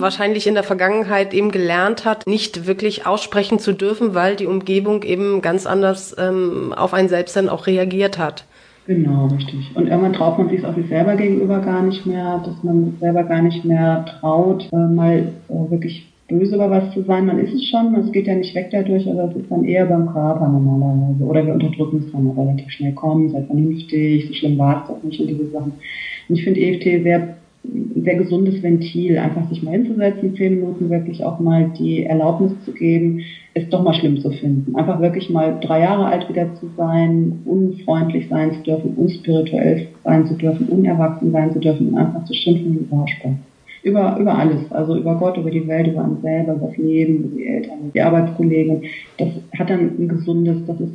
wahrscheinlich 0.00 0.46
in 0.46 0.54
der 0.54 0.62
Vergangenheit 0.62 1.34
eben 1.34 1.50
gelernt 1.50 2.04
hat, 2.04 2.26
nicht 2.26 2.66
wirklich 2.66 3.06
aussprechen 3.06 3.58
zu 3.58 3.72
dürfen, 3.72 4.14
weil 4.14 4.36
die 4.36 4.46
Umgebung 4.46 5.02
eben 5.02 5.42
ganz 5.42 5.66
anders 5.66 6.14
ähm, 6.18 6.72
auf 6.76 6.94
einen 6.94 7.08
selbst 7.08 7.36
dann 7.36 7.48
auch 7.48 7.66
reagiert 7.66 8.18
hat. 8.18 8.44
Genau, 8.86 9.26
richtig. 9.26 9.72
Und 9.74 9.88
irgendwann 9.88 10.12
traut 10.12 10.38
man 10.38 10.48
sich 10.48 10.64
auch 10.64 10.74
sich 10.74 10.86
selber 10.86 11.16
gegenüber 11.16 11.58
gar 11.58 11.82
nicht 11.82 12.06
mehr, 12.06 12.40
dass 12.44 12.62
man 12.62 12.90
sich 12.90 13.00
selber 13.00 13.24
gar 13.24 13.42
nicht 13.42 13.64
mehr 13.64 14.04
traut, 14.20 14.68
äh, 14.72 14.76
mal 14.76 15.32
äh, 15.48 15.70
wirklich 15.70 16.06
böse 16.28 16.54
über 16.54 16.70
was 16.70 16.92
zu 16.92 17.02
sein. 17.02 17.26
Man 17.26 17.38
ist 17.38 17.52
es 17.52 17.68
schon, 17.68 17.94
es 17.96 18.12
geht 18.12 18.26
ja 18.26 18.34
nicht 18.34 18.54
weg 18.54 18.68
dadurch, 18.70 19.08
aber 19.08 19.24
es 19.30 19.36
ist 19.36 19.50
dann 19.50 19.64
eher 19.64 19.86
beim 19.86 20.06
Körper 20.06 20.48
normalerweise. 20.48 21.24
Oder 21.24 21.46
wir 21.46 21.54
unterdrücken 21.54 22.04
es 22.06 22.12
dann 22.12 22.30
relativ 22.30 22.70
schnell. 22.70 22.92
Komm, 22.94 23.28
sei 23.30 23.42
vernünftig, 23.42 24.28
so 24.28 24.34
schlimm 24.34 24.58
war 24.58 24.82
es 24.82 24.88
doch 24.88 25.02
nicht 25.02 25.20
und 25.20 25.28
diese 25.28 25.50
Sachen. 25.50 25.72
Und 26.28 26.36
ich 26.36 26.44
finde 26.44 26.60
EFT 26.60 27.02
sehr 27.02 27.36
ein 27.74 28.02
sehr 28.04 28.16
gesundes 28.16 28.62
Ventil, 28.62 29.18
einfach 29.18 29.48
sich 29.48 29.62
mal 29.62 29.72
hinzusetzen, 29.72 30.34
zehn 30.36 30.56
Minuten 30.56 30.90
wirklich 30.90 31.24
auch 31.24 31.38
mal 31.40 31.72
die 31.78 32.04
Erlaubnis 32.04 32.52
zu 32.64 32.72
geben, 32.72 33.20
es 33.54 33.68
doch 33.70 33.82
mal 33.82 33.94
schlimm 33.94 34.20
zu 34.20 34.30
finden. 34.30 34.76
Einfach 34.76 35.00
wirklich 35.00 35.30
mal 35.30 35.58
drei 35.60 35.80
Jahre 35.80 36.06
alt 36.06 36.28
wieder 36.28 36.54
zu 36.54 36.68
sein, 36.76 37.40
unfreundlich 37.44 38.28
sein 38.28 38.52
zu 38.52 38.62
dürfen, 38.62 38.94
unspirituell 38.96 39.88
sein 40.04 40.26
zu 40.26 40.34
dürfen, 40.34 40.68
unerwachsen 40.68 41.32
sein 41.32 41.52
zu 41.52 41.58
dürfen 41.58 41.88
und 41.88 41.98
einfach 41.98 42.24
zu 42.24 42.34
schimpfen 42.34 42.74
wie 42.74 42.84
Übersprung 42.84 43.38
über, 43.86 44.18
über 44.18 44.36
alles, 44.36 44.60
also 44.70 44.96
über 44.96 45.14
Gott, 45.14 45.36
über 45.36 45.50
die 45.50 45.66
Welt, 45.68 45.86
über 45.86 46.02
uns 46.02 46.20
selber, 46.20 46.54
über 46.54 46.66
das 46.66 46.76
Leben, 46.76 47.18
über 47.18 47.36
die 47.36 47.46
Eltern, 47.46 47.92
die 47.94 48.00
Arbeitskollegen. 48.00 48.82
Das 49.16 49.28
hat 49.56 49.70
dann 49.70 49.92
ein 49.96 50.08
gesundes, 50.08 50.56
das 50.66 50.80
ist 50.80 50.90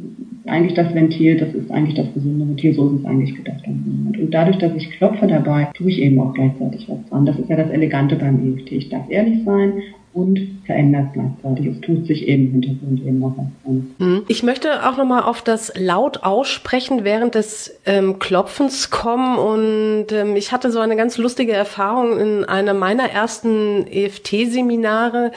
eigentlich 0.45 0.73
das 0.73 0.93
Ventil, 0.93 1.37
das 1.37 1.53
ist 1.53 1.71
eigentlich 1.71 1.95
das 1.95 2.13
gesunde 2.13 2.49
Ventil, 2.49 2.73
so 2.73 2.89
ist 2.89 2.99
es 2.99 3.05
eigentlich 3.05 3.33
gedacht. 3.33 3.63
Und 3.65 4.29
dadurch, 4.31 4.57
dass 4.57 4.75
ich 4.75 4.91
klopfe 4.91 5.25
dabei, 5.25 5.69
tue 5.73 5.89
ich 5.89 6.01
eben 6.01 6.19
auch 6.19 6.33
gleichzeitig 6.33 6.89
was 6.89 6.97
dran. 7.09 7.25
Das 7.25 7.39
ist 7.39 7.49
ja 7.49 7.55
das 7.55 7.69
Elegante 7.69 8.17
beim 8.17 8.45
EFT. 8.45 8.73
Ich 8.73 8.89
darf 8.89 9.09
ehrlich 9.09 9.41
sein 9.45 9.71
und 10.13 10.61
verändert 10.65 11.13
gleichzeitig. 11.13 11.67
Es 11.67 11.81
tut 11.81 12.05
sich 12.05 12.27
eben 12.27 12.47
im 12.47 12.61
Hintergrund 12.61 12.99
eben 13.05 13.19
noch 13.19 13.33
was 13.37 13.45
an. 13.65 14.23
Ich 14.27 14.43
möchte 14.43 14.87
auch 14.87 14.97
nochmal 14.97 15.23
auf 15.23 15.41
das 15.41 15.71
laut 15.77 16.23
aussprechen 16.23 17.03
während 17.03 17.35
des 17.35 17.79
ähm, 17.85 18.19
Klopfens 18.19 18.89
kommen 18.89 19.37
und 19.37 20.11
ähm, 20.11 20.35
ich 20.35 20.51
hatte 20.51 20.71
so 20.71 20.79
eine 20.79 20.95
ganz 20.95 21.17
lustige 21.17 21.53
Erfahrung 21.53 22.19
in 22.19 22.45
einer 22.45 22.73
meiner 22.73 23.09
ersten 23.09 23.87
EFT-Seminare. 23.87 25.31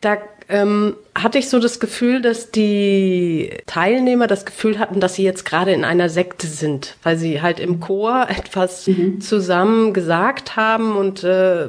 Da 0.00 0.18
ähm, 0.48 0.96
hatte 1.14 1.38
ich 1.38 1.48
so 1.48 1.58
das 1.58 1.80
Gefühl, 1.80 2.22
dass 2.22 2.50
die 2.50 3.50
Teilnehmer 3.66 4.26
das 4.26 4.46
Gefühl 4.46 4.78
hatten, 4.78 5.00
dass 5.00 5.14
sie 5.14 5.24
jetzt 5.24 5.44
gerade 5.44 5.72
in 5.72 5.84
einer 5.84 6.08
Sekte 6.08 6.46
sind, 6.46 6.96
weil 7.02 7.16
sie 7.16 7.42
halt 7.42 7.58
im 7.58 7.80
Chor 7.80 8.26
etwas 8.28 8.86
mhm. 8.86 9.20
zusammen 9.20 9.92
gesagt 9.92 10.56
haben 10.56 10.96
und 10.96 11.24
äh, 11.24 11.68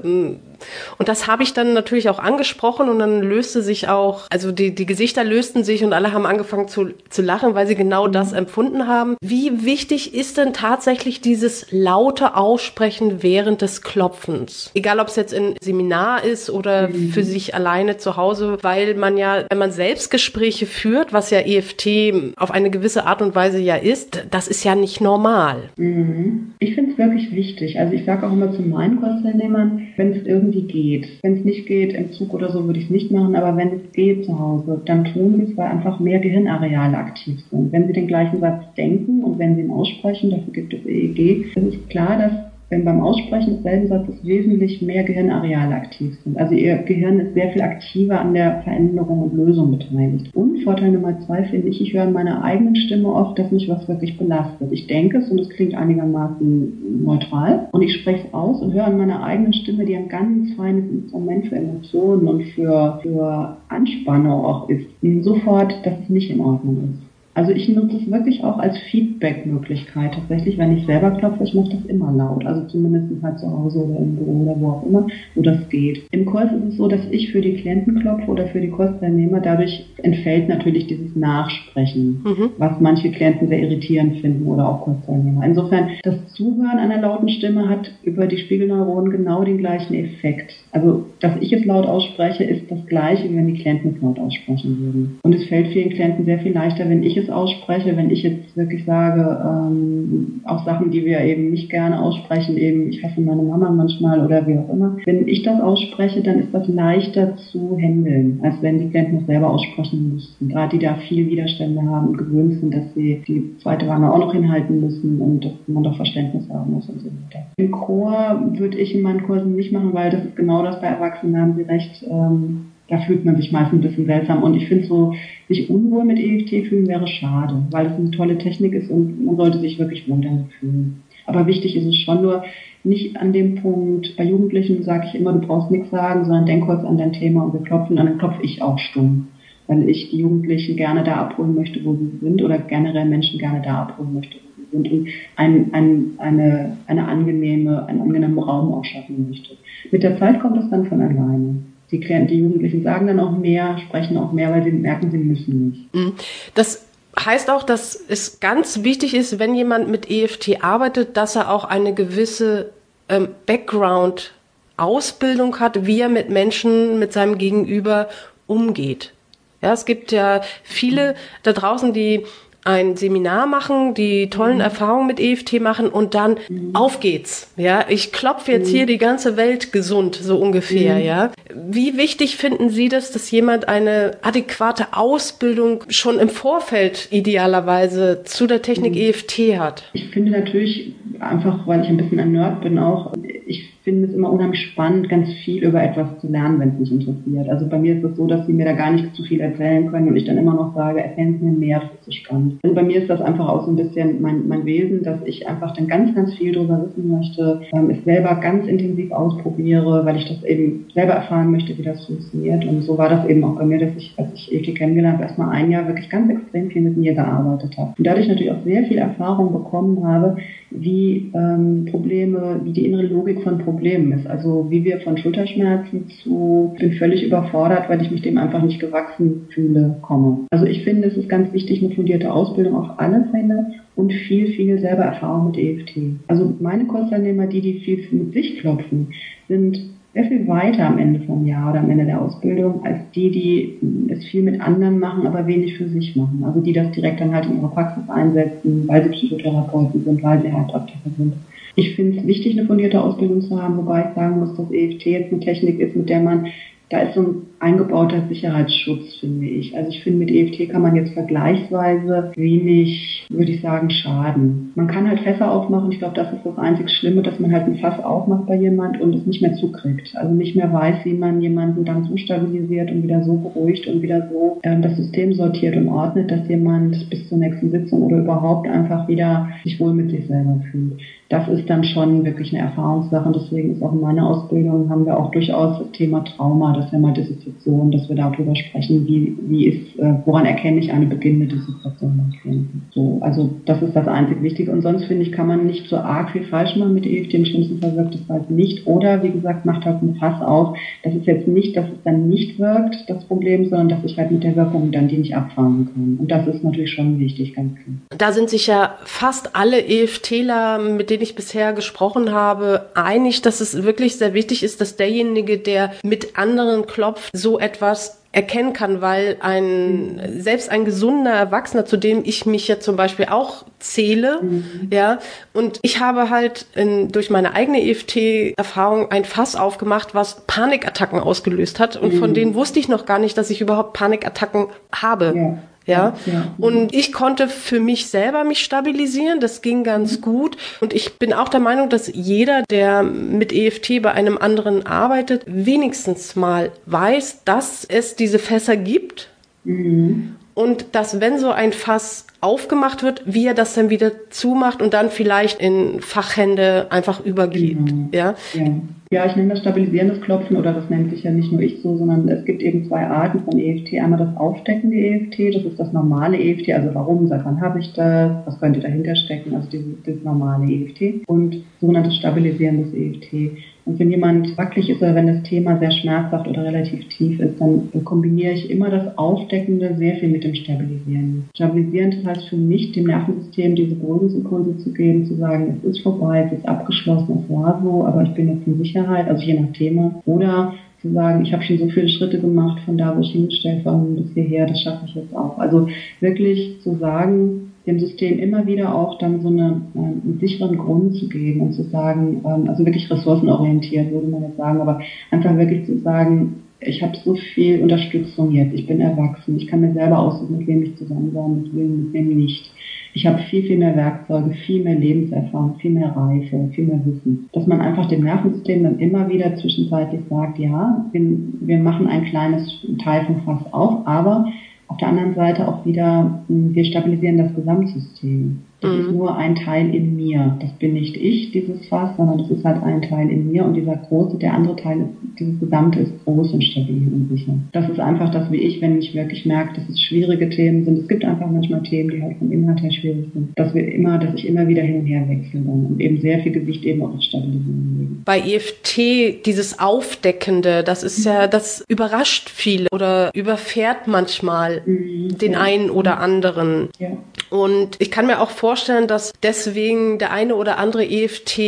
Und 0.98 1.08
das 1.10 1.28
habe 1.28 1.44
ich 1.44 1.54
dann 1.54 1.74
natürlich 1.74 2.10
auch 2.10 2.20
angesprochen 2.20 2.90
und 2.90 3.00
dann 3.00 3.22
löste 3.22 3.62
sich 3.62 3.90
auch, 3.90 4.26
also 4.30 4.52
die, 4.52 4.74
die 4.74 4.86
Gesichter 4.86 5.24
lösten 5.24 5.64
sich 5.64 5.84
und 5.84 5.94
alle 5.94 6.14
haben 6.14 6.26
angefangen 6.26 6.68
zu, 6.68 6.92
zu 7.10 7.22
lachen, 7.22 7.56
weil 7.56 7.68
sie 7.68 7.76
genau 7.76 8.08
das 8.08 8.34
empfunden 8.34 8.88
haben. 8.88 9.16
Wie 9.22 9.66
wichtig 9.66 10.14
ist 10.14 10.38
denn 10.38 10.54
tatsächlich 10.54 11.22
dieses 11.22 11.68
laute 11.72 12.36
Aussprechen 12.36 13.24
während 13.24 13.62
des 13.62 13.82
Klopfens? 13.82 14.72
Egal, 14.74 15.00
ob 15.00 15.08
es 15.08 15.16
jetzt 15.16 15.34
in 15.34 15.56
Seminar 15.62 16.24
ist 16.24 16.50
oder 16.50 16.90
mhm. 16.90 17.10
für 17.10 17.24
sich 17.24 17.56
alleine 17.56 17.98
zu 17.98 18.18
Hause, 18.18 18.58
weil 18.62 18.96
man 18.96 19.18
ja, 19.18 19.46
wenn 19.50 19.58
man 19.58 19.72
Selbstgespräche 19.72 20.66
führt, 20.66 21.14
was 21.14 21.30
ja 21.30 21.40
EFT 21.40 22.34
auf 22.38 22.52
eine 22.52 22.70
gewisse 22.70 23.06
Art 23.06 23.22
und 23.22 23.36
Weise 23.36 23.60
ja 23.60 23.76
ist, 23.76 24.26
das 24.32 24.48
ist 24.48 24.64
ja 24.64 24.76
nicht 24.76 25.02
normal. 25.02 25.70
Mhm. 25.78 26.54
Ich 26.60 26.76
finde 26.76 26.92
es 26.92 26.98
wirklich 26.98 27.32
wichtig. 27.34 27.80
Also 27.80 27.94
ich 27.94 28.06
sage 28.06 28.26
auch 28.26 28.32
immer 28.32 28.52
zu 28.52 28.62
meinen 28.62 29.00
Kursteilnehmern, 29.00 29.88
wenn 29.98 30.12
es 30.12 30.26
irgendwie 30.26 30.47
geht. 30.52 31.08
Wenn 31.22 31.38
es 31.38 31.46
nicht 31.46 31.68
geht, 31.68 31.94
im 31.94 32.12
Zug 32.12 32.34
oder 32.34 32.52
so 32.52 32.66
würde 32.66 32.80
ich 32.80 32.86
es 32.86 32.92
nicht 32.92 33.12
machen, 33.12 33.36
aber 33.36 33.56
wenn 33.58 33.70
es 33.70 33.92
geht 33.94 34.26
zu 34.26 34.38
Hause, 34.38 34.82
dann 34.86 35.06
tun 35.06 35.36
Sie 35.38 35.52
es, 35.52 35.58
weil 35.58 35.68
einfach 35.68 36.00
mehr 36.00 36.20
Gehirnareale 36.20 36.98
aktiv 36.98 37.40
sind. 37.50 37.72
Wenn 37.72 37.88
Sie 37.88 37.94
den 37.94 38.08
gleichen 38.08 38.40
Satz 38.40 38.64
denken 38.76 39.24
und 39.24 39.40
wenn 39.40 39.56
Sie 39.56 39.62
ihn 39.62 39.72
aussprechen, 39.72 40.32
dafür 40.32 40.54
gibt 40.54 40.74
es 40.74 40.86
EEG, 40.86 41.54
dann 41.56 41.68
ist 41.70 41.90
klar, 41.90 42.18
dass 42.18 42.47
wenn 42.70 42.84
beim 42.84 43.02
Aussprechen 43.02 43.58
desselben 43.58 43.88
Satzes 43.88 44.26
wesentlich 44.26 44.82
mehr 44.82 45.04
Gehirnareale 45.04 45.76
aktiv 45.76 46.18
sind. 46.24 46.38
Also 46.38 46.54
ihr 46.54 46.78
Gehirn 46.80 47.20
ist 47.20 47.34
sehr 47.34 47.50
viel 47.52 47.62
aktiver 47.62 48.20
an 48.20 48.34
der 48.34 48.62
Veränderung 48.64 49.22
und 49.22 49.34
Lösung 49.36 49.72
beteiligt. 49.72 50.36
Und 50.36 50.64
Vorteil 50.64 50.92
Nummer 50.92 51.18
zwei 51.22 51.44
finde 51.44 51.70
ich, 51.70 51.82
ich 51.82 51.94
höre 51.94 52.04
in 52.04 52.14
meiner 52.14 52.44
eigenen 52.44 52.76
Stimme 52.76 53.14
oft, 53.14 53.40
dass 53.40 53.52
mich 53.52 53.70
was 53.70 53.88
wirklich 53.88 54.18
belastet. 54.18 54.72
Ich 54.72 54.88
denke 54.88 55.20
es 55.20 55.30
und 55.30 55.40
es 55.40 55.50
klingt 55.50 55.76
einigermaßen 55.76 57.04
neutral 57.06 57.70
und 57.72 57.82
ich 57.82 57.94
spreche 57.96 58.28
es 58.28 58.34
aus 58.34 58.62
und 58.62 58.74
höre 58.74 58.88
in 58.88 58.98
meiner 58.98 59.24
eigenen 59.24 59.54
Stimme, 59.54 59.86
die 59.86 59.96
ein 59.96 60.10
ganz 60.10 60.54
feines 60.56 60.90
Instrument 60.90 61.48
für 61.48 61.56
Emotionen 61.56 62.28
und 62.28 62.44
für, 62.48 63.00
für 63.02 63.58
Anspannung 63.70 64.44
auch 64.44 64.70
ist, 64.70 64.86
sofort, 65.22 65.74
dass 65.86 65.94
es 66.04 66.10
nicht 66.10 66.30
in 66.30 66.42
Ordnung 66.42 66.78
ist. 66.94 67.07
Also 67.38 67.52
ich 67.52 67.70
nutze 67.70 67.98
es 67.98 68.12
wirklich 68.12 68.44
auch 68.44 68.58
als 68.58 68.80
Feedback-Möglichkeit. 68.90 70.16
Tatsächlich, 70.16 70.58
wenn 70.58 70.76
ich 70.76 70.88
selber 70.88 71.12
klopfe, 71.12 71.44
ich 71.44 71.54
mache 71.54 71.70
das 71.70 71.86
immer 71.86 72.12
laut. 72.12 72.44
Also 72.48 72.66
zumindest 72.66 73.22
halt 73.22 73.38
zu 73.38 73.46
Hause 73.46 73.78
oder 73.78 74.00
im 74.00 74.16
Büro 74.16 74.42
oder 74.42 74.60
wo 74.60 74.68
auch 74.70 74.84
immer, 74.84 75.08
wo 75.36 75.44
das 75.44 75.70
geht. 75.70 76.02
Im 76.10 76.26
Kurs 76.26 76.52
ist 76.52 76.70
es 76.70 76.78
so, 76.78 76.88
dass 76.88 77.02
ich 77.12 77.32
für 77.32 77.42
die 77.42 77.54
Klienten 77.54 78.00
klopfe 78.00 78.32
oder 78.32 78.48
für 78.48 78.60
die 78.60 78.72
Kursteilnehmer. 78.72 79.40
Dadurch 79.40 79.86
entfällt 80.02 80.50
natürlich 80.50 80.88
dieses 80.88 81.16
Nachsprechen, 81.16 82.24
mhm. 82.24 82.50
was 82.58 82.80
manche 82.80 83.12
Klienten 83.12 83.50
sehr 83.50 83.62
irritierend 83.62 84.18
finden 84.18 84.48
oder 84.48 84.68
auch 84.68 84.82
Kursteilnehmer. 84.82 85.46
Insofern, 85.46 85.90
das 86.02 86.16
Zuhören 86.34 86.80
einer 86.80 87.00
lauten 87.00 87.30
Stimme 87.30 87.70
hat 87.70 87.92
über 88.02 88.26
die 88.26 88.40
Spiegelneuronen 88.40 89.12
genau 89.12 89.44
den 89.44 89.60
gleichen 89.60 89.94
Effekt. 89.94 90.56
Also, 90.72 91.06
dass 91.20 91.34
ich 91.40 91.54
es 91.54 91.66
laut 91.66 91.86
ausspreche, 91.86 92.44
ist 92.44 92.72
das 92.72 92.84
gleiche, 92.88 93.30
wie 93.30 93.36
wenn 93.36 93.48
die 93.48 93.62
Klienten 93.62 93.94
es 93.96 94.02
laut 94.02 94.18
aussprechen 94.18 94.80
würden. 94.80 95.20
Und 95.22 95.36
es 95.36 95.46
fällt 95.46 95.68
vielen 95.68 95.92
Klienten 95.92 96.26
sehr 96.26 96.40
viel 96.40 96.54
leichter, 96.54 96.90
wenn 96.90 97.04
ich 97.04 97.16
es 97.16 97.27
ausspreche, 97.30 97.96
wenn 97.96 98.10
ich 98.10 98.24
jetzt 98.24 98.56
wirklich 98.56 98.86
sage, 98.86 99.40
ähm, 99.44 100.42
auch 100.46 100.66
Sachen, 100.66 100.92
die 100.92 101.06
wir 101.06 101.22
eben 101.22 101.52
nicht 101.52 101.70
gerne 101.70 102.02
aussprechen, 102.02 102.58
eben 102.58 102.90
ich 102.90 103.04
hasse 103.04 103.22
meine 103.22 103.42
Mama 103.42 103.70
manchmal 103.70 104.26
oder 104.26 104.46
wie 104.48 104.58
auch 104.58 104.70
immer. 104.70 104.98
Wenn 105.06 105.28
ich 105.28 105.44
das 105.44 105.60
ausspreche, 105.62 106.22
dann 106.22 106.40
ist 106.40 106.54
das 106.54 106.68
leichter 106.68 107.36
zu 107.52 107.78
handeln, 107.78 108.40
als 108.44 108.56
wenn 108.62 108.80
die 108.80 108.90
Klienten 108.90 109.20
es 109.20 109.26
selber 109.26 109.50
aussprechen 109.50 110.14
müssten. 110.14 110.50
Gerade 110.50 110.78
die 110.78 110.86
da 110.86 110.96
viel 110.96 111.28
Widerstände 111.28 111.82
haben 111.82 112.10
und 112.10 112.18
gewöhnt 112.18 112.60
sind, 112.60 112.74
dass 112.74 112.94
sie 112.96 113.22
die 113.28 113.58
zweite 113.62 113.88
Wange 113.88 114.12
auch 114.12 114.20
noch 114.20 114.34
hinhalten 114.34 114.82
müssen 114.82 115.22
und 115.22 115.46
dass 115.46 115.54
man 115.68 115.84
doch 115.84 115.96
Verständnis 115.96 116.50
haben 116.50 116.74
muss 116.74 116.90
und 116.90 117.02
so 117.02 117.08
weiter. 117.08 117.46
Im 117.58 117.72
Chor 117.72 118.52
würde 118.54 118.78
ich 118.78 118.94
in 118.96 119.02
meinen 119.02 119.24
Kursen 119.24 119.56
nicht 119.56 119.72
machen, 119.72 119.94
weil 119.94 120.12
das 120.12 120.26
ist 120.26 120.36
genau 120.36 120.64
das 120.64 120.80
bei 120.82 120.88
Erwachsenen, 120.88 121.42
haben 121.42 121.56
sie 121.56 121.64
recht, 121.64 122.06
ähm, 122.10 122.68
da 122.90 123.00
fühlt 123.00 123.26
man 123.26 123.36
sich 123.36 123.52
meist 123.52 123.74
ein 123.74 123.82
bisschen 123.82 124.06
seltsam. 124.06 124.44
Und 124.44 124.56
ich 124.56 124.68
finde 124.68 124.86
so, 124.86 125.14
sich 125.48 125.70
unwohl 125.70 126.06
mit 126.06 126.20
EFT 126.20 126.68
fühlen 126.68 126.88
wäre 126.88 127.08
schade, 127.08 127.64
weil 127.72 127.88
es 127.88 127.94
eine 127.94 128.12
tolle 128.12 128.38
Technik 128.38 128.74
ist 128.74 128.90
und 128.90 129.26
man 129.26 129.36
sollte 129.36 129.60
sich 129.60 129.78
wirklich 129.78 130.08
wohl 130.10 130.22
damit 130.22 130.52
fühlen. 130.60 131.04
Aber 131.26 131.46
wichtig 131.46 131.76
ist 131.76 131.86
es 131.86 131.98
schon 131.98 132.22
nur, 132.22 132.44
nicht 132.84 133.18
an 133.18 133.34
dem 133.34 133.56
Punkt, 133.56 134.16
bei 134.16 134.24
Jugendlichen 134.24 134.84
sage 134.84 135.08
ich 135.08 135.20
immer, 135.20 135.34
du 135.34 135.46
brauchst 135.46 135.72
nichts 135.72 135.90
sagen, 135.90 136.24
sondern 136.24 136.46
denk 136.46 136.66
kurz 136.66 136.86
an 136.86 136.98
dein 136.98 137.12
Thema 137.12 137.44
und 137.44 137.54
wir 137.54 137.62
klopfen, 137.62 137.98
dann 137.98 138.18
klopfe 138.18 138.42
ich 138.44 138.62
auch 138.62 138.80
stumm. 138.80 139.28
Weil 139.68 139.90
ich 139.90 140.10
die 140.10 140.20
Jugendlichen 140.20 140.78
gerne 140.78 141.04
da 141.04 141.18
abholen 141.18 141.54
möchte, 141.54 141.84
wo 141.84 141.96
sie 141.96 142.12
sind 142.22 142.42
oder 142.42 142.58
generell 142.60 143.06
Menschen 143.06 143.40
gerne 143.40 143.62
da 143.62 143.82
abholen 143.84 144.14
möchte, 144.14 144.38
wo 144.38 144.62
sie 144.62 144.70
sind 144.72 144.92
und 144.92 145.08
ein, 145.36 145.74
ein, 145.74 146.12
eine, 146.20 146.78
eine 146.88 147.06
angenehme, 147.06 147.86
einen 147.88 148.00
angenehmen 148.00 148.40
Raum 148.40 148.74
auch 148.74 148.86
schaffen 148.86 149.28
möchte. 149.28 149.58
Mit 149.92 150.04
der 150.04 150.18
Zeit 150.18 150.40
kommt 150.40 150.58
es 150.58 150.70
dann 150.70 150.86
von 150.86 151.02
alleine 151.02 151.60
die, 151.92 152.00
die 152.00 152.40
Jugendlichen 152.40 152.84
sagen 152.84 153.08
dann 153.08 153.20
auch 153.20 153.32
mehr, 153.32 153.80
sprechen 153.80 154.16
auch 154.18 154.32
mehr, 154.32 154.52
weil 154.52 154.64
sie 154.64 154.72
merken, 154.72 155.12
sie 155.12 155.18
müssen 155.18 155.70
nicht. 155.70 155.94
Mhm. 155.94 156.14
Das 156.54 156.86
heißt 157.18 157.50
auch, 157.50 157.64
dass 157.64 157.96
es 157.96 158.40
ganz 158.40 158.84
wichtig 158.84 159.16
ist, 159.16 159.40
wenn 159.40 159.56
jemand 159.56 159.90
mit 159.90 160.12
EFT 160.12 160.64
arbeitet, 160.64 161.18
dass 161.18 161.36
er 161.36 161.52
auch 161.52 161.66
eine 161.66 161.94
gewisse 161.94 162.70
ähm, 163.10 163.28
Background-Ausbildung 163.46 165.60
hat, 165.60 165.86
wie 165.86 166.00
er 166.02 166.10
mit 166.10 166.30
Menschen, 166.30 166.98
mit 167.00 167.14
seinem 167.14 167.38
Gegenüber 167.38 168.10
umgeht. 168.48 169.14
Ja, 169.62 169.72
es 169.74 169.86
gibt 169.86 170.12
ja 170.12 170.42
viele 170.64 171.14
da 171.44 171.54
draußen, 171.54 171.94
die 171.94 172.26
ein 172.68 172.98
Seminar 172.98 173.48
machen, 173.48 173.94
die 173.94 174.30
tollen 174.30 174.56
mhm. 174.56 174.62
Erfahrungen 174.62 175.08
mit 175.08 175.20
EFT 175.20 175.62
machen 175.62 175.88
und 175.88 176.14
dann 176.14 176.38
mhm. 176.50 176.76
auf 176.76 177.00
geht's. 177.00 177.52
Ja, 177.56 177.86
ich 177.88 178.12
klopfe 178.12 178.52
jetzt 178.52 178.68
mhm. 178.68 178.76
hier 178.76 178.86
die 178.86 178.98
ganze 178.98 179.38
Welt 179.38 179.72
gesund, 179.72 180.16
so 180.16 180.38
ungefähr, 180.38 180.96
mhm. 180.96 181.06
ja. 181.06 181.32
Wie 181.56 181.98
wichtig 181.98 182.36
finden 182.36 182.70
Sie 182.70 182.90
das, 182.90 183.12
dass 183.12 183.32
jemand 183.32 183.70
eine 183.70 184.18
adäquate 184.22 184.88
Ausbildung 184.92 185.86
schon 185.88 186.20
im 186.20 186.30
Vorfeld 186.30 187.08
idealerweise 187.12 188.24
zu 188.26 188.48
der 188.48 188.62
Technik 188.62 188.94
mhm. 188.94 189.02
EFT 189.02 189.58
hat? 189.58 189.84
Ich 189.94 190.10
finde 190.10 190.32
natürlich 190.32 190.94
einfach, 191.20 191.66
weil 191.66 191.84
ich 191.84 191.88
ein 191.88 191.98
bisschen 191.98 192.20
ein 192.20 192.34
Nerd 192.34 192.62
bin 192.62 192.78
auch, 192.80 193.14
ich 193.46 193.77
finde 193.88 194.06
es 194.06 194.14
immer 194.14 194.30
unheimlich 194.30 194.60
spannend, 194.60 195.08
ganz 195.08 195.32
viel 195.46 195.64
über 195.64 195.82
etwas 195.82 196.20
zu 196.20 196.28
lernen, 196.28 196.60
wenn 196.60 196.74
es 196.74 196.80
mich 196.80 196.92
interessiert. 196.92 197.48
Also 197.48 197.70
bei 197.70 197.80
mir 197.80 197.96
ist 197.96 198.04
es 198.04 198.18
so, 198.18 198.28
dass 198.28 198.46
sie 198.46 198.52
mir 198.52 198.66
da 198.66 198.74
gar 198.74 198.92
nicht 198.92 199.16
zu 199.16 199.24
viel 199.24 199.40
erzählen 199.40 199.90
können 199.90 200.10
und 200.10 200.18
ich 200.18 200.26
dann 200.26 200.38
immer 200.38 200.56
noch 200.56 200.76
sage, 200.76 201.02
erzählen 201.02 201.40
Sie 201.40 201.46
mir 201.46 201.58
mehr, 201.58 201.80
das 201.80 201.92
ist 201.92 202.04
so 202.04 202.12
spannend. 202.12 202.56
Also 202.64 202.76
bei 202.76 202.84
mir 202.84 203.02
ist 203.02 203.10
das 203.10 203.22
einfach 203.22 203.48
auch 203.48 203.64
so 203.64 203.72
ein 203.72 203.78
bisschen 203.78 204.22
mein, 204.22 204.46
mein 204.46 204.66
Wesen, 204.66 205.04
dass 205.04 205.22
ich 205.24 205.48
einfach 205.48 205.74
dann 205.74 205.88
ganz, 205.88 206.14
ganz 206.14 206.34
viel 206.34 206.52
darüber 206.52 206.86
wissen 206.86 207.10
möchte, 207.10 207.62
ähm, 207.72 207.90
es 207.90 208.04
selber 208.04 208.36
ganz 208.42 208.68
intensiv 208.68 209.10
ausprobiere, 209.14 210.06
weil 210.06 210.18
ich 210.18 210.28
das 210.28 210.44
eben 210.44 210.88
selber 210.94 211.14
erfahren 211.14 211.52
möchte, 211.52 211.78
wie 211.78 211.84
das 211.84 212.06
funktioniert. 212.06 212.66
Und 212.66 212.82
so 212.82 212.98
war 212.98 213.08
das 213.08 213.26
eben 213.30 213.42
auch 213.46 213.56
bei 213.56 213.64
mir, 213.64 213.80
dass 213.80 213.96
ich, 213.96 214.14
als 214.18 214.34
ich 214.34 214.52
Eke 214.52 214.74
kennengelernt 214.74 215.20
habe, 215.20 215.28
erstmal 215.28 215.52
ein 215.52 215.72
Jahr 215.72 215.88
wirklich 215.88 216.10
ganz 216.10 216.30
extrem 216.30 216.72
viel 216.72 216.82
mit 216.82 216.98
mir 216.98 217.14
gearbeitet 217.14 217.78
habe. 217.78 217.94
Und 217.98 218.06
dadurch 218.06 218.28
natürlich 218.28 218.52
auch 218.52 218.66
sehr 218.66 218.84
viel 218.84 218.98
Erfahrung 218.98 219.54
bekommen 219.54 220.06
habe, 220.06 220.36
wie 220.72 221.32
ähm, 221.34 221.86
Probleme, 221.90 222.60
wie 222.66 222.74
die 222.74 222.86
innere 222.86 223.04
Logik 223.04 223.42
von 223.44 223.60
Problemen 223.60 223.77
ist. 223.86 224.28
Also 224.28 224.68
wie 224.70 224.84
wir 224.84 225.00
von 225.02 225.18
Schulterschmerzen 225.18 226.08
zu 226.24 226.72
ich 226.76 226.82
bin 226.82 226.94
völlig 226.94 227.24
überfordert, 227.24 227.90
weil 227.90 228.02
ich 228.02 228.12
mich 228.12 228.22
dem 228.22 228.38
einfach 228.38 228.62
nicht 228.62 228.80
gewachsen 228.80 229.48
fühle, 229.50 229.98
komme. 230.02 230.40
Also 230.52 230.66
ich 230.66 230.84
finde, 230.84 231.08
es 231.08 231.18
ist 231.18 231.30
ganz 231.30 231.52
wichtig, 231.54 231.84
eine 231.84 231.94
fundierte 231.94 232.32
Ausbildung 232.32 232.76
auf 232.76 233.00
alle 233.00 233.26
Fälle 233.32 233.74
und 233.96 234.14
viel, 234.14 234.48
viel 234.48 234.80
selber 234.80 235.04
Erfahrung 235.04 235.48
mit 235.48 235.58
EFT. 235.58 235.98
Also 236.28 236.54
meine 236.60 236.86
Kursteilnehmer, 236.86 237.48
die, 237.48 237.62
die 237.62 237.80
viel 237.80 238.08
mit 238.12 238.34
sich 238.34 238.60
klopfen, 238.60 239.08
sind 239.48 239.80
sehr 240.14 240.26
viel 240.26 240.48
weiter 240.48 240.88
am 240.88 240.98
Ende 240.98 241.20
vom 241.22 241.46
Jahr 241.46 241.72
oder 241.72 241.80
am 241.80 241.92
Ende 241.92 242.06
der 242.06 242.20
Ausbildung 242.20 242.84
als 242.84 242.98
die, 243.14 243.30
die 243.30 244.12
es 244.12 244.26
viel 244.26 244.42
mit 244.42 244.60
anderen 244.60 244.98
machen, 245.00 245.28
aber 245.28 245.46
wenig 245.46 245.78
für 245.78 245.88
sich 245.90 246.16
machen. 246.16 246.44
Also 246.44 246.60
die 246.60 246.74
das 246.74 246.92
direkt 246.92 247.22
dann 247.22 247.34
halt 247.34 247.46
in 247.46 247.58
ihrer 247.58 247.70
Praxis 247.70 248.10
einsetzen, 248.10 248.88
weil 248.88 249.04
sie 249.04 249.10
Psychotherapeuten 249.10 250.04
sind, 250.04 250.24
weil 250.24 250.42
sie 250.42 250.52
Heilpraktiker 250.52 251.10
sind. 251.18 251.34
Ich 251.80 251.94
finde 251.94 252.18
es 252.18 252.26
wichtig, 252.26 252.58
eine 252.58 252.66
fundierte 252.66 253.00
Ausbildung 253.00 253.40
zu 253.40 253.62
haben, 253.62 253.78
wobei 253.78 254.02
ich 254.02 254.16
sagen 254.16 254.40
muss, 254.40 254.52
dass 254.56 254.72
EFT 254.72 255.06
jetzt 255.06 255.32
eine 255.32 255.40
Technik 255.40 255.78
ist, 255.80 255.96
mit 255.96 256.10
der 256.10 256.20
man 256.20 256.48
da 256.90 257.02
ist 257.02 257.14
so 257.14 257.22
ein 257.22 257.44
eingebauter 257.60 258.24
Sicherheitsschutz, 258.30 259.16
finde 259.20 259.48
ich. 259.48 259.76
Also 259.76 259.90
ich 259.90 260.04
finde, 260.04 260.20
mit 260.20 260.32
EFT 260.32 260.70
kann 260.72 260.82
man 260.82 260.96
jetzt 260.96 261.14
vergleichsweise 261.14 262.32
wenig, 262.36 263.26
würde 263.30 263.52
ich 263.52 263.62
sagen, 263.62 263.90
schaden. 263.90 264.72
Man 264.76 264.88
kann 264.88 265.08
halt 265.08 265.22
Fässer 265.22 265.52
aufmachen. 265.52 265.92
Ich 265.92 266.00
glaube, 266.00 266.16
das 266.16 266.32
ist 266.34 266.46
das 266.46 266.58
einzig 266.58 266.90
Schlimme, 266.90 267.24
dass 267.24 267.40
man 267.40 267.52
halt 267.52 267.66
ein 267.66 267.78
Fass 267.78 268.04
aufmacht 268.04 268.46
bei 268.46 268.56
jemand 268.56 269.02
und 269.02 269.14
es 269.16 269.26
nicht 269.26 269.42
mehr 269.42 269.56
zukriegt. 269.56 270.16
Also 270.16 270.34
nicht 270.34 270.56
mehr 270.56 270.72
weiß, 270.72 271.04
wie 271.04 271.14
man 271.14 271.42
jemanden 271.42 271.84
dann 271.84 272.06
so 272.06 272.16
stabilisiert 272.18 272.92
und 272.92 273.04
wieder 273.04 273.24
so 273.24 273.36
beruhigt 273.38 273.88
und 273.88 274.02
wieder 274.02 274.30
so 274.32 274.60
äh, 274.62 274.80
das 274.80 274.96
System 274.96 275.34
sortiert 275.34 275.76
und 275.76 275.90
ordnet, 275.90 276.32
dass 276.32 276.48
jemand 276.48 277.10
bis 277.10 277.28
zur 277.28 277.40
nächsten 277.40 277.72
Sitzung 277.72 278.04
oder 278.04 278.20
überhaupt 278.20 278.68
einfach 278.68 279.08
wieder 279.08 279.50
sich 279.64 279.80
wohl 279.80 279.94
mit 279.94 280.12
sich 280.12 280.28
selber 280.28 280.62
fühlt. 280.72 281.02
Das 281.30 281.48
ist 281.50 281.70
dann 281.70 281.84
schon 281.84 282.24
wirklich 282.24 282.54
eine 282.54 282.64
Erfahrungssache. 282.64 283.28
Und 283.28 283.36
deswegen 283.36 283.74
ist 283.74 283.84
auch 283.84 283.92
in 283.92 284.00
meiner 284.00 284.30
Ausbildung 284.30 284.90
haben 284.90 285.06
wir 285.06 285.20
auch 285.20 285.32
durchaus 285.32 285.80
das 285.80 285.92
Thema 285.92 286.24
Trauma 286.24 286.78
das 286.78 286.92
wäre 286.92 287.02
mal 287.02 287.14
Dissoziation, 287.48 287.92
dass 287.92 288.10
wir 288.10 288.16
darüber 288.16 288.56
sprechen, 288.56 289.08
wie, 289.08 289.36
wie 289.48 289.68
ist, 289.68 290.00
äh, 290.00 290.14
woran 290.26 290.46
erkenne 290.46 290.80
ich 290.80 290.92
eine 290.92 291.06
beginnende 291.06 291.48
Dissoziation 291.56 292.18
beim 292.18 292.32
Klienten. 292.42 292.84
So, 292.92 293.20
also 293.22 293.50
das 293.66 293.82
ist 293.82 293.96
das 293.96 294.08
einzig 294.08 294.42
Wichtige. 294.42 294.72
Und 294.72 294.82
sonst 294.82 295.06
finde 295.06 295.24
ich, 295.24 295.32
kann 295.32 295.48
man 295.48 295.66
nicht 295.66 295.88
so 295.90 295.98
arg 295.98 296.32
viel 296.32 296.44
falsch 296.46 296.76
machen 296.76 296.94
mit 296.94 297.06
EFT. 297.06 297.34
Im 297.34 297.46
schlimmsten 297.46 297.80
Fall 297.80 297.96
wirkt 297.96 298.16
es 298.16 298.30
halt 298.30 298.50
nicht. 298.50 298.86
Oder 298.88 299.24
wie 299.24 299.32
gesagt, 299.32 299.66
macht 299.66 299.86
halt 299.86 300.02
ein 300.02 300.16
Fass 300.16 300.42
auf. 300.42 300.78
Das 301.04 301.14
ist 301.16 301.26
jetzt 301.26 301.48
nicht, 301.48 301.76
dass 301.76 301.86
es 301.86 302.04
dann 302.04 302.28
nicht 302.28 302.60
wirkt, 302.60 302.96
das 303.08 303.24
Problem, 303.26 303.70
sondern 303.70 303.90
dass 303.90 304.04
ich 304.04 304.18
halt 304.18 304.32
mit 304.32 304.44
der 304.44 304.56
Wirkung 304.56 304.92
dann 304.92 305.08
die 305.08 305.18
nicht 305.18 305.36
abfangen 305.36 305.90
kann. 305.94 306.18
Und 306.20 306.32
das 306.32 306.48
ist 306.48 306.64
natürlich 306.64 306.92
schon 306.92 307.20
wichtig, 307.20 307.56
ganz 307.56 307.74
klar. 307.76 307.96
Da 308.18 308.32
sind 308.32 308.50
sich 308.50 308.68
ja 308.68 308.96
fast 309.04 309.56
alle 309.56 309.86
EFTler, 309.86 310.80
mit 310.80 311.10
denen 311.10 311.24
ich 311.24 311.36
bisher 311.36 311.74
gesprochen 311.74 312.32
habe, 312.32 312.88
einig, 312.96 313.42
dass 313.42 313.62
es 313.62 313.84
wirklich 313.84 314.18
sehr 314.18 314.34
wichtig 314.34 314.64
ist, 314.64 314.82
dass 314.82 314.96
derjenige, 314.96 315.58
der 315.58 315.92
mit 316.04 316.38
anderen 316.38 316.86
klopft, 316.86 317.37
so 317.38 317.60
etwas 317.60 318.18
erkennen 318.32 318.74
kann, 318.74 319.02
weil 319.02 319.38
ein 319.40 320.22
selbst 320.38 320.70
ein 320.70 320.86
gesunder 320.86 321.32
Erwachsener, 321.32 321.86
zu 321.86 321.98
dem 321.98 322.22
ich 322.24 322.46
mich 322.46 322.68
ja 322.68 322.80
zum 322.80 322.96
Beispiel 322.96 323.28
auch 323.30 323.66
zähle, 323.80 324.42
mhm. 324.42 324.90
ja, 324.92 325.20
und 325.54 325.80
ich 325.82 326.00
habe 326.00 326.30
halt 326.30 326.68
in, 326.76 327.12
durch 327.12 327.30
meine 327.30 327.54
eigene 327.54 327.82
EFT-Erfahrung 327.84 329.12
ein 329.12 329.26
Fass 329.26 329.56
aufgemacht, 329.56 330.14
was 330.14 330.42
Panikattacken 330.46 331.20
ausgelöst 331.20 331.80
hat, 331.80 331.96
und 331.96 332.14
mhm. 332.14 332.20
von 332.20 332.34
denen 332.34 332.54
wusste 332.54 332.80
ich 332.80 332.90
noch 332.90 333.06
gar 333.06 333.18
nicht, 333.18 333.38
dass 333.38 333.50
ich 333.50 333.62
überhaupt 333.62 333.94
Panikattacken 333.94 334.68
habe. 334.92 335.34
Ja. 335.36 335.58
Ja? 335.88 336.16
ja. 336.26 336.54
Und 336.58 336.94
ich 336.94 337.12
konnte 337.12 337.48
für 337.48 337.80
mich 337.80 338.08
selber 338.08 338.44
mich 338.44 338.64
stabilisieren. 338.64 339.40
Das 339.40 339.62
ging 339.62 339.84
ganz 339.84 340.18
mhm. 340.18 340.22
gut. 340.22 340.58
Und 340.82 340.94
ich 340.94 341.18
bin 341.18 341.34
auch 341.34 341.50
der 341.50 341.62
Meinung, 341.62 341.90
dass 341.90 342.12
jeder, 342.14 342.64
der 342.70 343.02
mit 343.04 343.52
EFT 343.52 344.02
bei 344.02 344.12
einem 344.12 344.38
anderen 344.38 344.86
arbeitet, 344.86 345.44
wenigstens 345.48 346.36
mal 346.36 346.72
weiß, 346.86 347.44
dass 347.46 347.86
es 347.86 348.16
diese 348.16 348.38
Fässer 348.38 348.78
gibt. 348.78 349.30
Mhm. 349.64 350.36
Und 350.58 350.96
dass 350.96 351.22
wenn 351.22 351.38
so 351.38 351.52
ein 351.52 351.72
Fass 351.72 352.26
aufgemacht 352.42 353.04
wird, 353.04 353.22
wie 353.28 353.46
er 353.46 353.54
das 353.54 353.76
dann 353.76 353.92
wieder 353.92 354.12
zumacht 354.32 354.82
und 354.82 354.96
dann 354.96 355.12
vielleicht 355.12 355.62
in 355.62 356.02
Fachhände 356.02 356.88
einfach 356.90 357.24
übergeht. 357.24 357.80
Mhm. 357.80 358.10
Ja? 358.12 358.34
ja? 358.56 358.66
Ja. 359.12 359.26
ich 359.28 359.36
nenne 359.36 359.50
das 359.50 359.60
stabilisierendes 359.60 360.20
Klopfen 360.22 360.58
oder 360.58 360.74
das 360.74 360.90
nennt 360.90 361.12
sich 361.12 361.22
ja 361.22 361.30
nicht 361.30 361.52
nur 361.52 361.62
ich 361.62 361.84
so, 361.84 361.96
sondern 361.98 362.28
es 362.28 362.44
gibt 362.44 362.64
eben 362.64 362.88
zwei 362.88 363.06
Arten 363.06 363.42
von 363.42 363.60
EFT. 363.60 364.00
Einmal 364.02 364.18
das 364.18 364.36
aufdeckende 364.36 364.98
EFT, 364.98 365.56
das 365.56 365.64
ist 365.64 365.80
das 365.80 365.94
normale 365.94 366.40
EFT, 366.40 366.72
also 366.72 366.90
warum, 366.96 367.28
seit 367.28 367.46
wann 367.46 367.62
habe 367.62 367.78
ich 367.78 367.94
das, 367.94 368.32
was 368.48 368.60
könnte 368.60 368.80
dahinter 368.80 369.16
stecken, 369.16 369.56
also 369.56 369.70
dieses, 369.70 370.02
dieses 370.08 370.24
normale 370.24 370.66
EFT 370.66 371.28
und 371.28 371.64
sogenanntes 371.80 372.16
stabilisierendes 372.16 372.96
EFT. 372.96 373.52
Und 373.88 374.00
wenn 374.00 374.12
jemand 374.12 374.58
wackelig 374.58 374.90
ist 374.90 375.02
oder 375.02 375.16
wenn 375.16 375.28
das 375.28 375.44
Thema 375.44 375.80
sehr 375.80 375.92
schmerzhaft 375.92 376.46
oder 376.46 376.66
relativ 376.66 377.08
tief 377.08 377.40
ist, 377.40 377.60
dann 377.62 377.90
kombiniere 378.04 378.52
ich 378.52 378.70
immer 378.70 378.90
das 378.90 379.18
Aufdeckende 379.18 379.96
sehr 379.98 380.16
viel 380.16 380.28
mit 380.28 380.44
dem 380.44 380.54
Stabilisierenden. 380.54 381.46
Stabilisierend 381.56 382.26
heißt 382.26 382.50
für 382.50 382.58
mich, 382.58 382.92
dem 382.92 383.06
Nervensystem 383.06 383.76
diese 383.76 383.96
Beruhigungsimpulse 383.96 384.78
zu 384.80 384.92
geben, 384.92 385.26
zu 385.26 385.36
sagen, 385.36 385.80
es 385.82 385.92
ist 385.92 386.02
vorbei, 386.02 386.50
es 386.52 386.60
ist 386.60 386.68
abgeschlossen, 386.68 387.44
es 387.46 387.50
war 387.50 387.82
so, 387.82 388.06
aber 388.06 388.24
ich 388.24 388.32
bin 388.32 388.50
jetzt 388.50 388.68
in 388.68 388.78
Sicherheit, 388.78 389.30
also 389.30 389.42
je 389.42 389.60
nach 389.60 389.72
Thema. 389.72 390.22
Oder 390.26 390.74
zu 391.02 391.14
sagen, 391.14 391.44
ich 391.44 391.54
habe 391.54 391.64
schon 391.64 391.78
so 391.78 391.88
viele 391.88 392.10
Schritte 392.10 392.40
gemacht 392.40 392.82
von 392.84 392.98
da, 392.98 393.16
wo 393.16 393.22
ich 393.22 393.32
hingestellt 393.32 393.86
war, 393.86 393.98
bis 394.00 394.34
hierher, 394.34 394.66
das 394.66 394.82
schaffe 394.82 395.06
ich 395.08 395.16
jetzt 395.16 395.34
auch. 395.34 395.58
Also 395.60 395.88
wirklich 396.20 396.82
zu 396.82 396.96
sagen, 396.96 397.72
dem 397.88 398.00
System 398.00 398.38
immer 398.40 398.68
wieder 398.68 398.94
auch 398.94 399.18
dann 399.18 399.42
so 399.42 399.48
eine, 399.48 399.82
äh, 399.96 400.00
einen 400.00 400.38
sicheren 400.40 400.78
Grund 400.78 401.16
zu 401.16 401.30
geben 401.30 401.62
und 401.62 401.74
zu 401.74 401.84
sagen, 401.84 402.42
ähm, 402.46 402.70
also 402.70 402.86
wirklich 402.86 403.10
ressourcenorientiert 403.10 404.12
würde 404.12 404.28
man 404.28 404.44
jetzt 404.44 404.58
sagen, 404.58 404.82
aber 404.82 405.00
einfach 405.32 405.58
wirklich 405.58 405.86
zu 405.86 406.00
sagen, 406.00 406.64
ich 406.80 407.02
habe 407.02 407.18
so 407.24 407.34
viel 407.34 407.82
Unterstützung 407.82 408.52
jetzt, 408.52 408.74
ich 408.74 408.86
bin 408.86 409.02
erwachsen, 409.02 409.58
ich 409.58 409.66
kann 409.66 409.82
mir 409.82 409.94
selber 409.94 410.20
aussuchen, 410.20 410.60
mit 410.60 410.68
wem 410.68 410.84
ich 410.84 410.96
zusammen 410.96 411.32
sein, 411.34 411.62
mit 411.64 411.76
wem, 411.76 412.04
mit 412.04 412.14
wem 412.14 412.38
nicht. 412.38 412.72
Ich 413.14 413.26
habe 413.26 413.40
viel, 413.50 413.64
viel 413.64 413.78
mehr 413.80 413.96
Werkzeuge, 413.96 414.52
viel 414.52 414.84
mehr 414.84 414.94
Lebenserfahrung, 414.94 415.76
viel 415.80 415.92
mehr 415.92 416.16
Reife, 416.16 416.70
viel 416.74 416.86
mehr 416.86 417.02
Wissen. 417.04 417.50
Dass 417.52 417.66
man 417.66 417.82
einfach 417.82 418.08
dem 418.10 418.24
Nervensystem 418.24 418.84
dann 418.84 419.00
immer 419.00 419.28
wieder 419.28 419.56
zwischenzeitlich 419.56 420.22
sagt, 420.30 420.60
ja, 420.60 421.04
wir, 421.12 421.22
wir 421.62 421.80
machen 421.80 422.06
ein 422.06 422.26
kleines 422.26 422.86
Teil 423.04 423.26
vom 423.26 423.42
Fass 423.42 423.74
auf, 423.74 424.06
aber 424.06 424.46
auf 424.88 424.98
der 424.98 425.10
anderen 425.10 425.36
Seite 425.36 425.68
auch 425.68 425.86
wieder, 425.86 426.44
hm, 426.48 426.74
wir 426.74 426.86
stabilisieren 426.86 427.38
das 427.38 427.54
Gesamtsystem. 427.56 428.62
Das 428.82 428.92
mhm. 428.92 429.00
ist 429.00 429.12
nur 429.12 429.36
ein 429.36 429.56
Teil 429.56 429.94
in 429.94 430.16
mir. 430.16 430.58
Das 430.62 430.72
bin 430.74 430.94
nicht 430.94 431.16
ich, 431.16 431.52
dieses 431.52 431.88
Fass, 431.88 432.16
sondern 432.16 432.38
das 432.38 432.52
ist 432.52 432.64
halt 432.64 432.84
ein 432.84 433.02
Teil 433.02 433.30
in 433.30 433.52
mir 433.52 433.66
und 433.66 433.74
dieser 433.74 433.96
große, 433.96 434.38
der 434.38 434.54
andere 434.54 434.76
Teil, 434.76 435.02
ist, 435.02 435.40
dieses 435.40 435.60
Gesamte 435.60 436.00
ist 436.00 436.14
groß 436.24 436.54
und 436.54 436.64
stabil 436.64 437.08
und 437.12 437.30
sicher. 437.30 437.54
Das 437.72 437.90
ist 437.90 438.00
einfach 438.00 438.32
das, 438.32 438.52
wie 438.52 438.58
ich, 438.58 438.82
wenn 438.82 439.00
ich 439.00 439.16
wirklich 439.16 439.46
merke, 439.46 439.80
dass 439.80 439.90
es 439.90 440.00
schwierige 440.02 440.50
Themen 440.50 440.86
sind. 440.86 441.00
Es 441.00 441.08
gibt 441.08 441.26
einfach 441.26 441.50
manchmal 441.50 441.82
Themen, 441.84 442.12
die 442.12 442.22
halt 442.22 442.38
vom 442.38 442.52
Inhalt 442.52 442.82
her 442.82 442.92
schwierig 442.92 443.26
sind. 443.34 443.50
Dass 443.56 443.74
wir 443.74 443.92
immer, 443.92 444.20
dass 444.20 444.36
ich 444.36 444.48
immer 444.48 444.68
wieder 444.68 444.84
hin 444.84 445.00
und 445.00 445.06
her 445.08 445.28
wechsle 445.28 445.60
und 445.62 446.00
eben 446.00 446.22
sehr 446.22 446.40
viel 446.40 446.52
Gewicht 446.52 446.84
eben 446.86 447.02
auf 447.02 447.14
das 447.16 447.26
Stabilisieren 447.26 447.98
lege. 448.00 448.12
Bei 448.26 448.40
EFT, 448.40 449.46
dieses 449.46 449.80
Aufdeckende, 449.80 450.84
das 450.84 451.04
ist 451.04 451.26
ja, 451.26 451.48
das 451.48 451.84
überrascht 451.88 452.50
viele 452.50 452.88
oder 452.92 453.32
überfährt 453.34 454.08
manchmal 454.08 454.82
mhm. 454.86 455.38
den 455.38 455.54
ja. 455.54 455.62
einen 455.62 455.90
oder 455.90 456.20
anderen. 456.20 456.90
Ja. 457.00 457.18
Und 457.50 457.96
ich 458.00 458.12
kann 458.12 458.28
mir 458.28 458.42
auch 458.42 458.50
vorstellen, 458.50 458.67
dass 459.08 459.34
deswegen 459.44 460.20
der 460.20 460.32
eine 460.32 460.56
oder 460.56 460.78
andere 460.78 461.06
EFT 461.06 461.60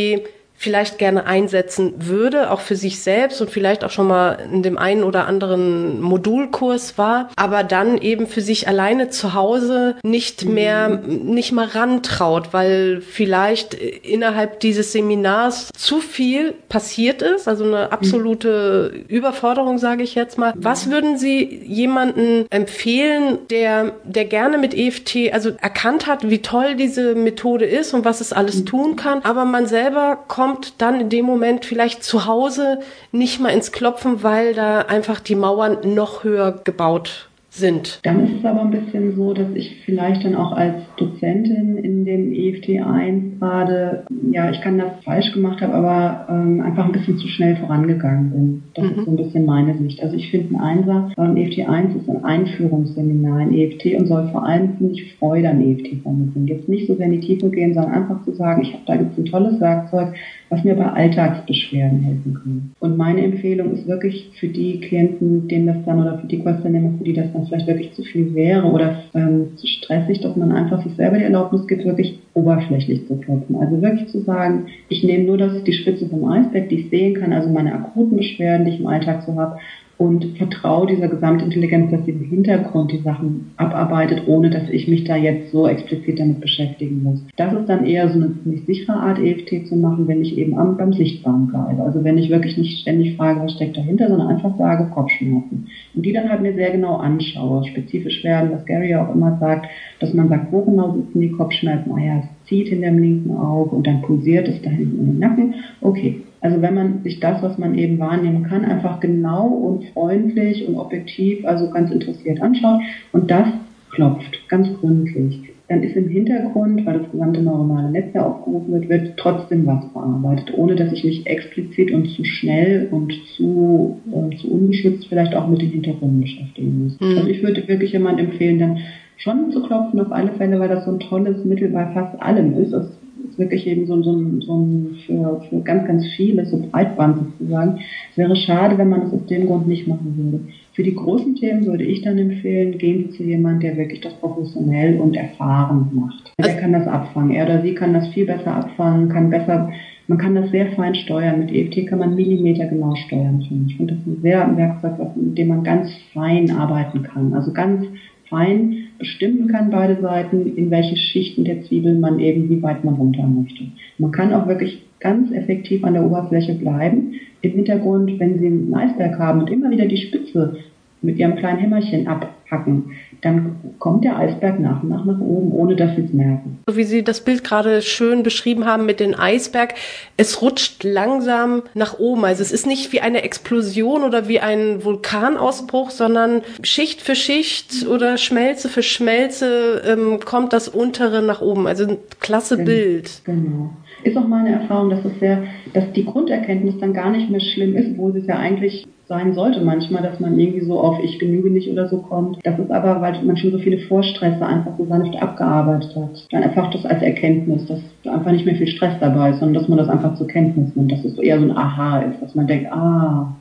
vielleicht 0.60 0.98
gerne 0.98 1.24
einsetzen 1.24 1.94
würde, 1.96 2.50
auch 2.50 2.60
für 2.60 2.76
sich 2.76 3.00
selbst 3.00 3.40
und 3.40 3.50
vielleicht 3.50 3.82
auch 3.82 3.88
schon 3.88 4.06
mal 4.06 4.36
in 4.52 4.62
dem 4.62 4.76
einen 4.76 5.04
oder 5.04 5.26
anderen 5.26 6.02
Modulkurs 6.02 6.98
war, 6.98 7.30
aber 7.36 7.64
dann 7.64 7.96
eben 7.96 8.26
für 8.26 8.42
sich 8.42 8.68
alleine 8.68 9.08
zu 9.08 9.32
Hause 9.32 9.96
nicht 10.02 10.44
mehr, 10.44 11.00
nicht 11.06 11.52
mal 11.52 11.64
rantraut, 11.64 12.52
weil 12.52 13.00
vielleicht 13.00 13.72
innerhalb 13.72 14.60
dieses 14.60 14.92
Seminars 14.92 15.70
zu 15.74 16.00
viel 16.00 16.52
passiert 16.68 17.22
ist, 17.22 17.48
also 17.48 17.64
eine 17.64 17.90
absolute 17.90 18.92
Überforderung, 19.08 19.78
sage 19.78 20.02
ich 20.02 20.14
jetzt 20.14 20.36
mal. 20.36 20.52
Was 20.56 20.90
würden 20.90 21.16
Sie 21.16 21.42
jemanden 21.64 22.44
empfehlen, 22.50 23.38
der, 23.48 23.92
der 24.04 24.26
gerne 24.26 24.58
mit 24.58 24.74
EFT, 24.74 25.32
also 25.32 25.52
erkannt 25.58 26.06
hat, 26.06 26.28
wie 26.28 26.42
toll 26.42 26.74
diese 26.74 27.14
Methode 27.14 27.64
ist 27.64 27.94
und 27.94 28.04
was 28.04 28.20
es 28.20 28.34
alles 28.34 28.66
tun 28.66 28.96
kann, 28.96 29.22
aber 29.22 29.46
man 29.46 29.66
selber 29.66 30.18
kommt 30.28 30.49
kommt 30.50 30.74
dann 30.78 31.00
in 31.00 31.08
dem 31.08 31.26
Moment 31.26 31.64
vielleicht 31.64 32.02
zu 32.02 32.26
Hause 32.26 32.80
nicht 33.12 33.40
mal 33.40 33.50
ins 33.50 33.70
Klopfen, 33.70 34.24
weil 34.24 34.52
da 34.52 34.80
einfach 34.80 35.20
die 35.20 35.36
Mauern 35.36 35.94
noch 35.94 36.24
höher 36.24 36.60
gebaut 36.64 37.30
sind. 37.50 38.00
Dann 38.04 38.24
ist 38.24 38.38
es 38.38 38.44
aber 38.44 38.62
ein 38.62 38.70
bisschen 38.70 39.16
so, 39.16 39.34
dass 39.34 39.48
ich 39.54 39.82
vielleicht 39.84 40.24
dann 40.24 40.36
auch 40.36 40.52
als 40.52 40.76
Dozentin 40.96 41.76
in 41.76 42.04
dem 42.04 42.32
EFT 42.32 42.80
1 42.80 43.40
gerade, 43.40 44.04
ja, 44.30 44.50
ich 44.50 44.60
kann 44.60 44.78
das 44.78 44.92
falsch 45.04 45.32
gemacht 45.32 45.60
habe, 45.60 45.74
aber 45.74 46.26
ähm, 46.30 46.60
einfach 46.60 46.84
ein 46.84 46.92
bisschen 46.92 47.18
zu 47.18 47.26
schnell 47.26 47.56
vorangegangen 47.56 48.30
bin. 48.30 48.62
Das 48.74 48.84
mhm. 48.84 48.98
ist 48.98 49.04
so 49.04 49.10
ein 49.10 49.16
bisschen 49.16 49.46
meine 49.46 49.76
Sicht. 49.78 50.02
Also 50.02 50.16
ich 50.16 50.30
finde 50.30 50.54
ein 50.54 50.60
Einser, 50.60 51.10
ähm, 51.18 51.36
EFT 51.36 51.68
1 51.68 51.96
ist 51.96 52.08
ein 52.08 52.24
Einführungsseminar 52.24 53.40
in 53.40 53.54
EFT 53.54 53.98
und 53.98 54.06
soll 54.06 54.28
vor 54.30 54.46
allem 54.46 54.78
ziemlich 54.78 55.14
Freude 55.14 55.50
am 55.50 55.60
EFT 55.60 56.02
vermitteln. 56.02 56.46
Jetzt 56.46 56.68
nicht 56.68 56.86
so 56.86 56.94
sehr 56.94 57.06
in 57.06 57.20
die 57.20 57.20
Tiefe 57.20 57.50
gehen, 57.50 57.74
sondern 57.74 57.92
einfach 57.92 58.22
zu 58.24 58.32
sagen, 58.32 58.62
ich 58.62 58.72
habe 58.72 58.82
da 58.86 58.94
jetzt 58.94 59.18
ein 59.18 59.24
tolles 59.24 59.60
Werkzeug, 59.60 60.14
was 60.50 60.64
mir 60.64 60.74
bei 60.74 60.86
Alltagsbeschwerden 60.86 62.00
helfen 62.00 62.34
kann. 62.34 62.70
Und 62.80 62.96
meine 62.96 63.22
Empfehlung 63.22 63.72
ist 63.72 63.86
wirklich 63.86 64.30
für 64.38 64.48
die 64.48 64.80
Klienten, 64.80 65.46
denen 65.46 65.66
das 65.66 65.84
dann 65.84 66.00
oder 66.00 66.18
für 66.18 66.26
die 66.26 66.40
Kursteilnehmer, 66.40 66.98
für 66.98 67.04
die 67.04 67.12
das 67.12 67.32
dann 67.32 67.46
vielleicht 67.46 67.68
wirklich 67.68 67.92
zu 67.92 68.02
viel 68.02 68.34
wäre 68.34 68.66
oder 68.66 68.96
ähm, 69.14 69.56
zu 69.56 69.68
stressig, 69.68 70.20
dass 70.20 70.36
man 70.36 70.50
einfach 70.50 70.82
sich 70.82 70.92
selber 70.94 71.18
die 71.18 71.24
Erlaubnis 71.24 71.66
gibt, 71.68 71.84
wirklich 71.84 72.18
oberflächlich 72.34 73.06
zu 73.06 73.16
klopfen. 73.16 73.56
Also 73.56 73.80
wirklich 73.80 74.08
zu 74.08 74.20
sagen, 74.20 74.66
ich 74.88 75.04
nehme 75.04 75.24
nur 75.24 75.38
das, 75.38 75.62
die 75.62 75.72
Spitze 75.72 76.08
vom 76.08 76.24
Eisberg, 76.24 76.68
die 76.68 76.80
ich 76.80 76.90
sehen 76.90 77.14
kann, 77.14 77.32
also 77.32 77.48
meine 77.48 77.72
akuten 77.72 78.16
Beschwerden, 78.16 78.66
die 78.66 78.72
ich 78.72 78.80
im 78.80 78.88
Alltag 78.88 79.22
so 79.22 79.36
habe 79.36 79.56
und 80.00 80.38
vertraue 80.38 80.86
dieser 80.86 81.08
Gesamtintelligenz, 81.08 81.90
dass 81.90 82.06
sie 82.06 82.12
im 82.12 82.24
Hintergrund 82.24 82.90
die 82.90 83.02
Sachen 83.02 83.50
abarbeitet, 83.58 84.22
ohne 84.28 84.48
dass 84.48 84.70
ich 84.70 84.88
mich 84.88 85.04
da 85.04 85.14
jetzt 85.14 85.52
so 85.52 85.68
explizit 85.68 86.18
damit 86.18 86.40
beschäftigen 86.40 87.02
muss. 87.02 87.22
Das 87.36 87.52
ist 87.52 87.68
dann 87.68 87.84
eher 87.84 88.08
so 88.08 88.14
eine 88.14 88.32
ziemlich 88.42 88.64
sichere 88.64 88.96
Art, 88.96 89.18
EFT 89.18 89.68
zu 89.68 89.76
machen, 89.76 90.08
wenn 90.08 90.22
ich 90.22 90.38
eben 90.38 90.58
am, 90.58 90.78
beim 90.78 90.94
Sichtbaren 90.94 91.48
bleibe. 91.48 91.82
Also 91.82 92.02
wenn 92.02 92.16
ich 92.16 92.30
wirklich 92.30 92.56
nicht 92.56 92.80
ständig 92.80 93.14
frage, 93.18 93.42
was 93.42 93.52
steckt 93.52 93.76
dahinter, 93.76 94.08
sondern 94.08 94.28
einfach 94.28 94.56
sage, 94.56 94.90
Kopfschmerzen. 94.90 95.66
Und 95.94 96.06
die 96.06 96.14
dann 96.14 96.30
halt 96.30 96.40
mir 96.40 96.54
sehr 96.54 96.70
genau 96.70 96.96
anschaue, 96.96 97.66
spezifisch 97.68 98.24
werden, 98.24 98.52
was 98.52 98.64
Gary 98.64 98.94
auch 98.94 99.14
immer 99.14 99.36
sagt, 99.38 99.66
dass 100.00 100.14
man 100.14 100.30
sagt, 100.30 100.50
wo 100.50 100.62
genau 100.62 100.94
sitzen 100.94 101.20
die 101.20 101.32
Kopfschmerzen? 101.32 101.92
Ah 101.92 102.02
ja, 102.02 102.22
zieht 102.50 102.68
in 102.68 102.82
dem 102.82 102.98
linken 102.98 103.30
Auge 103.30 103.74
und 103.74 103.86
dann 103.86 104.02
pulsiert 104.02 104.46
es 104.46 104.60
da 104.60 104.68
hinten 104.68 104.98
in 104.98 105.06
den 105.06 105.18
Nacken. 105.18 105.54
Okay, 105.80 106.20
also 106.42 106.60
wenn 106.60 106.74
man 106.74 107.02
sich 107.02 107.18
das, 107.20 107.42
was 107.42 107.56
man 107.56 107.74
eben 107.78 107.98
wahrnehmen 107.98 108.42
kann, 108.42 108.66
einfach 108.66 109.00
genau 109.00 109.46
und 109.46 109.84
freundlich 109.94 110.68
und 110.68 110.76
objektiv, 110.76 111.46
also 111.46 111.70
ganz 111.70 111.90
interessiert 111.90 112.42
anschaut 112.42 112.80
und 113.12 113.30
das 113.30 113.46
klopft, 113.90 114.38
ganz 114.48 114.68
gründlich 114.80 115.50
dann 115.70 115.84
ist 115.84 115.94
im 115.94 116.08
Hintergrund, 116.08 116.84
weil 116.84 116.98
das 116.98 117.12
gesamte 117.12 117.40
neuronale 117.40 117.92
Netz 117.92 118.12
ja 118.12 118.26
aufgerufen 118.26 118.72
wird, 118.72 118.88
wird 118.88 119.16
trotzdem 119.16 119.64
was 119.66 119.86
bearbeitet, 119.92 120.52
ohne 120.58 120.74
dass 120.74 120.92
ich 120.92 121.04
mich 121.04 121.24
explizit 121.28 121.92
und 121.92 122.08
zu 122.08 122.24
schnell 122.24 122.88
und 122.90 123.12
zu, 123.36 124.00
äh, 124.10 124.36
zu 124.36 124.50
ungeschützt 124.50 125.06
vielleicht 125.08 125.32
auch 125.36 125.46
mit 125.46 125.62
den 125.62 125.70
Hintergründen 125.70 126.22
beschäftigen 126.22 126.82
muss. 126.82 127.00
Mhm. 127.00 127.18
Also 127.18 127.28
ich 127.28 127.40
würde 127.44 127.68
wirklich 127.68 127.92
jemand 127.92 128.18
empfehlen, 128.18 128.58
dann 128.58 128.78
schon 129.20 129.52
zu 129.52 129.62
klopfen 129.62 130.00
auf 130.00 130.12
alle 130.12 130.32
Fälle, 130.32 130.58
weil 130.58 130.68
das 130.68 130.84
so 130.84 130.92
ein 130.92 131.00
tolles 131.00 131.44
Mittel 131.44 131.68
bei 131.68 131.86
fast 131.92 132.20
allem 132.22 132.54
ist. 132.58 132.72
Es 132.72 132.86
ist 133.28 133.38
wirklich 133.38 133.66
eben 133.66 133.86
so, 133.86 134.02
so, 134.02 134.12
so 134.40 134.56
ein 134.56 134.96
für, 135.06 135.42
für 135.48 135.60
ganz, 135.60 135.86
ganz 135.86 136.06
viele, 136.16 136.46
so 136.46 136.58
Breitband 136.70 137.18
sozusagen. 137.18 137.80
Es 138.10 138.16
wäre 138.16 138.34
schade, 138.34 138.78
wenn 138.78 138.88
man 138.88 139.02
das 139.02 139.12
aus 139.12 139.26
dem 139.26 139.46
Grund 139.46 139.68
nicht 139.68 139.86
machen 139.86 140.14
würde. 140.16 140.44
Für 140.72 140.82
die 140.82 140.94
großen 140.94 141.36
Themen 141.36 141.66
würde 141.66 141.84
ich 141.84 142.00
dann 142.02 142.16
empfehlen, 142.16 142.78
gehen 142.78 143.10
Sie 143.10 143.16
zu 143.18 143.22
jemandem, 143.24 143.60
der 143.60 143.76
wirklich 143.76 144.00
das 144.00 144.14
professionell 144.14 144.98
und 144.98 145.14
erfahren 145.16 145.90
macht. 145.92 146.32
Der 146.38 146.56
kann 146.56 146.72
das 146.72 146.86
abfangen. 146.86 147.32
Er 147.32 147.44
oder 147.44 147.60
sie 147.60 147.74
kann 147.74 147.92
das 147.92 148.08
viel 148.08 148.24
besser 148.24 148.54
abfangen, 148.56 149.10
kann 149.10 149.28
besser, 149.28 149.70
man 150.06 150.16
kann 150.16 150.34
das 150.34 150.50
sehr 150.50 150.72
fein 150.72 150.94
steuern. 150.94 151.40
Mit 151.40 151.52
EFT 151.52 151.86
kann 151.86 151.98
man 151.98 152.14
Millimeter 152.14 152.66
genau 152.66 152.94
steuern, 152.94 153.44
finde 153.46 153.66
ich. 153.66 153.72
Ich 153.72 153.76
finde 153.76 153.94
das 153.94 154.06
ein 154.06 154.22
sehr 154.22 154.56
Werkzeug, 154.56 155.16
mit 155.16 155.36
dem 155.36 155.48
man 155.48 155.62
ganz 155.62 155.90
fein 156.14 156.50
arbeiten 156.50 157.02
kann. 157.02 157.34
Also 157.34 157.52
ganz 157.52 157.84
fein 158.30 158.89
bestimmen 159.00 159.48
kann, 159.48 159.70
beide 159.70 160.00
Seiten, 160.00 160.56
in 160.56 160.70
welche 160.70 160.96
Schichten 160.96 161.44
der 161.44 161.62
Zwiebel 161.62 161.98
man 161.98 162.20
eben, 162.20 162.48
wie 162.48 162.62
weit 162.62 162.84
man 162.84 162.94
runter 162.94 163.26
möchte. 163.26 163.64
Man 163.98 164.12
kann 164.12 164.32
auch 164.32 164.46
wirklich 164.46 164.82
ganz 165.00 165.32
effektiv 165.32 165.82
an 165.82 165.94
der 165.94 166.04
Oberfläche 166.04 166.54
bleiben. 166.54 167.14
Im 167.42 167.52
Hintergrund, 167.52 168.20
wenn 168.20 168.38
Sie 168.38 168.46
einen 168.46 168.74
Eisberg 168.74 169.18
haben 169.18 169.40
und 169.40 169.50
immer 169.50 169.70
wieder 169.70 169.86
die 169.86 169.96
Spitze 169.96 170.56
mit 171.02 171.18
Ihrem 171.18 171.36
kleinen 171.36 171.58
Hämmerchen 171.58 172.06
abhacken, 172.06 172.92
dann 173.22 173.56
kommt 173.78 174.04
der 174.04 174.16
Eisberg 174.16 174.60
nach 174.60 174.82
und 174.82 174.88
nach 174.90 175.04
nach 175.04 175.20
oben, 175.20 175.52
ohne 175.52 175.76
dass 175.76 175.94
Sie 175.96 176.02
es 176.02 176.12
merken. 176.12 176.58
So 176.66 176.76
wie 176.76 176.84
Sie 176.84 177.02
das 177.02 177.22
Bild 177.22 177.44
gerade 177.44 177.82
schön 177.82 178.22
beschrieben 178.22 178.66
haben 178.66 178.86
mit 178.86 179.00
dem 179.00 179.18
Eisberg, 179.18 179.74
es 180.16 180.42
rutscht 180.42 180.84
langsam 180.84 181.62
nach 181.74 181.98
oben. 181.98 182.24
Also 182.24 182.42
es 182.42 182.52
ist 182.52 182.66
nicht 182.66 182.92
wie 182.92 183.00
eine 183.00 183.22
Explosion 183.22 184.02
oder 184.02 184.28
wie 184.28 184.40
ein 184.40 184.84
Vulkanausbruch, 184.84 185.90
sondern 185.90 186.42
Schicht 186.62 187.00
für 187.00 187.14
Schicht 187.14 187.86
oder 187.86 188.18
Schmelze 188.18 188.68
für 188.68 188.82
Schmelze 188.82 189.82
ähm, 189.86 190.20
kommt 190.20 190.52
das 190.52 190.68
untere 190.68 191.22
nach 191.22 191.40
oben. 191.40 191.66
Also 191.66 191.84
ein 191.86 191.98
klasse 192.20 192.56
genau, 192.56 192.66
Bild. 192.66 193.22
Genau 193.24 193.70
ist 194.04 194.16
auch 194.16 194.28
meine 194.28 194.50
Erfahrung, 194.50 194.90
dass 194.90 195.04
es 195.04 195.18
sehr, 195.20 195.44
dass 195.72 195.90
die 195.92 196.04
Grunderkenntnis 196.04 196.78
dann 196.78 196.92
gar 196.92 197.10
nicht 197.10 197.30
mehr 197.30 197.40
schlimm 197.40 197.76
ist, 197.76 197.96
wo 197.96 198.08
es 198.10 198.26
ja 198.26 198.36
eigentlich 198.36 198.86
sein 199.10 199.34
sollte 199.34 199.60
manchmal, 199.60 200.04
dass 200.04 200.20
man 200.20 200.38
irgendwie 200.38 200.64
so 200.64 200.78
auf 200.78 201.00
ich 201.02 201.18
genüge 201.18 201.50
nicht 201.50 201.68
oder 201.68 201.88
so 201.88 201.98
kommt. 201.98 202.38
Das 202.44 202.56
ist 202.58 202.70
aber, 202.70 203.00
weil 203.00 203.20
man 203.24 203.36
schon 203.36 203.50
so 203.50 203.58
viele 203.58 203.78
Vorstresse 203.78 204.46
einfach 204.46 204.78
so 204.78 204.86
sanft 204.86 205.20
abgearbeitet 205.20 205.96
hat. 205.96 206.26
Dann 206.30 206.44
einfach 206.44 206.70
das 206.70 206.86
als 206.86 207.02
Erkenntnis, 207.02 207.66
dass 207.66 207.80
einfach 208.06 208.30
nicht 208.30 208.46
mehr 208.46 208.54
viel 208.54 208.68
Stress 208.68 208.94
dabei 209.00 209.30
ist, 209.30 209.40
sondern 209.40 209.60
dass 209.60 209.68
man 209.68 209.78
das 209.78 209.88
einfach 209.88 210.14
zur 210.14 210.28
Kenntnis 210.28 210.76
nimmt, 210.76 210.92
dass 210.92 211.04
es 211.04 211.18
eher 211.18 211.40
so 211.40 211.44
ein 211.44 211.56
Aha 211.56 212.02
ist, 212.02 212.22
dass 212.22 212.36
man 212.36 212.46
denkt, 212.46 212.70
ah, 212.70 213.34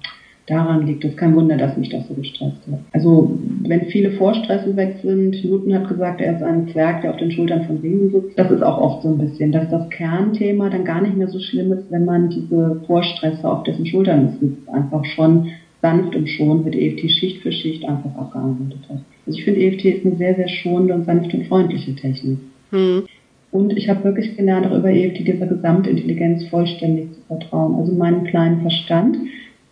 daran 0.49 0.85
liegt 0.85 1.05
es. 1.05 1.15
Kein 1.15 1.35
Wunder, 1.35 1.57
dass 1.57 1.77
mich 1.77 1.89
das 1.89 2.07
so 2.07 2.13
gestresst 2.13 2.57
hat. 2.71 2.79
Also, 2.91 3.37
wenn 3.63 3.85
viele 3.87 4.11
Vorstresse 4.11 4.75
weg 4.75 4.95
sind, 5.01 5.43
Newton 5.43 5.73
hat 5.73 5.89
gesagt, 5.89 6.21
er 6.21 6.35
ist 6.35 6.43
ein 6.43 6.67
Zwerg, 6.69 7.01
der 7.01 7.11
auf 7.11 7.17
den 7.17 7.31
Schultern 7.31 7.65
von 7.65 7.77
Riesen 7.77 8.11
sitzt. 8.11 8.37
Das 8.37 8.51
ist 8.51 8.63
auch 8.63 8.79
oft 8.79 9.03
so 9.03 9.09
ein 9.09 9.17
bisschen, 9.17 9.51
dass 9.51 9.69
das 9.69 9.89
Kernthema 9.89 10.69
dann 10.69 10.85
gar 10.85 11.01
nicht 11.01 11.17
mehr 11.17 11.27
so 11.27 11.39
schlimm 11.39 11.71
ist, 11.73 11.91
wenn 11.91 12.05
man 12.05 12.29
diese 12.29 12.81
Vorstresse 12.87 13.49
auf 13.49 13.63
dessen 13.63 13.85
Schultern 13.85 14.37
sitzt, 14.39 14.69
einfach 14.69 15.05
schon 15.05 15.49
sanft 15.81 16.15
und 16.15 16.27
schon 16.29 16.63
mit 16.63 16.75
EFT 16.75 17.09
Schicht 17.11 17.41
für 17.41 17.51
Schicht 17.51 17.85
einfach 17.85 18.13
abgearbeitet 18.15 18.79
hat. 18.89 18.99
Also 19.25 19.39
ich 19.39 19.45
finde 19.45 19.61
EFT 19.61 19.85
ist 19.85 20.05
eine 20.05 20.15
sehr, 20.15 20.35
sehr 20.35 20.49
schonende 20.49 20.93
und 20.93 21.05
sanfte 21.05 21.37
und 21.37 21.47
freundliche 21.47 21.95
Technik. 21.95 22.37
Hm. 22.71 23.03
Und 23.51 23.75
ich 23.75 23.89
habe 23.89 24.03
wirklich 24.03 24.37
gelernt, 24.37 24.67
auch 24.67 24.77
über 24.77 24.91
EFT 24.91 25.27
dieser 25.27 25.47
Gesamtintelligenz 25.47 26.45
vollständig 26.49 27.13
zu 27.13 27.21
vertrauen. 27.27 27.75
Also 27.75 27.91
meinen 27.93 28.25
kleinen 28.25 28.61
Verstand, 28.61 29.17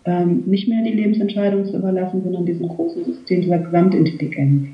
ähm, 0.08 0.43
nicht 0.45 0.68
mehr 0.68 0.84
die 0.84 0.93
Lebensentscheidung 0.93 1.66
zu 1.66 1.78
überlassen, 1.78 2.24
sondern 2.24 2.45
diesem 2.45 2.68
großen 2.68 3.03
System 3.03 3.41
dieser 3.41 3.60
Gesamtintelligenz 3.60 4.70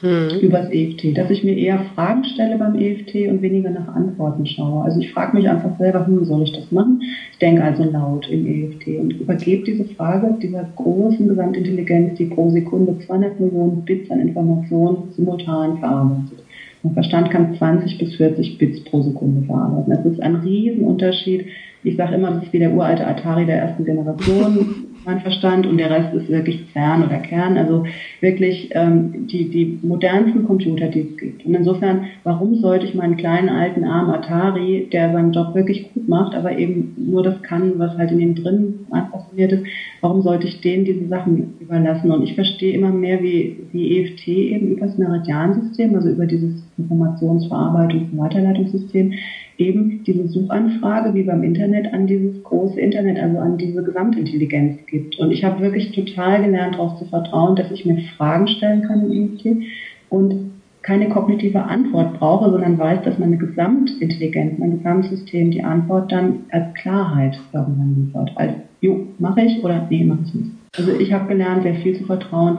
hm. 0.00 0.40
übers 0.40 0.70
EFT. 0.70 1.16
Dass 1.16 1.30
ich 1.30 1.44
mir 1.44 1.56
eher 1.56 1.78
Fragen 1.94 2.24
stelle 2.24 2.56
beim 2.56 2.74
EFT 2.76 3.28
und 3.28 3.42
weniger 3.42 3.70
nach 3.70 3.94
Antworten 3.94 4.46
schaue. 4.46 4.84
Also 4.84 5.00
ich 5.00 5.12
frage 5.12 5.36
mich 5.36 5.48
einfach 5.48 5.76
selber, 5.78 6.06
hm, 6.06 6.24
soll 6.24 6.42
ich 6.42 6.52
das 6.52 6.70
machen? 6.72 7.02
Ich 7.32 7.38
denke 7.38 7.62
also 7.62 7.84
laut 7.84 8.28
im 8.30 8.46
EFT 8.46 8.98
und 8.98 9.12
übergebe 9.20 9.64
diese 9.64 9.84
Frage 9.84 10.36
dieser 10.42 10.68
großen 10.76 11.28
Gesamtintelligenz, 11.28 12.16
die 12.16 12.26
pro 12.26 12.50
Sekunde 12.50 12.98
200 13.06 13.38
Millionen 13.38 13.84
Bits 13.84 14.10
an 14.10 14.20
Informationen 14.20 15.12
simultan 15.14 15.78
verarbeitet. 15.78 16.44
Mein 16.82 16.94
Verstand 16.94 17.30
kann 17.30 17.54
20 17.56 17.98
bis 17.98 18.14
40 18.16 18.58
Bits 18.58 18.84
pro 18.84 19.02
Sekunde 19.02 19.46
verarbeiten. 19.46 19.92
Das 19.92 20.04
ist 20.06 20.22
ein 20.22 20.36
Riesenunterschied 20.36 21.46
ich 21.84 21.96
sage 21.96 22.16
immer, 22.16 22.32
das 22.32 22.44
ist 22.44 22.52
wie 22.52 22.58
der 22.58 22.72
uralte 22.72 23.06
Atari 23.06 23.46
der 23.46 23.58
ersten 23.58 23.84
Generation, 23.84 24.74
mein 25.04 25.20
Verstand, 25.20 25.66
und 25.66 25.78
der 25.78 25.90
Rest 25.90 26.12
ist 26.12 26.28
wirklich 26.28 26.66
CERN 26.72 27.04
oder 27.04 27.18
Kern, 27.18 27.56
also 27.56 27.84
wirklich 28.20 28.70
ähm, 28.72 29.26
die, 29.28 29.48
die 29.48 29.78
modernsten 29.82 30.44
Computer, 30.44 30.88
die 30.88 31.00
es 31.00 31.16
gibt. 31.16 31.46
Und 31.46 31.54
insofern, 31.54 32.06
warum 32.24 32.56
sollte 32.56 32.84
ich 32.84 32.94
meinen 32.94 33.16
kleinen 33.16 33.48
alten 33.48 33.84
armen 33.84 34.12
Atari, 34.12 34.88
der 34.92 35.12
seinen 35.12 35.32
Job 35.32 35.54
wirklich 35.54 35.92
gut 35.94 36.08
macht, 36.08 36.34
aber 36.34 36.58
eben 36.58 36.94
nur 36.98 37.22
das 37.22 37.40
kann, 37.42 37.78
was 37.78 37.96
halt 37.96 38.10
in 38.10 38.20
ihm 38.20 38.34
drin 38.34 38.80
einfach 38.90 39.20
ist, 39.36 39.62
warum 40.00 40.22
sollte 40.22 40.48
ich 40.48 40.60
denen 40.60 40.84
diese 40.84 41.06
Sachen 41.06 41.54
überlassen? 41.60 42.10
Und 42.10 42.24
ich 42.24 42.34
verstehe 42.34 42.74
immer 42.74 42.90
mehr, 42.90 43.22
wie, 43.22 43.56
wie 43.70 44.00
EFT 44.00 44.26
eben 44.26 44.68
über 44.72 44.86
das 44.86 44.98
Meridiansystem, 44.98 45.94
also 45.94 46.08
über 46.08 46.26
dieses 46.26 46.67
Informationsverarbeitungs- 46.78 48.12
und 48.12 48.18
Weiterleitungssystem, 48.18 49.12
eben 49.58 50.04
diese 50.04 50.28
Suchanfrage 50.28 51.14
wie 51.14 51.24
beim 51.24 51.42
Internet 51.42 51.92
an 51.92 52.06
dieses 52.06 52.42
große 52.44 52.80
Internet, 52.80 53.18
also 53.18 53.38
an 53.38 53.58
diese 53.58 53.82
Gesamtintelligenz 53.82 54.86
gibt. 54.86 55.18
Und 55.18 55.32
ich 55.32 55.44
habe 55.44 55.60
wirklich 55.60 55.92
total 55.92 56.44
gelernt, 56.44 56.76
darauf 56.76 56.98
zu 56.98 57.04
vertrauen, 57.06 57.56
dass 57.56 57.70
ich 57.70 57.84
mir 57.84 57.98
Fragen 58.16 58.46
stellen 58.46 58.82
kann 58.82 59.04
im 59.04 59.12
IoT 59.12 59.64
und 60.10 60.48
keine 60.82 61.08
kognitive 61.08 61.62
Antwort 61.62 62.18
brauche, 62.18 62.50
sondern 62.50 62.78
weiß, 62.78 63.02
dass 63.02 63.18
meine 63.18 63.36
Gesamtintelligenz, 63.36 64.58
mein 64.58 64.78
Gesamtsystem 64.78 65.50
die 65.50 65.62
Antwort 65.62 66.10
dann 66.10 66.44
als 66.50 66.72
Klarheit 66.74 67.38
irgendwann 67.52 67.96
liefert. 67.96 68.30
Als, 68.36 68.52
jo, 68.80 69.06
mache 69.18 69.42
ich 69.42 69.62
oder 69.62 69.86
nee, 69.90 70.04
mache 70.04 70.20
ich 70.24 70.34
nicht. 70.34 70.50
Also 70.78 70.92
ich 70.98 71.12
habe 71.12 71.28
gelernt, 71.28 71.64
sehr 71.64 71.74
viel 71.74 71.96
zu 71.96 72.04
vertrauen 72.04 72.58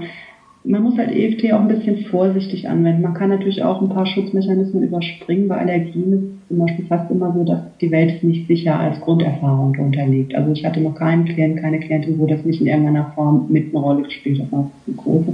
man 0.69 0.83
muss 0.83 0.97
halt 0.99 1.11
EFT 1.11 1.51
auch 1.51 1.61
ein 1.61 1.67
bisschen 1.67 2.05
vorsichtig 2.05 2.69
anwenden. 2.69 3.01
Man 3.01 3.15
kann 3.15 3.29
natürlich 3.29 3.63
auch 3.63 3.81
ein 3.81 3.89
paar 3.89 4.05
Schutzmechanismen 4.05 4.83
überspringen. 4.83 5.47
Bei 5.47 5.57
Allergien 5.57 6.13
ist 6.13 6.21
es 6.21 6.47
zum 6.47 6.59
Beispiel 6.59 6.85
fast 6.85 7.09
immer 7.09 7.33
so, 7.33 7.43
dass 7.43 7.61
die 7.81 7.89
Welt 7.89 8.23
nicht 8.23 8.47
sicher 8.47 8.79
als 8.79 9.01
Grunderfahrung 9.01 9.73
drunter 9.73 10.05
liegt. 10.05 10.35
Also 10.35 10.51
ich 10.51 10.63
hatte 10.63 10.79
noch 10.79 10.93
keinen 10.93 11.25
Klienten, 11.25 11.59
keine 11.59 11.79
Klientin, 11.79 12.19
wo 12.19 12.27
das 12.27 12.45
nicht 12.45 12.61
in 12.61 12.67
irgendeiner 12.67 13.11
Form 13.15 13.47
mit 13.49 13.73
einer 13.73 13.83
Rolle 13.83 14.03
gespielt 14.03 14.41
hat. 14.41 14.65
Große. 14.95 15.33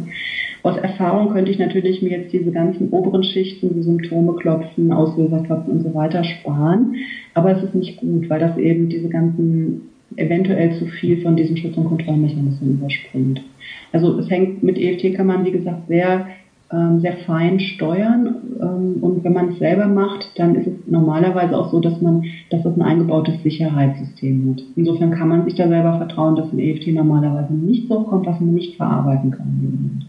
Aus 0.64 0.78
Erfahrung 0.78 1.34
könnte 1.34 1.52
ich 1.52 1.60
natürlich 1.60 2.02
mir 2.02 2.12
jetzt 2.12 2.32
diese 2.32 2.52
ganzen 2.52 2.90
oberen 2.92 3.24
Schichten, 3.24 3.76
die 3.76 3.84
Symptome 3.84 4.36
klopfen, 4.36 4.94
Auslöser 4.94 5.44
klopfen 5.44 5.74
und 5.74 5.84
so 5.84 5.94
weiter 5.94 6.24
sparen. 6.24 6.96
Aber 7.34 7.52
es 7.52 7.62
ist 7.62 7.76
nicht 7.76 7.98
gut, 7.98 8.30
weil 8.30 8.40
das 8.40 8.58
eben 8.58 8.88
diese 8.88 9.10
ganzen 9.10 9.82
eventuell 10.16 10.72
zu 10.80 10.86
viel 10.86 11.22
von 11.22 11.36
diesen 11.36 11.58
Schutz- 11.58 11.76
und 11.76 11.86
Kontrollmechanismen 11.90 12.80
überspringt. 12.80 13.42
Also 13.92 14.18
es 14.20 14.30
hängt 14.30 14.64
mit 14.64 14.78
EFT 14.78 15.16
kann 15.16 15.28
man, 15.28 15.46
wie 15.46 15.52
gesagt, 15.52 15.88
sehr, 15.88 16.28
ähm, 16.72 17.00
sehr 17.00 17.18
fein 17.26 17.60
steuern. 17.60 18.36
Ähm, 18.62 18.98
und 19.02 19.24
wenn 19.24 19.34
man 19.34 19.50
es 19.50 19.60
selber 19.60 19.88
macht, 19.88 20.32
dann 20.36 20.56
ist 20.56 20.68
es 20.68 20.74
normalerweise 20.88 21.58
auch 21.58 21.72
so, 21.72 21.80
dass 21.80 22.02
man, 22.02 22.24
dass 22.50 22.64
das 22.64 22.76
ein 22.76 22.82
eingebautes 22.82 23.42
Sicherheitssystem 23.44 24.56
hat. 24.56 24.64
Insofern 24.76 25.12
kann 25.12 25.30
man 25.30 25.46
sich 25.46 25.56
da 25.56 25.68
selber 25.68 25.98
vertrauen, 25.98 26.36
dass 26.36 26.52
ein 26.52 26.60
EFT 26.60 26.88
normalerweise 26.88 27.54
nicht 27.54 27.88
so 27.88 28.02
kommt, 28.02 28.26
was 28.26 28.40
man 28.40 28.54
nicht 28.54 28.78
verarbeiten 28.78 29.32
kann. 29.32 30.06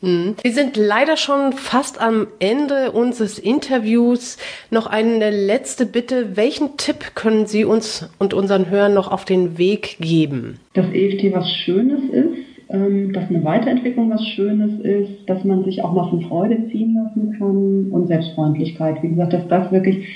Hm. 0.00 0.36
Wir 0.42 0.52
sind 0.52 0.76
leider 0.76 1.16
schon 1.16 1.52
fast 1.52 2.00
am 2.00 2.28
Ende 2.38 2.92
unseres 2.92 3.38
Interviews. 3.38 4.38
Noch 4.70 4.86
eine 4.86 5.30
letzte 5.30 5.86
Bitte. 5.86 6.36
Welchen 6.36 6.76
Tipp 6.76 7.14
können 7.14 7.46
Sie 7.46 7.64
uns 7.64 8.08
und 8.18 8.34
unseren 8.34 8.70
Hörern 8.70 8.94
noch 8.94 9.10
auf 9.10 9.24
den 9.24 9.58
Weg 9.58 9.96
geben? 10.00 10.60
Dass 10.74 10.86
EFT 10.92 11.34
was 11.34 11.50
Schönes 11.50 12.04
ist, 12.12 12.28
ähm, 12.70 13.12
dass 13.12 13.28
eine 13.30 13.44
Weiterentwicklung 13.44 14.10
was 14.10 14.26
Schönes 14.26 14.80
ist, 14.80 15.28
dass 15.28 15.44
man 15.44 15.64
sich 15.64 15.82
auch 15.82 15.92
mal 15.92 16.08
von 16.10 16.22
Freude 16.22 16.68
ziehen 16.70 16.94
lassen 16.94 17.32
kann 17.38 17.90
und 17.90 18.06
Selbstfreundlichkeit. 18.06 19.02
Wie 19.02 19.08
gesagt, 19.08 19.32
dass 19.32 19.48
das 19.48 19.72
wirklich, 19.72 20.06